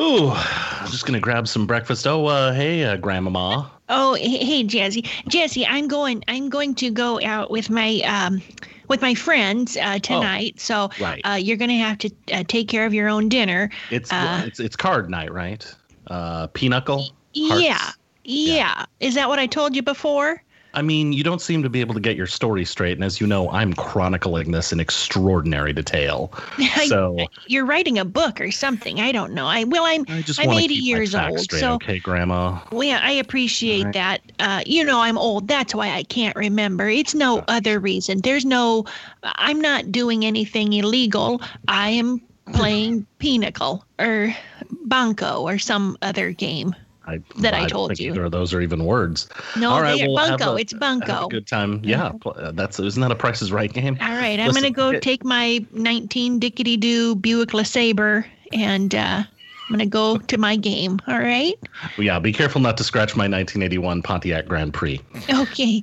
ooh. 0.00 0.30
I'm 0.30 0.90
just 0.90 1.06
gonna 1.06 1.20
grab 1.20 1.46
some 1.46 1.66
breakfast. 1.66 2.06
Oh, 2.06 2.26
uh, 2.26 2.52
hey, 2.52 2.84
uh, 2.84 2.96
Grandmama. 2.96 3.70
Oh, 3.88 4.14
hey, 4.14 4.44
hey, 4.44 4.64
Jesse. 4.64 5.04
Jesse, 5.28 5.64
I'm 5.64 5.86
going. 5.86 6.24
I'm 6.26 6.48
going 6.48 6.74
to 6.76 6.90
go 6.90 7.20
out 7.22 7.50
with 7.50 7.70
my 7.70 8.00
um, 8.00 8.42
with 8.88 9.00
my 9.02 9.14
friends 9.14 9.76
uh, 9.76 10.00
tonight. 10.00 10.58
so 10.58 10.90
right. 11.00 11.20
uh, 11.24 11.34
you're 11.34 11.56
going 11.56 11.70
to 11.70 11.76
have 11.76 11.98
to 11.98 12.10
uh, 12.32 12.42
take 12.48 12.68
care 12.68 12.86
of 12.86 12.92
your 12.92 13.08
own 13.08 13.28
dinner. 13.28 13.70
It's 13.90 14.12
uh, 14.12 14.42
it's 14.44 14.58
it's 14.58 14.74
card 14.74 15.08
night, 15.10 15.32
right? 15.32 15.72
Uh, 16.08 16.48
pinochle. 16.48 17.10
Hearts. 17.36 17.62
Yeah, 17.62 17.90
yeah. 18.24 18.84
Is 18.98 19.14
that 19.14 19.28
what 19.28 19.38
I 19.38 19.46
told 19.46 19.76
you 19.76 19.82
before? 19.82 20.42
I 20.76 20.82
mean, 20.82 21.14
you 21.14 21.24
don't 21.24 21.40
seem 21.40 21.62
to 21.62 21.70
be 21.70 21.80
able 21.80 21.94
to 21.94 22.00
get 22.00 22.16
your 22.16 22.26
story 22.26 22.66
straight, 22.66 22.92
and 22.92 23.02
as 23.02 23.18
you 23.18 23.26
know, 23.26 23.50
I'm 23.50 23.72
chronicling 23.72 24.52
this 24.52 24.72
in 24.72 24.80
extraordinary 24.80 25.72
detail. 25.72 26.32
So 26.86 27.16
You're 27.46 27.64
writing 27.64 27.98
a 27.98 28.04
book 28.04 28.40
or 28.40 28.50
something. 28.50 29.00
I 29.00 29.10
don't 29.10 29.32
know. 29.32 29.46
I 29.46 29.64
well, 29.64 29.84
I'm. 29.84 30.04
I 30.08 30.20
just 30.22 30.38
I'm 30.38 30.50
80 30.50 30.74
years 30.74 31.14
old, 31.14 31.40
straight, 31.40 31.60
so- 31.60 31.74
okay, 31.74 31.98
Grandma. 31.98 32.60
Well, 32.70 32.84
yeah, 32.84 33.00
I 33.02 33.12
appreciate 33.12 33.86
Alright. 33.86 33.94
that. 33.94 34.20
Uh, 34.38 34.62
you 34.66 34.84
know, 34.84 35.00
I'm 35.00 35.16
old. 35.16 35.48
That's 35.48 35.74
why 35.74 35.90
I 35.90 36.02
can't 36.04 36.36
remember. 36.36 36.88
It's 36.88 37.14
no 37.14 37.42
other 37.48 37.80
reason. 37.80 38.20
There's 38.20 38.44
no. 38.44 38.84
I'm 39.22 39.60
not 39.60 39.90
doing 39.90 40.24
anything 40.24 40.74
illegal. 40.74 41.40
I 41.66 41.90
am 41.90 42.20
playing 42.52 43.06
Pinnacle 43.18 43.84
or 43.98 44.36
Banco 44.84 45.40
or 45.42 45.58
some 45.58 45.96
other 46.02 46.30
game. 46.32 46.74
I, 47.07 47.20
That 47.38 47.54
I 47.54 47.61
don't 47.61 47.68
told 47.68 47.88
think 47.90 48.00
you. 48.00 48.11
Either 48.12 48.24
of 48.24 48.32
those 48.32 48.52
are 48.52 48.61
even 48.61 48.84
words. 48.84 49.28
No, 49.57 49.70
All 49.70 49.80
right, 49.82 49.98
they- 49.98 50.09
well, 50.09 50.26
have 50.28 50.38
Bunko. 50.38 50.54
a- 50.57 50.61
it's 50.61 50.72
Have 50.72 50.80
Bunko. 50.80 51.26
a 51.26 51.28
good 51.28 51.46
time. 51.46 51.80
Yeah, 51.84 52.12
uh, 52.26 52.50
that's 52.52 52.80
isn't 52.80 53.00
that 53.00 53.11
a 53.12 53.14
Price 53.14 53.42
is 53.42 53.52
Right 53.52 53.72
game? 53.72 53.96
All 54.00 54.09
right, 54.09 54.38
I'm 54.40 54.48
Listen, 54.48 54.62
gonna 54.62 54.72
go 54.72 54.90
it- 54.90 55.02
take 55.02 55.24
my 55.24 55.64
19 55.72 56.40
Dickety 56.40 56.78
Doo 56.78 57.14
Buick 57.14 57.50
LeSabre 57.50 58.24
and 58.52 58.94
uh, 58.94 59.22
I'm 59.68 59.72
gonna 59.72 59.86
go 59.86 60.16
to 60.18 60.38
my 60.38 60.57
game. 60.57 61.00
All 61.09 61.18
right. 61.18 61.54
Yeah, 61.98 62.18
be 62.18 62.32
careful 62.32 62.61
not 62.61 62.76
to 62.78 62.84
scratch 62.84 63.16
my 63.16 63.24
1981 63.24 64.02
Pontiac 64.02 64.46
Grand 64.46 64.72
Prix. 64.74 65.00
Okay. 65.30 65.82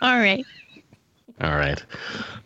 All 0.00 0.18
right. 0.18 0.44
All 1.42 1.56
right. 1.56 1.84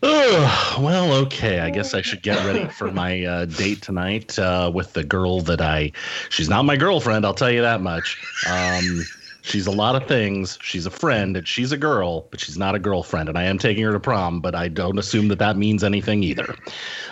Ugh, 0.03 0.83
well, 0.83 1.13
okay. 1.13 1.61
I 1.61 1.69
guess 1.69 1.93
I 1.93 2.01
should 2.01 2.23
get 2.23 2.45
ready 2.47 2.67
for 2.67 2.91
my 2.91 3.25
uh, 3.25 3.45
date 3.45 3.83
tonight 3.83 4.39
uh, 4.39 4.71
with 4.73 4.95
the 4.95 5.05
girl 5.05 5.41
that 5.43 5.61
I. 5.61 5.93
She's 6.31 6.49
not 6.49 6.65
my 6.65 6.77
girlfriend, 6.77 7.27
I'll 7.27 7.35
tell 7.35 7.51
you 7.51 7.61
that 7.61 7.83
much. 7.83 8.19
Um, 8.49 9.05
she's 9.47 9.67
a 9.67 9.71
lot 9.71 9.95
of 9.95 10.07
things. 10.09 10.59
She's 10.61 10.87
a 10.87 10.91
friend 10.91 11.37
and 11.37 11.47
she's 11.47 11.73
a 11.73 11.77
girl, 11.77 12.27
but 12.31 12.41
she's 12.41 12.59
not 12.59 12.75
a 12.75 12.79
girlfriend. 12.79 13.29
And 13.29 13.39
I 13.39 13.45
am 13.45 13.59
taking 13.59 13.85
her 13.85 13.93
to 13.93 14.01
prom, 14.01 14.41
but 14.41 14.55
I 14.55 14.69
don't 14.69 14.99
assume 14.99 15.29
that 15.29 15.39
that 15.39 15.57
means 15.57 15.85
anything 15.85 16.23
either. 16.23 16.55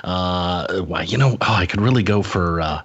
Uh, 0.02 0.80
why, 0.80 1.02
you 1.02 1.16
know, 1.16 1.36
oh, 1.40 1.54
I 1.54 1.66
could 1.66 1.80
really 1.80 2.02
go 2.02 2.22
for. 2.22 2.60
Uh, 2.60 2.82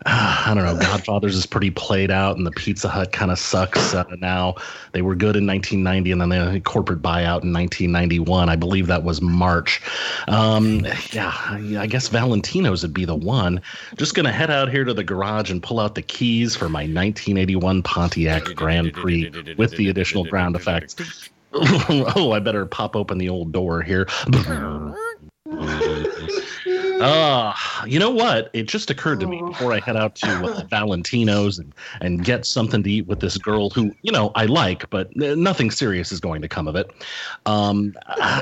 I 0.08 0.52
don't 0.54 0.64
know. 0.64 0.76
Godfathers 0.78 1.34
is 1.34 1.46
pretty 1.46 1.72
played 1.72 2.12
out, 2.12 2.36
and 2.36 2.46
the 2.46 2.52
Pizza 2.52 2.88
Hut 2.88 3.10
kind 3.10 3.32
of 3.32 3.40
sucks 3.40 3.92
uh, 3.92 4.04
now. 4.18 4.54
They 4.92 5.02
were 5.02 5.16
good 5.16 5.34
in 5.34 5.46
1990, 5.46 6.12
and 6.12 6.20
then 6.20 6.28
they 6.28 6.36
had 6.36 6.64
corporate 6.64 7.02
buyout 7.02 7.42
in 7.42 7.52
1991. 7.52 8.48
I 8.48 8.54
believe 8.54 8.86
that 8.86 9.02
was 9.02 9.20
March. 9.20 9.82
Um, 10.28 10.86
yeah, 11.10 11.32
I 11.34 11.76
I 11.80 11.86
guess 11.88 12.08
Valentino's 12.08 12.82
would 12.82 12.94
be 12.94 13.04
the 13.04 13.16
one. 13.16 13.60
Just 13.96 14.14
gonna 14.14 14.30
head 14.30 14.50
out 14.50 14.70
here 14.70 14.84
to 14.84 14.94
the 14.94 15.02
garage 15.02 15.50
and 15.50 15.60
pull 15.60 15.80
out 15.80 15.96
the 15.96 16.02
keys 16.02 16.54
for 16.54 16.68
my 16.68 16.82
1981 16.82 17.82
Pontiac 17.82 18.44
Grand 18.54 18.85
Prix 18.90 19.30
with 19.56 19.76
the 19.76 19.88
additional 19.88 20.24
ground 20.24 20.56
effects. 20.56 21.30
oh, 21.52 22.32
I 22.32 22.40
better 22.40 22.66
pop 22.66 22.96
open 22.96 23.18
the 23.18 23.28
old 23.28 23.52
door 23.52 23.82
here. 23.82 24.06
Uh, 27.00 27.54
you 27.86 27.98
know 27.98 28.10
what? 28.10 28.50
It 28.52 28.64
just 28.64 28.90
occurred 28.90 29.20
to 29.20 29.26
me 29.26 29.40
before 29.40 29.72
I 29.72 29.80
head 29.80 29.96
out 29.96 30.16
to 30.16 30.28
uh, 30.28 30.64
Valentino's 30.70 31.58
and, 31.58 31.72
and 32.00 32.24
get 32.24 32.46
something 32.46 32.82
to 32.82 32.90
eat 32.90 33.06
with 33.06 33.20
this 33.20 33.38
girl 33.38 33.70
who, 33.70 33.94
you 34.02 34.12
know, 34.12 34.32
I 34.34 34.46
like, 34.46 34.88
but 34.90 35.08
uh, 35.22 35.34
nothing 35.34 35.70
serious 35.70 36.12
is 36.12 36.20
going 36.20 36.42
to 36.42 36.48
come 36.48 36.68
of 36.68 36.76
it. 36.76 36.90
Um, 37.46 37.94
I, 38.06 38.40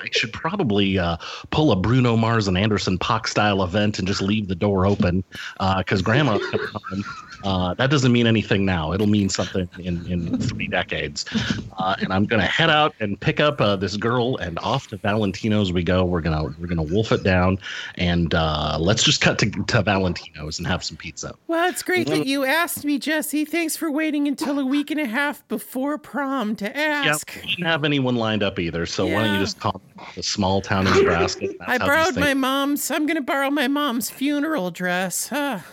I 0.00 0.08
should 0.12 0.32
probably 0.32 0.98
uh, 0.98 1.16
pull 1.50 1.72
a 1.72 1.76
Bruno 1.76 2.16
Mars 2.16 2.48
and 2.48 2.58
Anderson 2.58 2.98
.Paak 2.98 3.26
style 3.26 3.62
event 3.62 3.98
and 3.98 4.06
just 4.06 4.22
leave 4.22 4.48
the 4.48 4.54
door 4.54 4.86
open 4.86 5.24
because 5.78 6.02
Grandma's 6.02 6.44
coming 6.50 6.66
home. 6.66 7.04
Uh, 7.44 7.74
that 7.74 7.90
doesn't 7.90 8.12
mean 8.12 8.26
anything 8.26 8.64
now. 8.64 8.92
It'll 8.92 9.06
mean 9.06 9.28
something 9.28 9.68
in, 9.78 10.06
in 10.10 10.38
three 10.38 10.68
decades. 10.68 11.24
Uh, 11.78 11.96
and 12.00 12.12
I'm 12.12 12.24
gonna 12.26 12.46
head 12.46 12.70
out 12.70 12.94
and 13.00 13.18
pick 13.18 13.40
up 13.40 13.60
uh, 13.60 13.76
this 13.76 13.96
girl, 13.96 14.36
and 14.38 14.58
off 14.60 14.88
to 14.88 14.96
Valentino's 14.96 15.72
we 15.72 15.82
go. 15.82 16.04
We're 16.04 16.20
gonna 16.20 16.44
we're 16.58 16.66
gonna 16.66 16.82
wolf 16.82 17.12
it 17.12 17.22
down, 17.22 17.58
and 17.96 18.34
uh, 18.34 18.76
let's 18.80 19.02
just 19.02 19.20
cut 19.20 19.38
to, 19.40 19.50
to 19.50 19.82
Valentino's 19.82 20.58
and 20.58 20.66
have 20.66 20.84
some 20.84 20.96
pizza. 20.96 21.34
Well, 21.48 21.68
it's 21.68 21.82
great 21.82 22.06
that 22.08 22.26
you 22.26 22.44
asked 22.44 22.84
me, 22.84 22.98
Jesse. 22.98 23.44
Thanks 23.44 23.76
for 23.76 23.90
waiting 23.90 24.28
until 24.28 24.58
a 24.58 24.64
week 24.66 24.90
and 24.90 25.00
a 25.00 25.06
half 25.06 25.46
before 25.48 25.98
prom 25.98 26.56
to 26.56 26.64
Yeah, 26.66 27.04
ask. 27.06 27.32
we 27.44 27.50
didn't 27.50 27.66
have 27.66 27.84
anyone 27.84 28.16
lined 28.16 28.42
up 28.42 28.58
either. 28.58 28.86
So 28.86 29.06
why 29.06 29.24
don't 29.24 29.34
you 29.34 29.40
just 29.40 29.58
call 29.60 29.80
the 30.14 30.22
small 30.22 30.60
town 30.60 30.86
in 30.86 30.94
Nebraska? 30.94 31.48
That's 31.58 31.70
I 31.70 31.78
borrowed 31.78 32.16
my 32.16 32.34
mom's. 32.34 32.90
I'm 32.90 33.06
gonna 33.06 33.20
borrow 33.20 33.50
my 33.50 33.68
mom's 33.68 34.10
funeral 34.10 34.70
dress. 34.70 35.28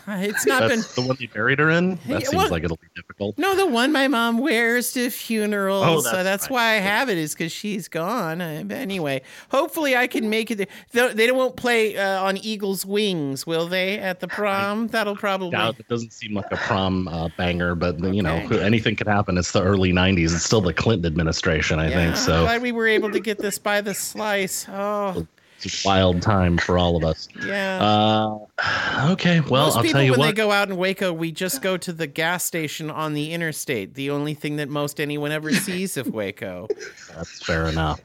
It's 0.07 0.45
not 0.45 0.67
been. 0.69 0.79
The 0.95 1.03
one 1.05 1.17
you 1.19 1.27
buried 1.29 1.58
in. 1.69 1.99
That 2.07 2.21
seems 2.25 2.35
well- 2.35 2.49
like 2.49 2.63
it'll 2.63 2.77
be 2.77 2.87
difficult. 2.95 3.37
No, 3.37 3.55
the 3.55 3.65
one 3.65 3.91
my 3.91 4.07
mom 4.07 4.37
wears 4.37 4.93
to 4.93 5.09
funerals. 5.09 5.85
Oh, 5.85 5.99
so 5.99 6.11
that's 6.11 6.23
that's 6.23 6.43
right. 6.45 6.51
why 6.51 6.63
I 6.73 6.75
have 6.75 7.09
it 7.09 7.17
is 7.17 7.33
because 7.33 7.51
she's 7.51 7.87
gone. 7.89 8.39
Uh, 8.39 8.63
but 8.65 8.77
anyway, 8.77 9.21
hopefully 9.51 9.97
I 9.97 10.07
can 10.07 10.29
make 10.29 10.51
it. 10.51 10.69
They, 10.91 11.13
they 11.13 11.31
won't 11.31 11.57
play 11.57 11.97
uh, 11.97 12.23
on 12.23 12.37
Eagles' 12.37 12.85
Wings, 12.85 13.45
will 13.45 13.67
they? 13.67 13.99
At 13.99 14.21
the 14.21 14.27
prom, 14.29 14.87
that'll 14.87 15.15
probably. 15.17 15.51
Doubt 15.51 15.79
it 15.79 15.87
doesn't 15.89 16.13
seem 16.13 16.33
like 16.35 16.51
a 16.51 16.55
prom 16.57 17.07
uh, 17.09 17.27
banger, 17.37 17.75
but 17.75 17.99
you 18.01 18.21
know 18.21 18.35
Okay. 18.45 18.61
anything 18.63 18.95
could 18.95 19.07
happen. 19.07 19.37
It's 19.37 19.51
the 19.51 19.63
early 19.63 19.91
'90s. 19.91 20.33
It's 20.35 20.43
still 20.45 20.61
the 20.61 20.73
Clinton 20.73 21.05
administration, 21.07 21.79
I 21.79 21.89
Yeah, 21.89 21.95
think. 21.95 22.11
I'm 22.11 22.15
So 22.17 22.43
glad 22.43 22.61
we 22.61 22.71
were 22.71 22.87
able 22.87 23.11
to 23.11 23.19
get 23.19 23.39
this 23.39 23.57
by 23.57 23.81
the 23.81 23.93
slice. 23.95 24.67
Oh, 24.69 25.25
it's 25.61 25.85
a 25.85 25.87
wild 25.87 26.21
time 26.21 26.57
for 26.57 26.77
all 26.77 26.95
of 26.95 27.03
us. 27.03 27.27
yeah. 27.45 27.79
Uh, 27.81 29.09
okay, 29.11 29.39
well 29.41 29.65
Most 29.65 29.77
I'll 29.77 29.83
people, 29.83 29.93
tell 29.93 30.03
you 30.03 30.11
what. 30.11 30.19
when 30.19 30.27
they 30.29 30.33
go 30.33 30.51
out 30.51 30.69
in 30.69 30.77
Waco, 30.77 31.11
we 31.13 31.31
just 31.31 31.61
go 31.61 31.77
to 31.77 31.91
the 31.93 32.07
gas 32.07 32.43
station 32.43 32.89
on 32.89 33.13
the 33.13 33.33
interstate. 33.33 33.95
The 33.95 34.09
only 34.09 34.33
thing 34.33 34.55
that 34.57 34.69
most 34.69 34.99
anyone 34.99 35.31
ever 35.31 35.51
sees 35.53 35.97
of 35.97 36.07
Waco. 36.07 36.67
That's 37.15 37.43
fair 37.43 37.65
enough. 37.67 38.01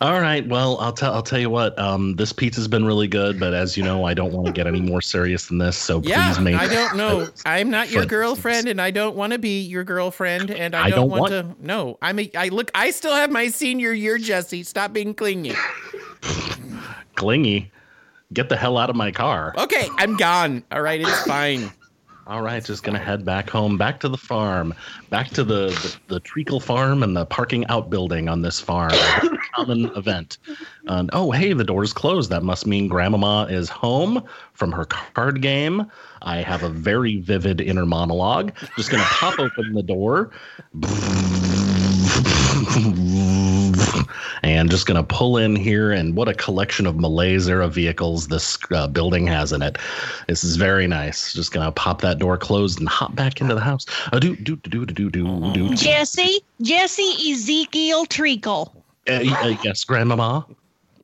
All 0.00 0.20
right. 0.20 0.46
Well, 0.46 0.76
I'll 0.80 0.92
tell. 0.92 1.14
I'll 1.14 1.22
tell 1.22 1.38
you 1.38 1.48
what. 1.48 1.78
Um, 1.78 2.16
this 2.16 2.32
pizza's 2.32 2.68
been 2.68 2.84
really 2.84 3.06
good, 3.06 3.38
but 3.38 3.54
as 3.54 3.76
you 3.76 3.82
know, 3.82 4.04
I 4.04 4.12
don't 4.12 4.32
want 4.32 4.46
to 4.46 4.52
get 4.52 4.66
any 4.66 4.80
more 4.80 5.00
serious 5.00 5.46
than 5.46 5.58
this. 5.58 5.76
So 5.76 6.02
Yeah, 6.02 6.34
please, 6.34 6.40
make. 6.42 6.56
I 6.56 6.66
don't 6.66 6.96
know. 6.96 7.28
I'm 7.46 7.70
not 7.70 7.90
your 7.90 8.04
girlfriend, 8.04 8.68
and 8.68 8.82
I 8.82 8.90
don't 8.90 9.16
want 9.16 9.32
to 9.32 9.38
be 9.38 9.62
your 9.62 9.84
girlfriend, 9.84 10.50
and 10.50 10.74
I, 10.74 10.86
I 10.86 10.90
don't, 10.90 11.08
don't 11.08 11.20
want, 11.20 11.30
to. 11.30 11.56
No, 11.60 11.96
I'm. 12.02 12.18
A, 12.18 12.30
I 12.36 12.48
look. 12.48 12.70
I 12.74 12.90
still 12.90 13.14
have 13.14 13.30
my 13.30 13.48
senior 13.48 13.92
year, 13.92 14.18
Jesse. 14.18 14.64
Stop 14.64 14.92
being 14.92 15.14
clingy. 15.14 15.54
Clingy. 17.14 17.70
Get 18.32 18.48
the 18.48 18.56
hell 18.56 18.78
out 18.78 18.90
of 18.90 18.96
my 18.96 19.12
car. 19.12 19.54
Okay, 19.56 19.88
I'm 19.98 20.16
gone. 20.16 20.64
All 20.72 20.82
right, 20.82 21.00
it's 21.00 21.26
fine. 21.26 21.70
All 22.26 22.40
right, 22.40 22.64
just 22.64 22.82
gonna 22.82 22.98
head 22.98 23.22
back 23.22 23.50
home, 23.50 23.76
back 23.76 24.00
to 24.00 24.08
the 24.08 24.16
farm, 24.16 24.72
back 25.10 25.28
to 25.30 25.44
the 25.44 25.68
the, 25.68 26.14
the 26.14 26.20
treacle 26.20 26.58
farm 26.58 27.02
and 27.02 27.14
the 27.14 27.26
parking 27.26 27.66
outbuilding 27.66 28.30
on 28.30 28.40
this 28.40 28.60
farm. 28.60 28.92
Common 29.54 29.94
event. 29.94 30.38
And 30.86 31.10
oh, 31.12 31.32
hey, 31.32 31.52
the 31.52 31.64
door's 31.64 31.92
closed. 31.92 32.30
That 32.30 32.42
must 32.42 32.66
mean 32.66 32.88
Grandmama 32.88 33.46
is 33.50 33.68
home 33.68 34.26
from 34.54 34.72
her 34.72 34.86
card 34.86 35.42
game. 35.42 35.90
I 36.22 36.38
have 36.38 36.62
a 36.62 36.70
very 36.70 37.20
vivid 37.20 37.60
inner 37.60 37.84
monologue. 37.84 38.54
Just 38.74 38.90
gonna 38.90 39.04
pop 39.04 39.38
open 39.38 39.74
the 39.74 39.82
door. 39.82 40.30
And 44.44 44.70
just 44.70 44.84
going 44.84 45.02
to 45.02 45.02
pull 45.02 45.38
in 45.38 45.56
here, 45.56 45.90
and 45.90 46.14
what 46.14 46.28
a 46.28 46.34
collection 46.34 46.84
of 46.84 46.96
Malaise 46.96 47.48
era 47.48 47.66
vehicles 47.66 48.28
this 48.28 48.58
uh, 48.72 48.86
building 48.86 49.26
has 49.26 49.52
in 49.52 49.62
it. 49.62 49.78
This 50.28 50.44
is 50.44 50.56
very 50.56 50.86
nice. 50.86 51.32
Just 51.32 51.50
going 51.50 51.64
to 51.64 51.72
pop 51.72 52.02
that 52.02 52.18
door 52.18 52.36
closed 52.36 52.78
and 52.78 52.86
hop 52.86 53.14
back 53.14 53.40
into 53.40 53.54
the 53.54 53.62
house. 53.62 53.86
Uh, 54.12 54.18
do, 54.18 54.36
do, 54.36 54.56
do, 54.56 54.84
do, 54.84 54.92
do, 54.92 55.10
do, 55.10 55.52
do. 55.54 55.74
Jesse, 55.74 56.42
Jesse 56.60 57.32
Ezekiel 57.32 58.04
Treacle. 58.04 58.84
Uh, 59.08 59.12
uh, 59.12 59.56
yes, 59.64 59.82
Grandmama. 59.82 60.44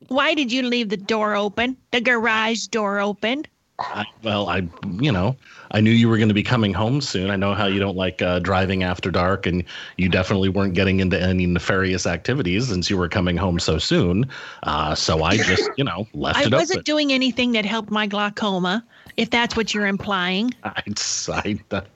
Why 0.09 0.35
did 0.35 0.51
you 0.51 0.61
leave 0.61 0.89
the 0.89 0.97
door 0.97 1.35
open? 1.35 1.75
The 1.89 2.01
garage 2.01 2.67
door 2.67 2.99
open? 2.99 3.45
I, 3.79 4.05
well, 4.21 4.49
I, 4.49 4.67
you 4.99 5.11
know, 5.11 5.35
I 5.71 5.81
knew 5.81 5.91
you 5.91 6.09
were 6.09 6.17
going 6.17 6.27
to 6.27 6.33
be 6.33 6.43
coming 6.43 6.73
home 6.73 7.01
soon. 7.01 7.29
I 7.29 7.35
know 7.35 7.53
how 7.53 7.65
you 7.65 7.79
don't 7.79 7.95
like 7.95 8.21
uh, 8.21 8.39
driving 8.39 8.83
after 8.83 9.09
dark, 9.09 9.45
and 9.45 9.63
you 9.97 10.09
definitely 10.09 10.49
weren't 10.49 10.73
getting 10.73 10.99
into 10.99 11.19
any 11.19 11.45
nefarious 11.45 12.05
activities 12.05 12.67
since 12.67 12.89
you 12.89 12.97
were 12.97 13.07
coming 13.07 13.37
home 13.37 13.59
so 13.59 13.77
soon. 13.77 14.27
Uh, 14.63 14.93
so 14.95 15.23
I 15.23 15.37
just, 15.37 15.69
you 15.77 15.83
know, 15.83 16.07
left 16.13 16.39
I 16.39 16.43
it 16.43 16.53
I 16.53 16.57
wasn't 16.57 16.79
open. 16.79 16.83
doing 16.83 17.13
anything 17.13 17.53
that 17.53 17.65
helped 17.65 17.89
my 17.89 18.05
glaucoma, 18.05 18.83
if 19.17 19.29
that's 19.29 19.55
what 19.55 19.73
you're 19.73 19.87
implying. 19.87 20.53
I, 20.63 20.83
I, 21.29 21.59
that, 21.69 21.87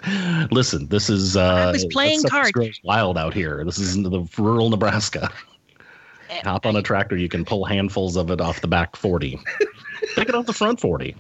listen, 0.52 0.88
this 0.88 1.10
is. 1.10 1.36
Uh, 1.36 1.66
I 1.68 1.72
was 1.72 1.86
playing 1.86 2.24
cards. 2.24 2.80
wild 2.84 3.18
out 3.18 3.34
here. 3.34 3.64
This 3.66 3.78
is 3.78 3.96
in 3.96 4.04
the 4.04 4.28
rural 4.38 4.70
Nebraska. 4.70 5.30
Eh, 6.30 6.42
Hop 6.44 6.66
on 6.66 6.76
a 6.76 6.82
tractor, 6.82 7.18
you 7.18 7.30
can 7.30 7.46
pull 7.46 7.66
handfuls 7.66 8.16
of 8.16 8.32
it 8.32 8.42
off 8.42 8.62
the 8.62 8.68
back 8.68 8.96
40. 8.96 9.40
Pick 10.16 10.30
it 10.30 10.34
off 10.36 10.46
the 10.46 10.54
front 10.54 10.80
40. 10.80 11.16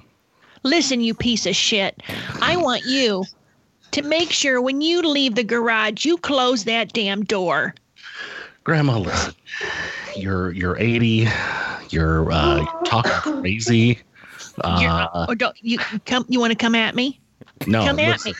Listen, 0.65 0.99
you 0.99 1.13
piece 1.13 1.45
of 1.45 1.55
shit. 1.55 2.01
I 2.41 2.57
want 2.57 2.85
you 2.87 3.23
to 3.91 4.01
make 4.01 4.31
sure 4.31 4.59
when 4.59 4.81
you 4.81 5.03
leave 5.03 5.35
the 5.35 5.43
garage, 5.43 6.05
you 6.05 6.17
close 6.17 6.63
that 6.63 6.91
damn 6.91 7.23
door. 7.23 7.75
Grandma, 8.63 8.97
listen. 8.97 9.35
You're 10.17 10.51
you're 10.53 10.75
80. 10.79 11.27
You're 11.91 12.31
uh, 12.31 12.65
talking 12.83 13.11
crazy. 13.41 13.99
Uh, 14.61 15.27
or 15.29 15.35
don't 15.35 15.55
you 15.61 15.77
come? 16.07 16.25
You 16.29 16.39
want 16.39 16.51
to 16.51 16.57
come 16.57 16.73
at 16.73 16.95
me? 16.95 17.19
no, 17.67 17.85
come 17.85 17.99
at 17.99 18.13
listen. 18.25 18.33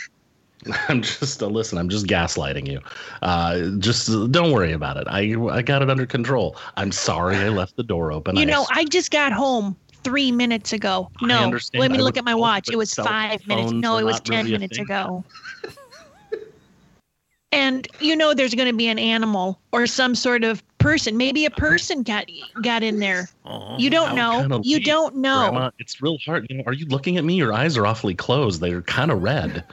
me. 0.66 0.74
I'm 0.90 1.04
just 1.04 1.44
uh, 1.44 1.46
listen. 1.46 1.78
I'm 1.78 1.90
just 1.90 2.08
gaslighting 2.08 2.68
you. 2.68 2.80
Uh, 3.22 3.70
just 3.78 4.10
uh, 4.10 4.26
don't 4.26 4.52
worry 4.52 4.72
about 4.72 4.98
it. 4.98 5.06
I 5.08 5.36
I 5.52 5.62
got 5.62 5.84
it 5.84 5.92
under 5.92 6.08
control. 6.08 6.58
I'm 6.76 6.92
sorry 6.92 7.38
I 7.38 7.50
left 7.50 7.76
the 7.76 7.84
door 7.84 8.12
open. 8.12 8.36
You 8.36 8.42
I 8.42 8.46
know, 8.46 8.66
I 8.72 8.86
just 8.86 9.12
got 9.12 9.32
home 9.32 9.78
three 10.06 10.32
minutes 10.32 10.72
ago. 10.72 11.10
No, 11.20 11.58
let 11.74 11.92
me 11.92 11.98
I 11.98 12.02
look 12.02 12.16
at 12.16 12.24
my 12.24 12.36
watch. 12.36 12.70
It 12.70 12.78
was 12.78 12.94
five 12.94 13.46
minutes. 13.48 13.72
No, 13.72 13.98
it 13.98 14.06
was 14.06 14.22
10 14.22 14.46
really 14.46 14.52
minutes 14.52 14.78
ago. 14.78 15.26
and 17.52 17.88
you 18.00 18.16
know, 18.16 18.36
there's 18.36 18.54
going 18.54 18.70
to 18.70 18.78
be 18.78 18.88
an 18.88 19.00
animal 19.00 19.60
or 19.72 19.88
some 19.88 20.14
sort 20.14 20.44
of 20.44 20.64
person. 20.78 21.18
Maybe 21.18 21.46
a 21.46 21.50
person 21.50 22.04
got 22.04 22.30
got 22.62 22.84
in 22.84 23.00
there. 23.00 23.28
Aw. 23.46 23.78
You 23.80 23.90
don't 23.90 24.16
know. 24.16 24.62
You 24.64 24.80
don't 24.80 25.16
know. 25.16 25.50
Grandma, 25.50 25.72
it's 25.80 26.02
real 26.02 26.20
hard. 26.20 26.46
You 26.50 26.58
know, 26.58 26.64
are 26.68 26.74
you 26.74 26.86
looking 26.86 27.18
at 27.18 27.26
me? 27.26 27.34
Your 27.34 27.52
eyes 27.52 27.76
are 27.76 27.88
awfully 27.88 28.14
closed. 28.14 28.62
They're 28.62 28.84
kind 28.84 29.10
of 29.10 29.24
red. 29.24 29.64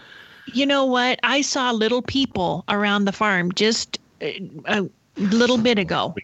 You 0.46 0.64
know 0.64 0.86
what? 0.86 1.20
I 1.22 1.42
saw 1.42 1.70
little 1.72 2.02
people 2.02 2.64
around 2.70 3.04
the 3.04 3.12
farm 3.12 3.52
just 3.52 4.00
uh, 4.22 4.30
a 4.66 4.88
little 5.16 5.58
bit 5.58 5.78
ago. 5.78 6.14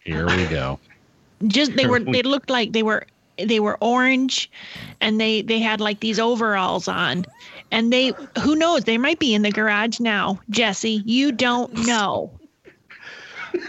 Here 0.00 0.26
we 0.26 0.46
go. 0.46 0.80
Just 1.46 1.76
they 1.76 1.86
were 1.86 2.00
they 2.00 2.22
looked 2.22 2.48
like 2.48 2.72
they 2.72 2.82
were 2.82 3.06
they 3.44 3.60
were 3.60 3.76
orange 3.80 4.50
and 5.00 5.20
they 5.20 5.42
they 5.42 5.58
had 5.58 5.80
like 5.80 6.00
these 6.00 6.18
overalls 6.18 6.88
on. 6.88 7.24
And 7.72 7.92
they 7.92 8.12
who 8.42 8.56
knows, 8.56 8.84
they 8.84 8.98
might 8.98 9.18
be 9.18 9.34
in 9.34 9.42
the 9.42 9.50
garage 9.52 10.00
now. 10.00 10.40
Jesse, 10.50 11.02
you 11.04 11.32
don't 11.32 11.72
know. 11.86 12.30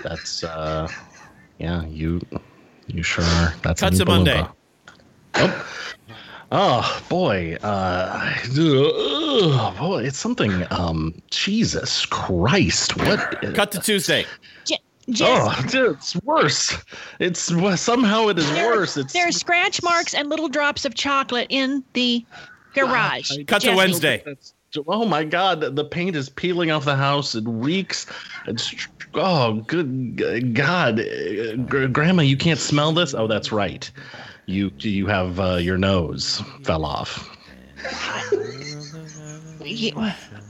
That's 0.03 0.43
uh, 0.43 0.87
yeah. 1.59 1.85
You 1.85 2.21
you 2.87 3.03
sure 3.03 3.23
are. 3.23 3.53
That's 3.61 3.81
Cut 3.81 3.93
to 3.93 4.03
Oompa 4.03 4.07
Monday. 4.07 4.41
Loompa. 4.41 4.53
Oh. 5.35 5.67
Oh 6.53 7.01
boy, 7.07 7.55
uh, 7.63 8.35
oh 8.57 9.75
boy, 9.79 10.03
it's 10.03 10.17
something. 10.17 10.65
Um, 10.69 11.13
Jesus 11.29 12.05
Christ, 12.05 12.97
what? 12.97 13.41
Cut 13.55 13.71
to 13.71 13.79
Tuesday. 13.79 14.25
Je- 14.65 14.77
Jesse, 15.11 15.31
Oh, 15.33 15.67
dude, 15.69 15.97
it's 15.97 16.15
worse. 16.23 16.77
It's 17.19 17.51
somehow 17.79 18.27
it 18.27 18.39
is 18.39 18.49
there, 18.51 18.75
worse. 18.75 18.97
It's 18.97 19.13
there 19.13 19.27
are 19.27 19.31
scratch 19.31 19.83
marks 19.83 20.13
and 20.13 20.29
little 20.29 20.49
drops 20.49 20.85
of 20.85 20.95
chocolate 20.95 21.47
in 21.49 21.83
the 21.93 22.25
garage. 22.73 23.31
Cut 23.47 23.61
to 23.63 23.75
Wednesday. 23.75 24.23
Oh 24.87 25.05
my 25.05 25.25
God! 25.25 25.75
The 25.75 25.83
paint 25.83 26.15
is 26.15 26.29
peeling 26.29 26.71
off 26.71 26.85
the 26.85 26.95
house. 26.95 27.35
It 27.35 27.43
reeks. 27.45 28.05
It's 28.47 28.73
oh, 29.15 29.55
good 29.67 30.53
God, 30.53 30.99
Uh, 30.99 31.55
Grandma, 31.87 32.23
you 32.23 32.37
can't 32.37 32.59
smell 32.59 32.93
this. 32.93 33.13
Oh, 33.13 33.27
that's 33.27 33.51
right. 33.51 33.91
You 34.45 34.71
you 34.79 35.07
have 35.07 35.39
uh, 35.39 35.55
your 35.55 35.77
nose 35.77 36.41
fell 36.63 36.85
off. 36.85 37.37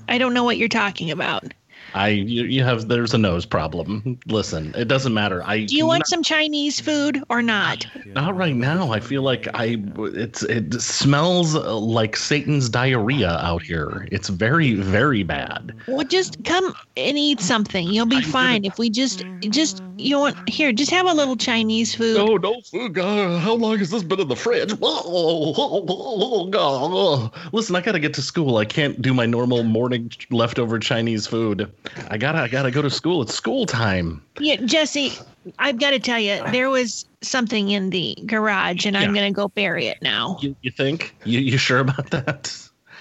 I 0.08 0.18
don't 0.18 0.34
know 0.34 0.44
what 0.44 0.58
you're 0.58 0.68
talking 0.68 1.12
about. 1.12 1.54
I 1.94 2.10
you, 2.10 2.44
you 2.44 2.64
have 2.64 2.88
there's 2.88 3.14
a 3.14 3.18
nose 3.18 3.46
problem. 3.46 4.20
Listen, 4.28 4.74
it 4.76 4.88
doesn't 4.88 5.14
matter. 5.14 5.44
I 5.46 5.66
Do 5.66 5.76
you 5.76 5.86
want 5.86 6.02
not, 6.02 6.08
some 6.08 6.24
Chinese 6.24 6.80
food 6.80 7.24
or 7.30 7.42
not? 7.42 7.86
not 8.06 8.36
right 8.36 8.56
now. 8.56 8.92
I 8.92 9.00
feel 9.00 9.22
like 9.22 9.48
I 9.54 9.84
it's 9.98 10.44
it 10.44 10.74
smells 10.82 11.56
like 11.56 12.16
Satan's 12.16 12.70
diarrhea 12.70 13.32
out 13.42 13.62
here. 13.62 14.08
It's 14.12 14.30
very 14.30 14.76
very 14.76 15.24
bad. 15.24 15.74
Well, 15.88 16.06
just 16.06 16.44
come 16.46 16.74
and 16.98 17.18
eat 17.18 17.42
something. 17.42 17.88
You'll 17.88 18.06
be 18.06 18.18
I'm 18.18 18.24
fine 18.24 18.66
if 18.66 18.78
we 18.78 18.90
just 18.90 19.24
just 19.50 19.82
you 20.02 20.20
want 20.20 20.50
here? 20.50 20.72
Just 20.72 20.92
have 20.92 21.06
a 21.06 21.14
little 21.14 21.36
Chinese 21.36 21.96
food. 21.96 22.18
No, 22.18 22.38
no 22.38 22.62
food. 22.62 22.94
God, 22.94 23.40
how 23.40 23.54
long 23.54 23.78
has 23.80 23.92
this 23.92 24.04
been 24.04 24.20
in 24.20 24.28
the 24.28 24.36
fridge? 24.36 24.74
Oh, 24.82 26.48
God. 26.50 27.32
Listen, 27.54 27.76
I 27.76 27.82
gotta 27.82 28.00
get 28.00 28.14
to 28.16 28.22
school. 28.22 28.58
I 28.58 28.66
can't 28.66 29.02
do 29.02 29.14
my 29.14 29.26
normal 29.26 29.64
morning 29.64 30.12
leftover 30.30 30.80
Chinese 30.80 31.28
food. 31.28 31.72
I 32.10 32.18
gotta, 32.18 32.40
I 32.40 32.48
gotta 32.48 32.72
go 32.72 32.82
to 32.82 32.90
school. 32.90 33.22
It's 33.22 33.34
school 33.34 33.66
time. 33.66 34.22
Yeah, 34.40 34.58
Jesse, 34.66 35.14
I've 35.60 35.80
got 35.80 35.92
to 35.92 36.00
tell 36.00 36.20
you, 36.20 36.42
there 36.52 36.70
was 36.70 37.06
something 37.22 37.70
in 37.72 37.90
the 37.90 38.16
garage, 38.26 38.86
and 38.86 38.96
I'm 38.96 39.14
gonna 39.14 39.32
go 39.32 39.48
bury 39.48 39.88
it 39.88 40.02
now. 40.02 40.38
You, 40.42 40.56
you 40.62 40.72
think? 40.72 41.16
You, 41.26 41.40
you 41.40 41.58
sure 41.58 41.80
about 41.80 42.10
that? 42.12 42.56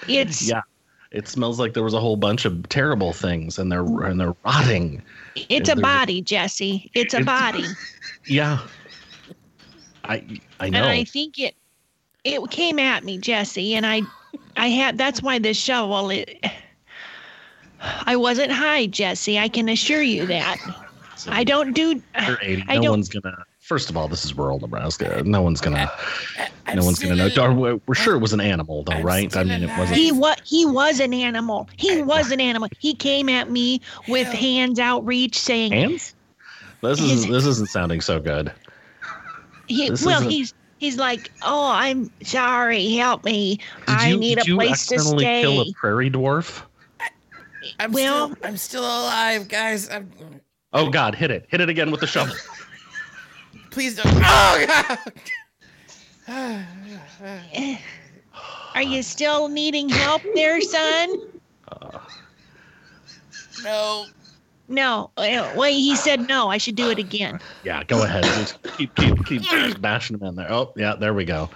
It's 0.07 0.41
Yeah. 0.49 0.61
It 1.11 1.27
smells 1.27 1.59
like 1.59 1.73
there 1.73 1.83
was 1.83 1.93
a 1.93 1.99
whole 1.99 2.15
bunch 2.15 2.45
of 2.45 2.67
terrible 2.69 3.11
things, 3.11 3.59
and 3.59 3.69
they're 3.71 3.83
and 4.03 4.19
they're 4.19 4.35
rotting. 4.45 5.01
it's 5.35 5.69
a 5.69 5.75
body, 5.75 6.21
Jesse. 6.21 6.89
It's 6.93 7.13
a 7.13 7.19
It's- 7.19 7.25
body, 7.25 7.65
Yeah. 8.25 8.59
I 10.05 10.23
I 10.59 10.65
and 10.65 10.71
know. 10.73 10.87
I 10.87 11.03
think 11.03 11.37
it 11.37 11.55
it 12.23 12.49
came 12.49 12.79
at 12.79 13.03
me, 13.03 13.17
Jesse, 13.17 13.75
and 13.75 13.85
I 13.85 14.01
I 14.57 14.67
had 14.69 14.97
that's 14.97 15.21
why 15.21 15.37
this 15.39 15.57
shovel 15.57 16.09
it. 16.09 16.43
I 17.81 18.15
wasn't 18.15 18.51
high, 18.51 18.85
Jesse. 18.87 19.39
I 19.39 19.47
can 19.47 19.69
assure 19.69 20.01
you 20.01 20.25
that. 20.27 20.57
I 21.27 21.43
don't 21.43 21.73
do. 21.73 22.01
You're 22.27 22.39
80. 22.41 22.65
I 22.67 22.75
no 22.75 22.81
don't- 22.83 22.91
one's 22.91 23.09
gonna. 23.09 23.43
First 23.59 23.89
of 23.89 23.95
all, 23.95 24.07
this 24.07 24.25
is 24.25 24.35
rural 24.35 24.59
Nebraska. 24.59 25.21
No 25.23 25.41
one's 25.41 25.61
gonna. 25.61 25.89
I've 26.65 26.75
No 26.75 26.83
one's 26.83 26.99
gonna 26.99 27.15
know. 27.15 27.25
it. 27.27 27.37
We're 27.55 27.79
we're 27.85 27.95
sure 27.95 28.15
it 28.15 28.19
was 28.19 28.33
an 28.33 28.41
animal, 28.41 28.83
though, 28.83 28.93
I've 28.93 29.03
right? 29.05 29.37
I 29.37 29.43
mean, 29.43 29.63
it 29.63 29.69
it 29.69 29.77
wasn't. 29.77 29.97
He 29.97 30.11
was 30.11 30.35
he 30.43 30.65
was 30.65 30.99
an 30.99 31.13
animal. 31.13 31.69
He 31.77 32.01
was 32.01 32.31
an 32.31 32.41
animal. 32.41 32.67
He 32.79 32.93
came 32.93 33.29
at 33.29 33.49
me 33.51 33.79
with 34.07 34.27
hands 34.27 34.79
outreach, 34.79 35.37
saying 35.39 35.71
Hands? 35.71 36.13
This 36.81 36.99
isn't. 36.99 37.31
This 37.31 37.45
isn't 37.45 37.69
sounding 37.69 38.01
so 38.01 38.19
good. 38.19 38.51
he. 39.67 39.89
this 39.89 40.03
Well, 40.03 40.21
he's 40.21 40.53
he's 40.79 40.97
like, 40.97 41.31
oh, 41.43 41.71
I'm 41.71 42.11
sorry. 42.23 42.89
Help 42.95 43.23
me. 43.23 43.57
Did 43.87 43.95
I 43.95 44.09
you, 44.09 44.17
need 44.17 44.39
a 44.39 44.43
place 44.55 44.87
to 44.87 44.99
stay." 44.99 45.05
Did 45.07 45.15
you 45.17 45.21
accidentally 45.21 45.23
stay. 45.23 45.41
kill 45.43 45.61
a 45.61 45.73
prairie 45.73 46.09
dwarf? 46.11 46.63
I'm 47.79 47.91
Well- 47.91 48.31
still, 48.31 48.37
I'm 48.47 48.57
still 48.57 48.83
alive, 48.83 49.47
guys. 49.47 49.89
I'm, 49.89 50.11
Oh 50.73 50.89
God! 50.89 51.15
Hit 51.15 51.31
it! 51.31 51.45
Hit 51.49 51.59
it 51.59 51.67
again 51.69 51.91
with 51.91 51.99
the 51.99 52.07
shovel. 52.07 52.33
please 53.71 53.95
don't. 53.97 54.07
Oh, 54.23 54.97
God. 56.27 56.65
Are 58.75 58.81
you 58.81 59.03
still 59.03 59.49
needing 59.49 59.89
help 59.89 60.21
there, 60.33 60.61
son? 60.61 61.09
No. 63.63 64.05
No. 64.67 65.11
Uh, 65.17 65.53
Wait, 65.55 65.73
he 65.73 65.95
said 65.95 66.27
no. 66.27 66.47
I 66.49 66.57
should 66.57 66.75
do 66.75 66.89
it 66.89 66.97
again. 66.97 67.39
Yeah, 67.63 67.83
go 67.83 68.03
ahead. 68.03 68.23
Just 68.23 68.63
keep 68.75 68.95
keep 68.95 69.23
keep 69.25 69.43
bashing 69.81 70.17
him 70.17 70.23
in 70.25 70.35
there. 70.35 70.51
Oh 70.51 70.73
yeah, 70.75 70.95
there 70.95 71.13
we 71.13 71.25
go. 71.25 71.49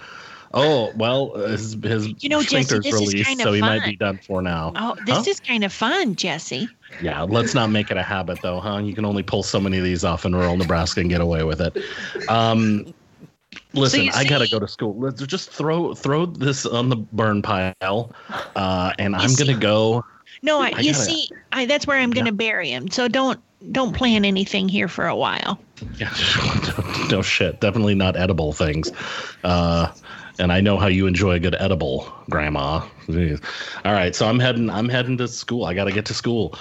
Oh 0.58 0.90
well, 0.96 1.32
uh, 1.36 1.48
his 1.48 1.74
his 1.82 2.14
You 2.22 2.28
know, 2.30 2.40
Jesse, 2.42 2.62
sphincter's 2.64 2.84
this 2.84 2.94
is 2.94 3.00
released, 3.12 3.28
kinda 3.28 3.44
so 3.44 3.52
he 3.52 3.60
might 3.60 3.84
be 3.84 3.94
done 3.94 4.18
for 4.26 4.40
now. 4.40 4.72
Oh, 4.74 4.96
this 5.06 5.16
Huh? 5.16 5.24
is 5.28 5.38
kind 5.40 5.62
of 5.64 5.72
fun, 5.72 6.14
Jesse. 6.16 6.68
Yeah, 7.02 7.22
let's 7.22 7.54
not 7.54 7.70
make 7.70 7.90
it 7.90 7.96
a 7.98 8.02
habit 8.02 8.40
though, 8.42 8.58
huh? 8.60 8.78
You 8.78 8.94
can 8.94 9.04
only 9.04 9.22
pull 9.22 9.42
so 9.42 9.60
many 9.60 9.76
of 9.78 9.84
these 9.84 10.02
off 10.04 10.24
in 10.24 10.34
rural 10.34 10.56
Nebraska 10.56 11.00
and 11.00 11.10
get 11.10 11.20
away 11.20 11.42
with 11.44 11.60
it. 11.60 11.76
Um, 12.30 12.92
listen, 13.74 14.04
you 14.04 14.10
I 14.14 14.24
gotta 14.24 14.48
go 14.48 14.58
to 14.58 14.68
school. 14.68 14.96
Let's 14.98 15.22
just 15.26 15.50
throw 15.50 15.94
throw 15.94 16.26
this 16.26 16.64
on 16.64 16.88
the 16.88 16.96
burn 16.96 17.42
pile, 17.42 18.12
uh, 18.56 18.92
and 18.98 19.14
I'm 19.14 19.28
see- 19.28 19.44
gonna 19.46 19.58
go. 19.58 20.04
No, 20.42 20.60
I, 20.60 20.72
I 20.74 20.80
you 20.80 20.92
gotta- 20.92 21.04
see, 21.04 21.28
I, 21.52 21.66
that's 21.66 21.86
where 21.86 21.98
I'm 21.98 22.10
going 22.10 22.26
to 22.26 22.32
bury 22.32 22.68
him. 22.68 22.88
So 22.90 23.08
don't 23.08 23.40
don't 23.72 23.94
plan 23.94 24.24
anything 24.24 24.68
here 24.68 24.88
for 24.88 25.06
a 25.06 25.16
while. 25.16 25.58
Yeah, 25.98 26.12
no 27.10 27.22
shit, 27.22 27.60
definitely 27.60 27.94
not 27.94 28.16
edible 28.16 28.52
things. 28.52 28.90
Uh, 29.44 29.92
and 30.38 30.52
I 30.52 30.60
know 30.60 30.76
how 30.76 30.86
you 30.86 31.06
enjoy 31.06 31.32
a 31.32 31.38
good 31.38 31.56
edible, 31.58 32.12
Grandma. 32.28 32.86
Jeez. 33.06 33.42
All 33.84 33.92
right, 33.92 34.14
so 34.14 34.28
I'm 34.28 34.38
heading. 34.38 34.68
I'm 34.68 34.88
heading 34.88 35.16
to 35.18 35.28
school. 35.28 35.64
I 35.64 35.74
gotta 35.74 35.92
get 35.92 36.04
to 36.06 36.14
school. 36.14 36.54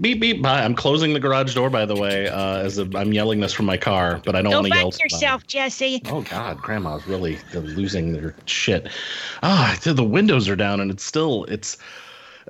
Beep 0.00 0.20
beep. 0.20 0.42
Bye. 0.42 0.62
I'm 0.62 0.74
closing 0.74 1.12
the 1.14 1.20
garage 1.20 1.54
door. 1.54 1.70
By 1.70 1.84
the 1.84 1.94
way, 1.94 2.28
uh, 2.28 2.58
as 2.58 2.78
i 2.78 2.86
I'm 2.94 3.12
yelling 3.12 3.40
this 3.40 3.52
from 3.52 3.66
my 3.66 3.76
car, 3.76 4.20
but 4.24 4.34
I 4.34 4.42
don't 4.42 4.52
want 4.52 4.66
to 4.66 4.74
yell. 4.74 4.90
back 4.90 4.98
too 4.98 5.04
loud. 5.04 5.12
yourself, 5.12 5.46
Jesse. 5.46 6.02
Oh 6.06 6.22
God, 6.22 6.58
Grandma's 6.58 7.06
really 7.06 7.38
losing 7.54 8.12
their 8.12 8.34
shit. 8.46 8.88
Ah, 9.42 9.78
the 9.82 10.04
windows 10.04 10.48
are 10.48 10.56
down, 10.56 10.80
and 10.80 10.90
it's 10.90 11.04
still 11.04 11.44
it's. 11.44 11.76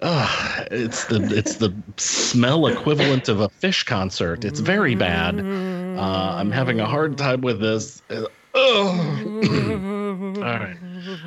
Uh, 0.03 0.65
it's 0.71 1.05
the 1.07 1.23
it's 1.37 1.57
the 1.57 1.75
smell 1.97 2.67
equivalent 2.67 3.29
of 3.29 3.41
a 3.41 3.49
fish 3.49 3.83
concert. 3.85 4.45
It's 4.45 4.61
very 4.61 4.95
bad. 4.95 5.41
Uh, 5.41 6.37
I'm 6.37 6.51
having 6.51 6.81
a 6.81 6.87
hard 6.87 7.19
time 7.19 7.41
with 7.41 7.61
this. 7.61 8.03
Uh, 8.11 8.25
oh. 8.55 9.95
All 10.39 10.45
right, 10.45 10.77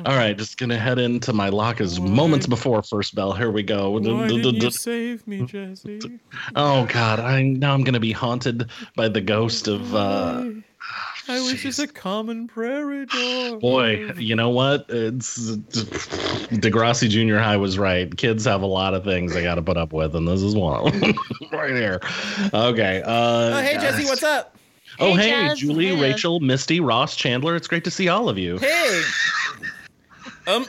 all 0.06 0.16
right. 0.16 0.36
Just 0.36 0.58
gonna 0.58 0.78
head 0.78 0.98
into 0.98 1.32
my 1.32 1.48
lock 1.48 1.62
lockers 1.72 2.00
moments 2.00 2.46
before 2.46 2.82
first 2.82 3.14
bell. 3.14 3.32
Here 3.32 3.50
we 3.50 3.62
go. 3.62 3.90
Why 3.90 4.26
you 4.26 4.70
save 4.70 5.26
me, 5.26 5.44
Jesse? 5.44 6.20
Oh 6.56 6.86
God, 6.86 7.20
I 7.20 7.42
now 7.42 7.74
I'm 7.74 7.84
gonna 7.84 8.00
be 8.00 8.12
haunted 8.12 8.70
by 8.96 9.08
the 9.08 9.20
ghost 9.20 9.68
of. 9.68 9.94
Uh, 9.94 10.44
I 11.28 11.40
was 11.40 11.54
just 11.62 11.78
a 11.78 11.86
common 11.86 12.48
prairie 12.48 13.06
dog. 13.06 13.60
Boy, 13.60 14.10
you 14.16 14.34
know 14.34 14.48
what? 14.50 14.86
It's 14.88 15.38
Degrassi 16.50 17.08
Junior 17.08 17.38
High 17.38 17.56
was 17.56 17.78
right. 17.78 18.14
Kids 18.16 18.44
have 18.44 18.62
a 18.62 18.66
lot 18.66 18.94
of 18.94 19.04
things 19.04 19.32
they 19.32 19.42
got 19.42 19.54
to 19.54 19.62
put 19.62 19.76
up 19.76 19.92
with, 19.92 20.16
and 20.16 20.26
this 20.26 20.42
is 20.42 20.54
one 20.56 20.86
of 20.86 21.00
them 21.00 21.14
right 21.52 21.74
here. 21.74 22.00
Okay. 22.52 23.02
Uh, 23.02 23.12
Oh, 23.58 23.60
hey, 23.62 23.74
Jesse, 23.74 24.04
what's 24.04 24.22
up? 24.22 24.56
Oh, 24.98 25.14
Hey, 25.14 25.30
hey, 25.30 25.54
Julie, 25.54 25.94
Hey. 25.94 26.00
Rachel, 26.02 26.40
Misty, 26.40 26.80
Ross, 26.80 27.16
Chandler. 27.16 27.56
It's 27.56 27.68
great 27.68 27.84
to 27.84 27.90
see 27.90 28.08
all 28.08 28.28
of 28.28 28.36
you. 28.38 28.58
Hey. 28.58 29.02
Um. 30.46 30.66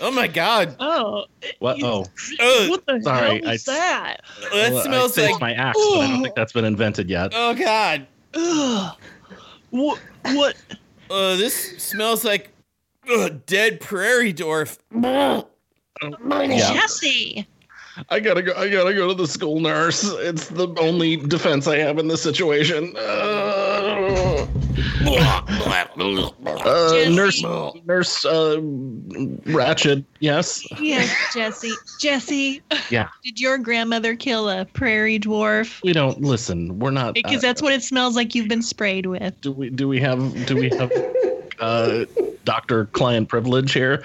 Oh 0.00 0.10
my 0.10 0.26
God. 0.28 0.76
Oh, 0.80 1.26
What? 1.58 1.82
Oh, 1.82 2.06
Ugh, 2.40 2.70
what 2.70 2.86
the 2.86 3.00
Sorry, 3.02 3.40
hell 3.40 3.50
is 3.52 3.68
I- 3.68 3.72
that? 3.74 4.20
that 4.50 4.72
well, 4.72 4.82
smells 4.84 5.18
I 5.18 5.22
like. 5.22 5.30
faked 5.32 5.40
my 5.42 5.52
axe, 5.52 5.78
but 5.78 5.98
I 6.00 6.08
don't 6.08 6.22
think 6.22 6.34
that's 6.34 6.52
been 6.54 6.64
invented 6.64 7.10
yet. 7.10 7.32
Oh 7.34 7.54
God. 7.54 8.06
Ugh. 8.34 8.96
What? 9.70 10.00
What? 10.22 10.56
Uh, 11.10 11.36
this 11.36 11.78
smells 11.78 12.24
like 12.24 12.50
uh, 13.10 13.30
dead 13.46 13.80
prairie 13.80 14.32
dwarf. 14.32 14.78
Yeah. 14.92 16.72
Jesse. 16.72 17.46
I 18.08 18.20
gotta 18.20 18.42
go. 18.42 18.52
I 18.54 18.68
gotta 18.68 18.94
go 18.94 19.08
to 19.08 19.14
the 19.14 19.26
school 19.26 19.60
nurse. 19.60 20.04
It's 20.04 20.48
the 20.48 20.68
only 20.80 21.16
defense 21.16 21.66
I 21.66 21.78
have 21.78 21.98
in 21.98 22.08
this 22.08 22.22
situation. 22.22 22.94
Uh, 22.96 23.99
uh, 25.06 27.08
nurse, 27.10 27.42
nurse, 27.84 28.24
uh, 28.24 28.60
Ratchet. 29.46 30.04
Yes. 30.20 30.66
Yes, 30.80 31.14
Jesse. 31.34 31.72
Jesse. 31.98 32.62
Yeah. 32.90 33.08
Did 33.24 33.40
your 33.40 33.58
grandmother 33.58 34.16
kill 34.16 34.48
a 34.48 34.64
prairie 34.64 35.18
dwarf? 35.18 35.82
We 35.82 35.92
don't 35.92 36.20
listen. 36.20 36.78
We're 36.78 36.90
not. 36.90 37.14
Because 37.14 37.38
uh, 37.38 37.48
that's 37.48 37.62
what 37.62 37.72
it 37.72 37.82
smells 37.82 38.16
like 38.16 38.34
you've 38.34 38.48
been 38.48 38.62
sprayed 38.62 39.06
with. 39.06 39.40
do 39.40 39.52
we? 39.52 39.70
Do 39.70 39.88
we 39.88 40.00
have? 40.00 40.46
Do 40.46 40.56
we 40.56 40.68
have? 40.70 40.92
Uh, 41.58 42.04
doctor 42.44 42.86
client 42.86 43.28
privilege 43.28 43.72
here. 43.72 44.02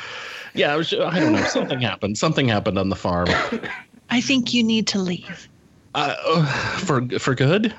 Yeah, 0.54 0.74
I, 0.74 0.76
was, 0.76 0.94
I 0.94 1.20
don't 1.20 1.34
know. 1.34 1.44
Something 1.44 1.80
happened. 1.80 2.18
Something 2.18 2.48
happened 2.48 2.78
on 2.78 2.90
the 2.90 2.96
farm. 2.96 3.28
I 4.10 4.22
think 4.22 4.54
you 4.54 4.64
need 4.64 4.88
to 4.88 5.00
leave. 5.00 5.50
Uh, 5.94 6.16
uh, 6.26 6.46
for 6.80 7.08
for 7.20 7.36
good. 7.36 7.74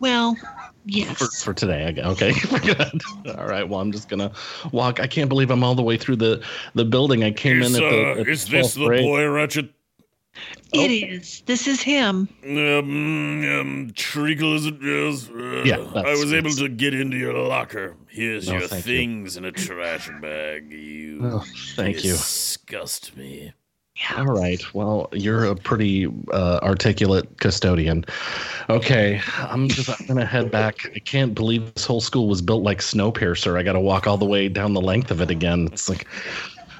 Well, 0.00 0.36
yes. 0.84 1.16
for, 1.18 1.26
for 1.26 1.54
today. 1.54 1.94
Okay. 1.98 2.32
All 3.38 3.46
right. 3.46 3.68
Well, 3.68 3.80
I'm 3.80 3.92
just 3.92 4.08
gonna 4.08 4.32
walk. 4.72 5.00
I 5.00 5.06
can't 5.06 5.28
believe 5.28 5.50
I'm 5.50 5.62
all 5.64 5.74
the 5.74 5.82
way 5.82 5.96
through 5.96 6.16
the 6.16 6.42
the 6.74 6.84
building. 6.84 7.24
I 7.24 7.30
came 7.30 7.62
in 7.62 7.74
at 7.74 7.80
the. 7.80 8.16
at 8.20 8.28
is 8.28 8.46
this 8.46 8.74
the 8.74 8.86
grade. 8.86 9.02
boy, 9.04 9.28
Ratchet? 9.28 9.70
It 10.72 10.90
is. 10.90 11.42
This 11.44 11.66
is 11.66 11.82
him. 11.82 12.26
Um, 12.42 13.44
um, 13.44 13.92
Treacle, 13.94 14.54
is 14.54 14.64
it? 14.64 14.76
Yes. 14.80 15.28
Uh, 15.28 15.62
Yeah, 15.64 15.76
I 15.94 16.12
was 16.12 16.32
able 16.32 16.52
to 16.52 16.68
get 16.70 16.94
into 16.94 17.18
your 17.18 17.34
locker. 17.34 17.96
Here's 18.08 18.48
No, 18.48 18.54
your 18.58 18.66
thank 18.68 18.86
you. 18.86 18.92
things 18.96 19.36
in 19.36 19.44
a 19.44 19.52
trash 19.52 20.08
bag. 20.22 20.72
You 20.72 21.20
Oh, 21.22 21.44
thank 21.76 21.96
you. 22.02 22.12
disgust 22.12 23.14
me. 23.16 23.52
All 24.16 24.24
right. 24.24 24.62
Well, 24.74 25.08
you're 25.12 25.44
a 25.44 25.54
pretty 25.54 26.06
uh, 26.32 26.60
articulate 26.62 27.38
custodian. 27.38 28.04
Okay, 28.70 29.20
I'm 29.38 29.68
just 29.68 29.88
I'm 30.00 30.06
gonna 30.06 30.24
head 30.24 30.50
back. 30.50 30.90
I 30.94 30.98
can't 30.98 31.34
believe 31.34 31.74
this 31.74 31.84
whole 31.84 32.00
school 32.00 32.26
was 32.28 32.40
built 32.42 32.62
like 32.62 32.78
Snowpiercer. 32.78 33.58
I 33.58 33.62
got 33.62 33.74
to 33.74 33.80
walk 33.80 34.06
all 34.06 34.16
the 34.16 34.24
way 34.26 34.48
down 34.48 34.72
the 34.72 34.80
length 34.80 35.10
of 35.10 35.20
it 35.20 35.30
again. 35.30 35.68
It's 35.72 35.88
like. 35.88 36.06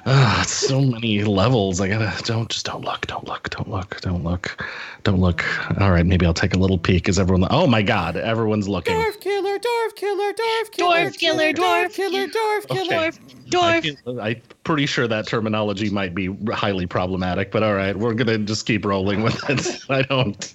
Ah, 0.05 0.41
it's 0.41 0.51
so 0.51 0.81
many 0.81 1.23
levels. 1.23 1.79
I 1.79 1.87
gotta 1.87 2.11
don't 2.25 2.49
just 2.49 2.65
don't 2.65 2.83
look, 2.83 3.07
don't 3.07 3.25
look, 3.25 3.49
don't 3.51 3.69
look, 3.69 4.01
don't 4.01 4.21
look, 4.21 4.61
don't 5.03 5.21
look. 5.21 5.45
All 5.79 5.91
right, 5.91 6.05
maybe 6.05 6.25
I'll 6.25 6.33
take 6.33 6.53
a 6.53 6.59
little 6.59 6.77
peek. 6.77 7.07
Is 7.07 7.17
everyone? 7.17 7.47
Oh 7.49 7.67
my 7.67 7.81
God, 7.81 8.17
everyone's 8.17 8.67
looking. 8.67 8.95
Dwarf 8.95 9.21
killer, 9.21 9.57
dwarf 9.57 9.95
killer, 9.95 10.33
dwarf 10.33 10.71
killer, 10.71 11.09
Dwarf 11.09 11.17
killer, 11.17 11.53
dwarf 11.53 11.93
killer, 11.93 12.27
dwarf 12.27 12.67
killer. 12.67 12.95
Okay. 12.95 13.07
I 13.07 13.11
Dwarf. 13.53 13.81
can- 14.05 14.19
I'm 14.19 14.41
pretty 14.63 14.85
sure 14.85 15.07
that 15.07 15.27
terminology 15.27 15.89
might 15.89 16.13
be 16.15 16.35
highly 16.51 16.85
problematic, 16.85 17.51
but 17.51 17.63
all 17.63 17.73
right, 17.73 17.95
we're 17.95 18.13
gonna 18.13 18.37
just 18.39 18.65
keep 18.65 18.85
rolling 18.85 19.23
with 19.23 19.37
it. 19.49 19.79
I 19.89 20.01
don't. 20.03 20.53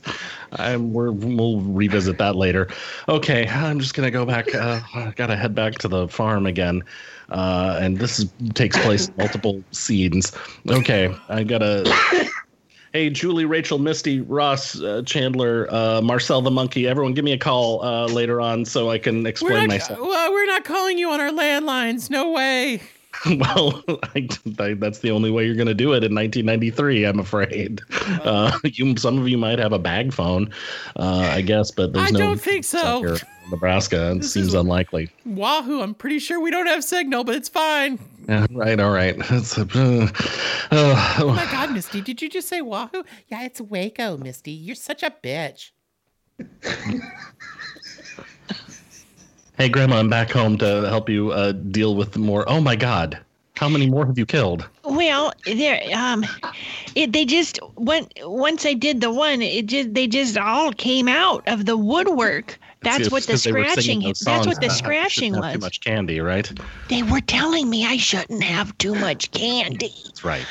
I'm. 0.52 0.92
We're, 0.92 1.12
we'll 1.12 1.60
revisit 1.60 2.18
that 2.18 2.36
later. 2.36 2.68
Okay, 3.08 3.46
I'm 3.48 3.80
just 3.80 3.94
gonna 3.94 4.10
go 4.10 4.24
back. 4.24 4.54
Uh, 4.54 4.80
I 4.94 5.12
gotta 5.16 5.36
head 5.36 5.54
back 5.54 5.74
to 5.78 5.88
the 5.88 6.08
farm 6.08 6.46
again, 6.46 6.82
uh, 7.30 7.78
and 7.80 7.98
this 7.98 8.18
is, 8.18 8.32
takes 8.54 8.78
place 8.78 9.10
multiple 9.16 9.62
scenes. 9.72 10.32
Okay, 10.68 11.14
I 11.28 11.44
gotta. 11.44 11.84
Hey, 12.92 13.10
Julie, 13.10 13.44
Rachel, 13.44 13.78
Misty, 13.78 14.22
Ross, 14.22 14.80
uh, 14.80 15.02
Chandler, 15.04 15.66
uh, 15.70 16.00
Marcel 16.00 16.40
the 16.40 16.50
monkey. 16.50 16.86
Everyone, 16.86 17.12
give 17.12 17.24
me 17.24 17.32
a 17.32 17.38
call 17.38 17.84
uh, 17.84 18.06
later 18.06 18.40
on 18.40 18.64
so 18.64 18.90
I 18.90 18.98
can 18.98 19.22
We're 19.22 19.28
explain 19.28 19.54
not, 19.54 19.68
myself. 19.68 20.00
well, 20.00 20.32
we're 20.32 20.46
not 20.46 20.64
calling 20.64 20.96
you 20.96 21.10
on 21.10 21.20
our 21.20 21.30
landlines. 21.30 22.08
No 22.08 22.30
way. 22.32 22.80
well, 23.38 23.82
I, 24.14 24.28
I, 24.58 24.74
that's 24.74 25.00
the 25.00 25.10
only 25.10 25.30
way 25.30 25.44
you're 25.44 25.56
going 25.56 25.68
to 25.68 25.74
do 25.74 25.92
it 25.92 26.04
in 26.04 26.14
1993. 26.14 27.04
I'm 27.04 27.18
afraid. 27.18 27.80
Uh, 28.22 28.56
you, 28.64 28.96
some 28.96 29.18
of 29.18 29.28
you 29.28 29.38
might 29.38 29.58
have 29.58 29.72
a 29.72 29.78
bag 29.78 30.12
phone, 30.12 30.50
uh, 30.96 31.30
I 31.32 31.40
guess, 31.40 31.70
but 31.70 31.92
there's 31.92 32.08
I 32.08 32.10
no. 32.10 32.18
don't 32.18 32.40
think 32.40 32.64
so. 32.64 33.04
in 33.04 33.18
Nebraska. 33.50 34.12
It 34.12 34.20
This 34.20 34.32
seems 34.32 34.54
unlikely. 34.54 35.10
Wahoo! 35.24 35.80
I'm 35.80 35.94
pretty 35.94 36.18
sure 36.18 36.40
we 36.40 36.50
don't 36.50 36.66
have 36.66 36.84
signal, 36.84 37.24
but 37.24 37.34
it's 37.34 37.48
fine. 37.48 37.98
Yeah, 38.28 38.46
right. 38.50 38.78
All 38.78 38.92
right. 38.92 39.16
It's, 39.30 39.56
uh, 39.58 39.64
uh, 40.70 41.16
Oh 41.20 41.32
my 41.34 41.50
God, 41.50 41.72
Misty, 41.74 42.00
did 42.02 42.20
you 42.20 42.28
just 42.28 42.48
say 42.48 42.60
Wahoo? 42.60 43.04
Yeah, 43.28 43.44
it's 43.44 43.60
Waco, 43.60 44.16
Misty. 44.16 44.52
You're 44.52 44.76
such 44.76 45.02
a 45.02 45.10
bitch. 45.10 45.70
Hey, 49.58 49.68
Grandma, 49.68 49.96
I'm 49.98 50.08
back 50.08 50.30
home 50.30 50.56
to 50.58 50.88
help 50.88 51.08
you 51.08 51.32
uh, 51.32 51.52
deal 51.52 51.94
with 51.94 52.16
more. 52.16 52.48
Oh 52.48 52.60
my 52.60 52.76
God. 52.76 53.18
How 53.56 53.68
many 53.68 53.90
more 53.90 54.06
have 54.06 54.16
you 54.16 54.24
killed? 54.24 54.68
Well, 54.84 55.32
there, 55.44 55.82
um, 55.92 56.24
it 56.94 57.12
they 57.12 57.24
just 57.24 57.58
went 57.74 58.12
once 58.22 58.64
I 58.64 58.72
did 58.72 59.00
the 59.00 59.10
one, 59.10 59.42
it 59.42 59.66
just 59.66 59.94
they 59.94 60.06
just 60.06 60.38
all 60.38 60.72
came 60.72 61.08
out 61.08 61.42
of 61.48 61.66
the 61.66 61.76
woodwork. 61.76 62.56
That's 62.82 63.10
what 63.10 63.24
the 63.24 63.32
'cause 63.32 63.42
they 63.42 63.50
were 63.50 63.68
singing 63.70 64.14
scratching. 64.14 64.14
those 64.14 64.20
That's 64.20 64.46
what 64.46 64.60
the 64.60 64.70
scratching 64.70 65.34
shouldn't 65.34 65.54
Too 65.54 65.58
much 65.58 65.80
candy, 65.80 66.20
right? 66.20 66.50
They 66.88 67.02
were 67.02 67.20
telling 67.20 67.68
me 67.68 67.84
I 67.84 67.96
shouldn't 67.96 68.44
have 68.44 68.78
too 68.78 68.94
much 68.94 69.32
candy. 69.32 69.92
That's 70.04 70.24
right. 70.24 70.46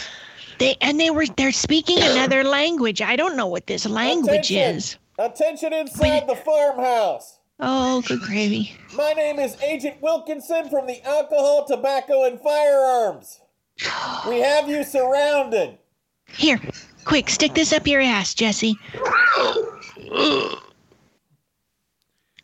They 0.57 0.75
and 0.81 0.99
they 0.99 1.11
were 1.11 1.27
they're 1.37 1.53
speaking 1.53 1.99
another 1.99 2.43
language. 2.43 3.01
I 3.01 3.15
don't 3.15 3.37
know 3.37 3.47
what 3.47 3.67
this 3.67 3.85
language 3.85 4.51
Attention. 4.51 4.75
is. 4.75 4.97
Attention 5.17 5.71
inside 5.71 6.27
the 6.27 6.35
farmhouse. 6.35 7.36
Oh, 7.59 8.01
good 8.07 8.21
gravy. 8.21 8.75
My 8.95 9.13
name 9.13 9.39
is 9.39 9.59
Agent 9.61 9.99
Wilkinson 10.01 10.69
from 10.69 10.85
the 10.85 11.03
Alcohol, 11.03 11.65
Tobacco, 11.65 12.25
and 12.25 12.39
Firearms. 12.39 13.39
We 14.27 14.39
have 14.39 14.69
you 14.69 14.83
surrounded. 14.83 15.77
Here, 16.27 16.59
quick, 17.05 17.29
stick 17.29 17.53
this 17.55 17.73
up 17.73 17.87
your 17.87 18.01
ass, 18.01 18.33
Jesse. 18.35 18.75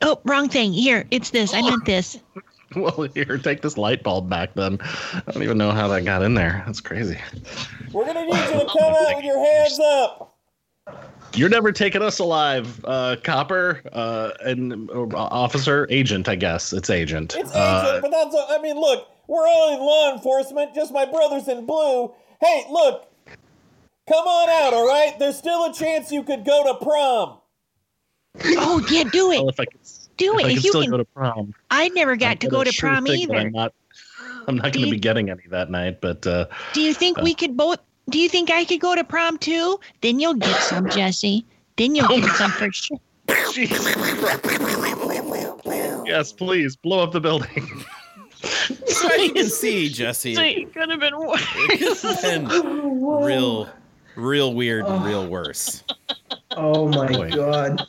Oh, 0.02 0.20
wrong 0.26 0.50
thing. 0.50 0.74
Here, 0.74 1.06
it's 1.12 1.30
this. 1.30 1.54
I 1.54 1.62
meant 1.62 1.86
this. 1.86 2.20
Well, 2.76 3.08
here, 3.14 3.38
take 3.38 3.62
this 3.62 3.78
light 3.78 4.02
bulb 4.02 4.32
back 4.32 4.56
then. 4.56 4.80
I 4.82 5.22
don't 5.32 5.44
even 5.44 5.60
know 5.60 5.70
how 5.70 5.88
that 5.90 6.06
got 6.06 6.24
in 6.24 6.34
there. 6.34 6.64
That's 6.66 6.82
crazy. 6.82 7.20
We're 7.92 8.08
gonna 8.08 8.26
need 8.26 8.34
you 8.34 8.62
to 8.62 8.66
come 8.66 8.96
out 8.96 9.16
with 9.16 9.24
your 9.24 9.38
hands 9.38 9.80
up. 9.80 10.36
You're 11.36 11.50
never 11.50 11.72
taking 11.72 12.02
us 12.02 12.20
alive, 12.20 12.80
uh, 12.86 13.16
copper, 13.24 13.82
uh, 13.92 14.32
and 14.46 14.90
uh, 14.92 15.08
officer, 15.16 15.88
agent. 15.90 16.30
I 16.30 16.36
guess 16.36 16.74
it's 16.74 16.90
agent. 16.90 17.34
It's 17.36 17.50
agent, 17.50 17.56
Uh, 17.56 18.00
but 18.02 18.12
that's. 18.12 18.36
I 18.50 18.60
mean, 18.62 18.76
look, 18.80 19.08
we're 19.28 19.48
all 19.48 19.74
in 19.74 19.80
law 19.80 20.14
enforcement. 20.14 20.76
Just 20.76 20.94
my 20.94 21.06
brothers 21.06 21.48
in 21.48 21.66
blue. 21.66 22.14
Hey, 22.40 22.66
look, 22.70 23.08
come 24.08 24.26
on 24.28 24.50
out. 24.50 24.74
All 24.74 24.88
right. 24.88 25.18
There's 25.18 25.38
still 25.38 25.66
a 25.66 25.74
chance 25.74 26.12
you 26.12 26.24
could 26.24 26.46
go 26.46 26.64
to 26.72 26.84
prom. 26.86 27.38
Oh, 28.46 28.86
yeah, 28.90 29.04
do 29.04 29.30
well, 29.30 29.48
it. 29.48 29.54
if 29.54 29.60
I 29.60 29.66
could, 29.66 29.80
Do 30.18 30.34
if 30.38 30.40
it. 30.42 30.46
I 30.46 30.50
If 30.52 30.64
you 30.64 30.70
still 30.70 30.82
can. 30.82 30.92
go 30.92 30.98
to 30.98 31.06
prom, 31.06 31.54
I 31.72 31.90
never 31.90 32.16
got 32.16 32.32
I'm 32.32 32.38
to 32.40 32.48
go 32.48 32.64
to 32.64 32.72
sure 32.72 32.90
prom 32.90 33.08
either. 33.08 33.36
I'm 33.36 33.52
not. 33.52 33.74
I'm 34.48 34.58
not 34.58 34.74
going 34.74 34.86
to 34.86 34.92
be 34.92 34.98
getting 35.00 35.30
any 35.30 35.44
that 35.52 35.72
night, 35.72 36.02
but 36.02 36.28
uh, 36.28 36.46
Do 36.74 36.82
you 36.82 36.94
think 36.94 37.22
we 37.22 37.34
could 37.34 37.56
both? 37.56 37.80
Do 38.10 38.20
you 38.20 38.28
think 38.30 38.52
I 38.52 38.66
could 38.66 38.80
go 38.82 38.96
to 38.96 39.04
prom 39.04 39.38
too? 39.38 39.80
Then 40.02 40.20
you'll 40.20 40.34
get 40.36 40.62
some, 40.62 40.90
Jesse. 40.90 41.46
Then 41.78 41.96
you'll 41.96 42.08
get 42.08 42.36
some 42.36 42.52
for 42.52 42.72
sure. 42.74 43.00
yes, 46.06 46.32
please 46.34 46.76
blow 46.76 47.04
up 47.04 47.12
the 47.12 47.20
building. 47.22 47.68
So 48.88 49.08
as 49.08 49.22
you 49.22 49.32
can 49.34 49.48
see, 49.48 49.88
Jesse, 49.90 50.34
It 50.34 50.74
could 50.74 50.90
have 50.90 51.00
been 51.00 51.18
worse. 51.18 51.42
it's 51.70 52.22
been 52.22 52.46
real, 52.46 53.70
real 54.18 54.54
weird 54.54 54.86
and 54.86 55.02
oh. 55.02 55.06
real 55.06 55.28
worse. 55.28 55.84
Oh 56.52 56.90
my 56.90 57.08
Boy. 57.08 57.30
god. 57.32 57.82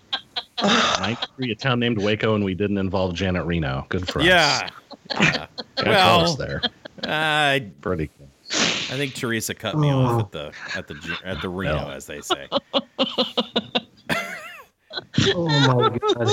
93, 0.62 1.50
a 1.50 1.54
town 1.56 1.80
named 1.80 1.98
Waco, 1.98 2.36
and 2.36 2.44
we 2.44 2.54
didn't 2.54 2.78
involve 2.78 3.14
Janet 3.14 3.44
Reno. 3.46 3.84
Good 3.88 4.08
for 4.08 4.20
us. 4.20 4.26
Yeah. 4.26 4.68
yeah. 5.10 5.46
Got 5.76 5.86
Well- 5.86 6.34
there. 6.36 6.62
Uh, 7.04 7.08
I 7.08 7.70
Pretty 7.80 8.10
good. 8.18 8.23
I 8.95 8.97
think 8.97 9.14
Teresa 9.14 9.55
cut 9.55 9.76
me 9.76 9.90
off 9.90 10.20
at 10.20 10.30
the 10.32 10.53
at 10.76 10.86
the 10.86 11.18
at 11.24 11.40
the 11.42 11.49
Reno, 11.49 11.74
Well. 11.76 11.90
as 11.90 12.07
they 12.07 12.20
say. 12.20 12.49
Oh 15.34 15.49
my 15.49 15.99
god. 15.99 16.28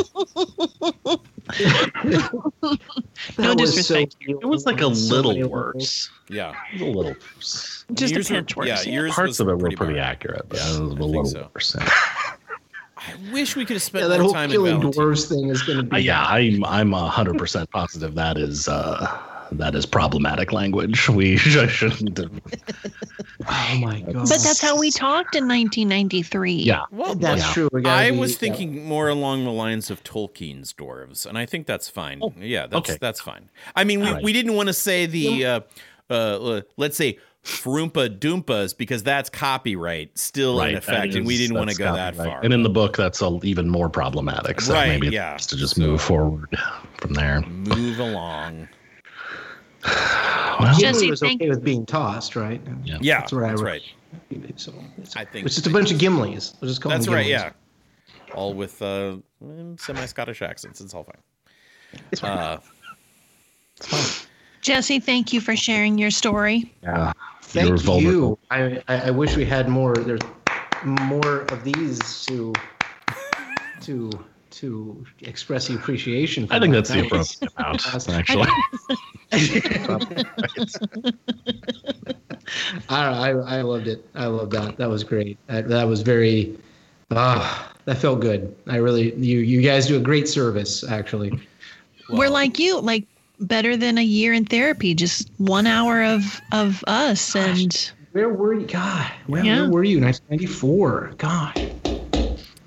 No 3.39 3.55
disrespect. 3.55 4.15
so 4.23 4.39
It 4.39 4.45
was 4.45 4.65
like 4.67 4.81
a 4.81 4.85
on 4.85 4.95
so 4.95 5.15
little 5.21 5.49
worse. 5.49 6.09
Yeah. 6.29 6.53
A 6.79 6.83
little 6.83 7.15
worse. 7.35 7.85
Just 7.93 8.13
Yours 8.13 8.29
a 8.29 8.33
were- 8.33 8.39
pinch 8.39 8.55
worse. 8.55 8.67
Yeah, 8.67 8.81
yours 8.83 9.13
Parts 9.13 9.39
of 9.39 9.47
it 9.47 9.53
were 9.53 9.57
pretty, 9.59 9.75
pretty 9.77 9.93
bad. 9.95 10.03
accurate, 10.11 10.45
but 10.47 10.59
Yeah, 10.59 10.65
it 10.65 10.69
was 10.69 10.77
a 10.79 10.83
I 10.83 10.85
little 10.99 11.25
so. 11.25 11.49
worse. 11.55 11.75
I 12.97 13.13
wish 13.33 13.55
we 13.55 13.65
could 13.65 13.77
have 13.77 13.83
spent 13.83 14.03
Yeah, 14.03 14.09
that 14.09 14.17
more 14.19 14.25
whole 14.25 14.33
time 14.33 14.51
killing 14.51 14.79
Valentine. 14.79 15.03
dwarves 15.05 15.27
thing 15.27 15.49
is 15.49 15.63
going 15.63 15.79
to 15.89 15.95
Uh, 15.95 15.97
be. 15.97 16.03
yeah, 16.03 16.23
I'm 16.23 16.63
I'm 16.63 16.91
hundred 16.91 17.39
percent 17.39 17.67
positive 17.71 18.13
that 18.15 18.37
is 18.37 18.67
uh, 18.67 19.19
that 19.51 19.75
is 19.75 19.85
problematic 19.85 20.51
language. 20.51 21.09
We 21.09 21.37
shouldn't. 21.37 22.17
Have, 22.17 22.31
Oh 23.49 23.77
my 23.79 24.01
god. 24.01 24.13
But 24.29 24.41
that's 24.43 24.61
how 24.61 24.77
we 24.77 24.91
talked 24.91 25.35
in 25.35 25.47
1993. 25.47 26.53
yeah, 26.53 26.83
Well, 26.91 27.15
That's 27.15 27.41
Yeah. 27.47 27.53
true. 27.53 27.69
I 27.85 28.11
be- 28.11 28.17
was 28.17 28.31
yeah. 28.33 28.37
thinking 28.37 28.85
more 28.87 29.09
along 29.09 29.45
the 29.45 29.51
lines 29.51 29.89
of 29.89 30.03
Tolkien's 30.03 30.73
dwarves, 30.73 31.25
and 31.25 31.37
I 31.37 31.45
think 31.45 31.65
that's 31.65 31.89
fine. 31.89 32.21
yeah, 32.39 32.67
that's 32.67 32.89
okay. 32.89 32.97
that's 33.01 33.19
fine. 33.19 33.49
I 33.75 33.83
mean, 33.83 34.01
we, 34.01 34.11
Right. 34.11 34.23
we 34.23 34.31
didn't 34.33 34.53
want 34.53 34.67
to 34.67 34.73
say 34.73 35.05
the 35.07 35.45
uh, 35.45 35.59
uh, 36.09 36.61
let's 36.77 36.95
say 36.97 37.17
Frumpa 37.43 38.19
Doompas 38.19 38.77
because 38.77 39.01
that's 39.01 39.27
copyright 39.29 40.15
still 40.17 40.61
in 40.61 40.65
right. 40.67 40.75
effect, 40.75 41.13
that 41.13 41.17
and 41.17 41.25
we 41.25 41.37
didn't 41.37 41.57
want 41.57 41.71
to 41.71 41.75
that's 41.77 41.89
go 41.91 41.95
that 41.95 42.15
far. 42.15 42.41
And 42.43 42.53
in 42.53 42.61
the 42.61 42.69
book, 42.69 42.95
that's 42.95 43.21
a, 43.23 43.39
even 43.43 43.67
more 43.69 43.89
problematic. 43.89 44.61
So 44.61 44.73
Right, 44.73 44.89
maybe 44.89 45.07
yeah. 45.09 45.33
best 45.33 45.49
to 45.49 45.57
just 45.57 45.79
move 45.79 45.99
forward 46.01 46.55
from 46.97 47.13
there. 47.13 47.41
Move 47.41 47.99
along. 47.99 48.67
Well, 49.83 50.77
Jesse, 50.79 51.09
was 51.09 51.19
thank- 51.19 51.41
okay 51.41 51.49
with 51.49 51.63
being 51.63 51.85
tossed, 51.85 52.35
right? 52.35 52.61
yeah. 52.83 52.97
Yeah, 53.01 53.19
That's 53.19 53.31
what 53.31 53.43
I 53.43 53.49
that's 53.49 53.61
read. 53.61 53.81
right. 54.31 54.59
So 54.59 54.73
I 55.15 55.25
think 55.25 55.45
it's 55.45 55.55
just 55.55 55.67
a 55.67 55.69
bunch 55.69 55.91
of 55.91 55.97
Gimlis. 55.97 56.53
We'll 56.61 56.69
just 56.69 56.81
call 56.81 56.91
that's 56.91 57.05
them 57.05 57.15
right. 57.15 57.25
Gimlis. 57.25 57.29
Yeah, 57.29 57.51
all 58.35 58.53
with 58.53 58.81
uh, 58.81 59.15
semi 59.77 60.05
Scottish 60.05 60.41
accents. 60.41 60.81
It's 60.81 60.93
all 60.93 61.03
fine. 61.03 62.01
It's 62.11 62.19
fine. 62.21 62.37
Uh, 62.37 62.59
Jesse, 64.61 64.99
thank 64.99 65.33
you 65.33 65.41
for 65.41 65.55
sharing 65.55 65.97
your 65.97 66.11
story. 66.11 66.71
yeah. 66.83 67.13
Thank 67.43 67.83
You're 67.83 67.99
you. 67.99 68.39
I, 68.49 68.81
I 68.87 69.07
I 69.07 69.11
wish 69.11 69.35
we 69.35 69.43
had 69.43 69.67
more. 69.67 69.93
There's 69.95 70.21
more 70.85 71.41
of 71.51 71.63
these 71.65 71.99
to 72.27 72.53
to 73.81 74.09
to 74.51 75.05
express 75.21 75.67
the 75.67 75.75
appreciation. 75.75 76.47
For 76.47 76.53
I 76.53 76.59
think 76.59 76.73
that. 76.73 76.85
that's 76.85 77.35
the 77.35 77.49
That 77.57 77.71
was- 77.71 77.85
appropriate 77.87 78.29
amount, 78.29 78.49
actually. 79.31 80.25
I, 82.89 83.05
I 83.05 83.29
I 83.29 83.61
loved 83.61 83.87
it. 83.87 84.05
I 84.15 84.25
loved 84.25 84.51
that. 84.51 84.77
That 84.77 84.89
was 84.89 85.03
great. 85.03 85.37
That, 85.47 85.67
that 85.69 85.87
was 85.87 86.01
very. 86.01 86.57
Ah, 87.11 87.71
that 87.85 87.97
felt 87.97 88.19
good. 88.21 88.55
I 88.67 88.77
really 88.77 89.13
you 89.15 89.39
you 89.39 89.61
guys 89.61 89.87
do 89.87 89.97
a 89.97 90.01
great 90.01 90.27
service. 90.27 90.83
Actually, 90.83 91.31
We're 92.09 92.29
like 92.29 92.59
you, 92.59 92.79
like 92.81 93.05
better 93.39 93.75
than 93.77 93.97
a 93.97 94.03
year 94.03 94.33
in 94.33 94.45
therapy. 94.45 94.93
Just 94.93 95.29
one 95.37 95.65
hour 95.67 96.03
of 96.03 96.41
of 96.51 96.83
us, 96.87 97.35
and 97.35 97.91
where 98.11 98.29
were 98.29 98.53
you? 98.53 98.65
God, 98.67 99.11
where, 99.27 99.43
Yeah. 99.43 99.61
where 99.61 99.69
were 99.71 99.83
you? 99.83 99.99
1994. 100.01 101.13
God. 101.17 101.71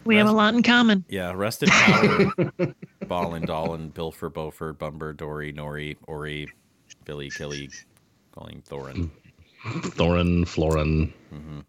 We 0.05 0.17
have 0.17 0.27
a 0.29 0.33
lot 0.33 0.55
in 0.55 0.63
common. 0.63 1.05
yeah, 1.09 1.33
Rested 1.35 1.69
Power, 1.71 2.33
Balin, 3.09 3.47
Dwalin, 3.47 3.91
Bilfer, 3.93 4.33
Beaufort, 4.33 4.79
Bombur, 4.79 5.13
Dori, 5.17 5.53
Nori, 5.53 5.97
Ori, 6.07 6.49
Billy, 7.05 7.31
Kili, 7.31 7.73
calling 8.33 8.63
Thorin. 8.69 9.11
Thorin, 9.65 10.47
Florin, 10.47 11.13
mm-hmm. 11.33 11.61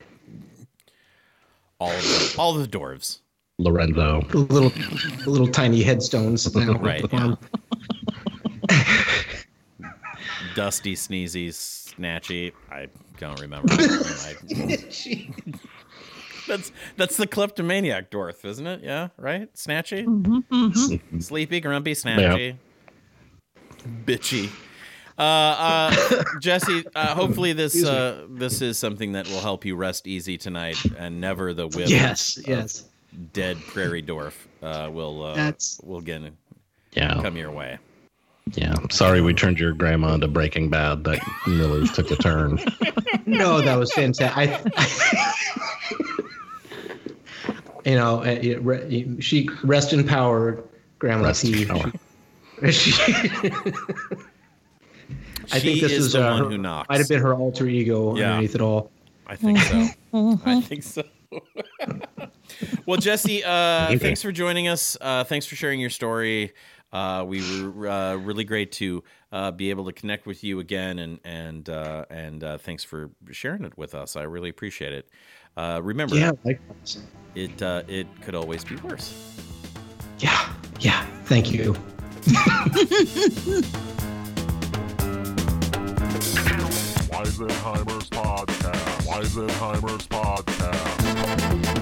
All 1.79 1.91
of 1.91 2.03
the, 2.03 2.35
all 2.37 2.53
the 2.53 2.67
dwarves. 2.67 3.19
Lorenzo. 3.57 4.21
The 4.31 4.37
little 4.39 4.69
the 4.69 5.29
little 5.29 5.47
tiny 5.47 5.81
headstones. 5.81 6.53
Now. 6.53 6.73
Right, 6.73 7.05
yeah. 7.11 7.35
Dusty, 10.55 10.95
sneezy, 10.95 11.49
snatchy. 11.49 12.51
I 12.71 12.87
don't 13.17 13.39
remember. 13.39 13.73
I- 13.73 14.35
that's 16.47 16.71
that's 16.97 17.17
the 17.17 17.27
kleptomaniac 17.27 18.09
dwarf, 18.11 18.43
isn't 18.45 18.65
it? 18.67 18.81
Yeah, 18.83 19.09
right. 19.17 19.53
Snatchy, 19.55 20.03
sleepy, 21.21 21.59
grumpy, 21.59 21.93
snatchy, 21.93 22.55
bitchy. 24.05 24.49
Uh, 25.17 25.21
uh, 25.21 26.23
Jesse. 26.41 26.83
Uh, 26.93 27.15
hopefully 27.15 27.53
this 27.53 27.83
uh, 27.85 28.25
this 28.29 28.61
is 28.61 28.77
something 28.77 29.13
that 29.13 29.27
will 29.29 29.39
help 29.39 29.63
you 29.63 29.75
rest 29.75 30.07
easy 30.07 30.37
tonight, 30.37 30.77
and 30.97 31.21
never 31.21 31.53
the 31.53 31.67
whip. 31.67 31.87
Yes, 31.89 32.37
of 32.37 32.47
yes. 32.47 32.83
Dead 33.31 33.57
prairie 33.67 34.03
dwarf 34.03 34.33
uh, 34.61 34.89
will 34.91 35.23
uh, 35.23 35.35
That's- 35.35 35.79
will 35.83 35.99
again 35.99 36.35
Yeah. 36.93 37.13
come 37.21 37.37
your 37.37 37.51
way. 37.51 37.77
Yeah. 38.53 38.75
Sorry 38.91 39.21
we 39.21 39.33
turned 39.33 39.57
your 39.57 39.71
grandma 39.73 40.13
into 40.15 40.27
Breaking 40.27 40.69
Bad. 40.69 41.03
That 41.05 41.19
really 41.47 41.87
took 41.87 42.11
a 42.11 42.15
turn. 42.17 42.59
No, 43.27 43.59
that 43.59 43.75
was 43.79 43.91
fantastic. 43.91 44.37
I, 44.77 45.33
you 47.85 47.95
know, 47.95 48.19
uh, 48.21 48.23
it 48.41 48.61
re- 48.63 49.19
she 49.21 49.47
rest 49.63 49.93
in 49.93 50.05
power, 50.05 50.63
Grandma 50.99 51.25
Rest 51.27 51.43
in 51.45 51.53
T. 51.53 51.65
power. 51.65 51.91
She- 52.71 52.91
I 55.51 55.59
think 55.59 55.79
this 55.81 55.91
is 55.91 55.97
was 56.05 56.13
the 56.13 56.27
uh, 56.27 56.31
one 56.31 56.43
her- 56.43 56.49
who 56.49 56.57
knocks. 56.57 56.89
might 56.89 56.97
have 56.99 57.07
been 57.09 57.21
her 57.21 57.35
alter 57.35 57.67
ego 57.67 58.15
Yeah. 58.17 58.31
underneath 58.31 58.55
it 58.55 58.61
all. 58.61 58.91
I 59.27 59.35
think 59.35 59.59
so. 59.59 60.39
I 60.45 60.61
think 60.61 60.83
so. 60.83 61.03
well, 62.85 62.97
Jesse, 62.97 63.43
uh, 63.43 63.97
thanks 63.97 64.21
for 64.21 64.31
joining 64.31 64.67
us. 64.67 64.95
Uh, 65.01 65.23
thanks 65.23 65.45
for 65.45 65.55
sharing 65.55 65.79
your 65.79 65.89
story. 65.89 66.53
Uh, 66.93 67.23
we 67.27 67.41
were 67.69 67.87
uh, 67.89 68.15
really 68.15 68.43
great 68.43 68.71
to 68.73 69.03
uh, 69.31 69.51
be 69.51 69.69
able 69.71 69.85
to 69.85 69.91
connect 69.91 70.25
with 70.25 70.43
you 70.43 70.59
again, 70.59 70.99
and 70.99 71.19
and 71.25 71.69
uh, 71.69 72.05
and 72.09 72.43
uh, 72.43 72.57
thanks 72.59 72.83
for 72.83 73.09
sharing 73.31 73.65
it 73.65 73.77
with 73.77 73.93
us. 73.95 74.15
I 74.15 74.23
really 74.23 74.49
appreciate 74.49 74.93
it. 74.93 75.09
Uh, 75.57 75.81
remember, 75.83 76.15
Yeah, 76.15 76.31
likewise. 76.43 76.99
It 77.35 77.61
uh, 77.61 77.83
it 77.87 78.07
could 78.21 78.35
always 78.35 78.63
be 78.63 78.75
worse. 78.77 79.13
Yeah, 80.19 80.49
yeah. 80.79 81.05
Thank 81.25 81.51
you. 81.51 81.75
Weisenheimer's 87.11 88.09
Podcast. 88.09 89.07
Weisenheimer's 89.07 90.07
Podcast. 90.07 91.74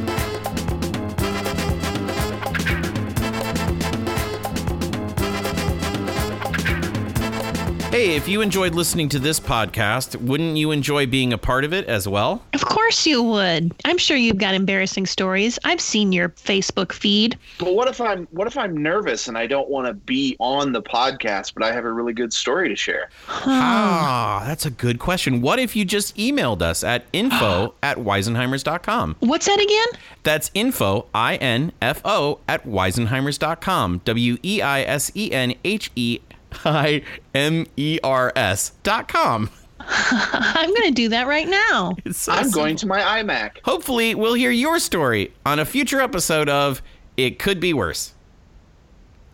Hey, 7.93 8.15
if 8.15 8.27
you 8.27 8.41
enjoyed 8.41 8.73
listening 8.73 9.07
to 9.09 9.19
this 9.19 9.39
podcast, 9.39 10.19
wouldn't 10.19 10.57
you 10.57 10.71
enjoy 10.71 11.05
being 11.05 11.31
a 11.31 11.37
part 11.37 11.63
of 11.63 11.73
it 11.73 11.85
as 11.85 12.07
well? 12.07 12.41
Of 12.53 12.65
course 12.65 13.05
you 13.05 13.21
would. 13.21 13.71
I'm 13.85 13.99
sure 13.99 14.17
you've 14.17 14.39
got 14.39 14.55
embarrassing 14.55 15.05
stories. 15.05 15.59
I've 15.63 15.79
seen 15.79 16.11
your 16.11 16.29
Facebook 16.29 16.91
feed. 16.91 17.37
But 17.59 17.75
what 17.75 17.87
if 17.87 18.01
I'm 18.01 18.25
what 18.31 18.47
if 18.47 18.57
I'm 18.57 18.75
nervous 18.75 19.27
and 19.27 19.37
I 19.37 19.45
don't 19.45 19.69
want 19.69 19.85
to 19.85 19.93
be 19.93 20.35
on 20.39 20.71
the 20.71 20.81
podcast, 20.81 21.53
but 21.53 21.61
I 21.61 21.71
have 21.71 21.85
a 21.85 21.91
really 21.91 22.13
good 22.13 22.33
story 22.33 22.67
to 22.67 22.75
share? 22.75 23.11
Ah, 23.29 24.43
that's 24.43 24.65
a 24.65 24.71
good 24.71 24.97
question. 24.97 25.41
What 25.41 25.59
if 25.59 25.75
you 25.75 25.85
just 25.85 26.17
emailed 26.17 26.63
us 26.63 26.83
at 26.83 27.05
info 27.13 27.75
at 27.83 27.97
weisenheimers.com? 27.97 29.17
What's 29.19 29.45
that 29.45 29.61
again? 29.61 30.01
That's 30.23 30.49
info, 30.55 31.05
I 31.13 31.35
N 31.35 31.71
F 31.79 32.01
O, 32.03 32.39
at 32.47 32.65
weisenheimers.com. 32.65 34.01
W 34.03 34.37
E 34.41 34.63
I 34.63 34.81
S 34.81 35.11
E 35.13 35.31
N 35.31 35.53
H 35.63 35.91
E 35.95 36.21
I 36.65 37.03
M 37.33 37.65
E 37.77 37.99
R 38.03 38.31
S 38.35 38.71
dot 38.83 39.07
com. 39.07 39.49
I'm 39.79 40.69
going 40.69 40.87
to 40.87 40.91
do 40.93 41.09
that 41.09 41.27
right 41.27 41.47
now. 41.47 41.95
So 42.13 42.31
I'm 42.31 42.43
simple. 42.45 42.61
going 42.61 42.75
to 42.77 42.87
my 42.87 42.99
iMac. 43.01 43.57
Hopefully, 43.65 44.15
we'll 44.15 44.35
hear 44.35 44.51
your 44.51 44.79
story 44.79 45.33
on 45.45 45.59
a 45.59 45.65
future 45.65 45.99
episode 45.99 46.47
of 46.47 46.81
It 47.17 47.39
Could 47.39 47.59
Be 47.59 47.73
Worse. 47.73 48.13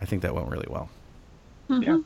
I 0.01 0.05
think 0.05 0.22
that 0.24 0.34
went 0.34 0.47
really 0.49 0.67
well. 0.70 0.89
Mm-hmm. 1.70 1.84
Yeah. 1.84 1.99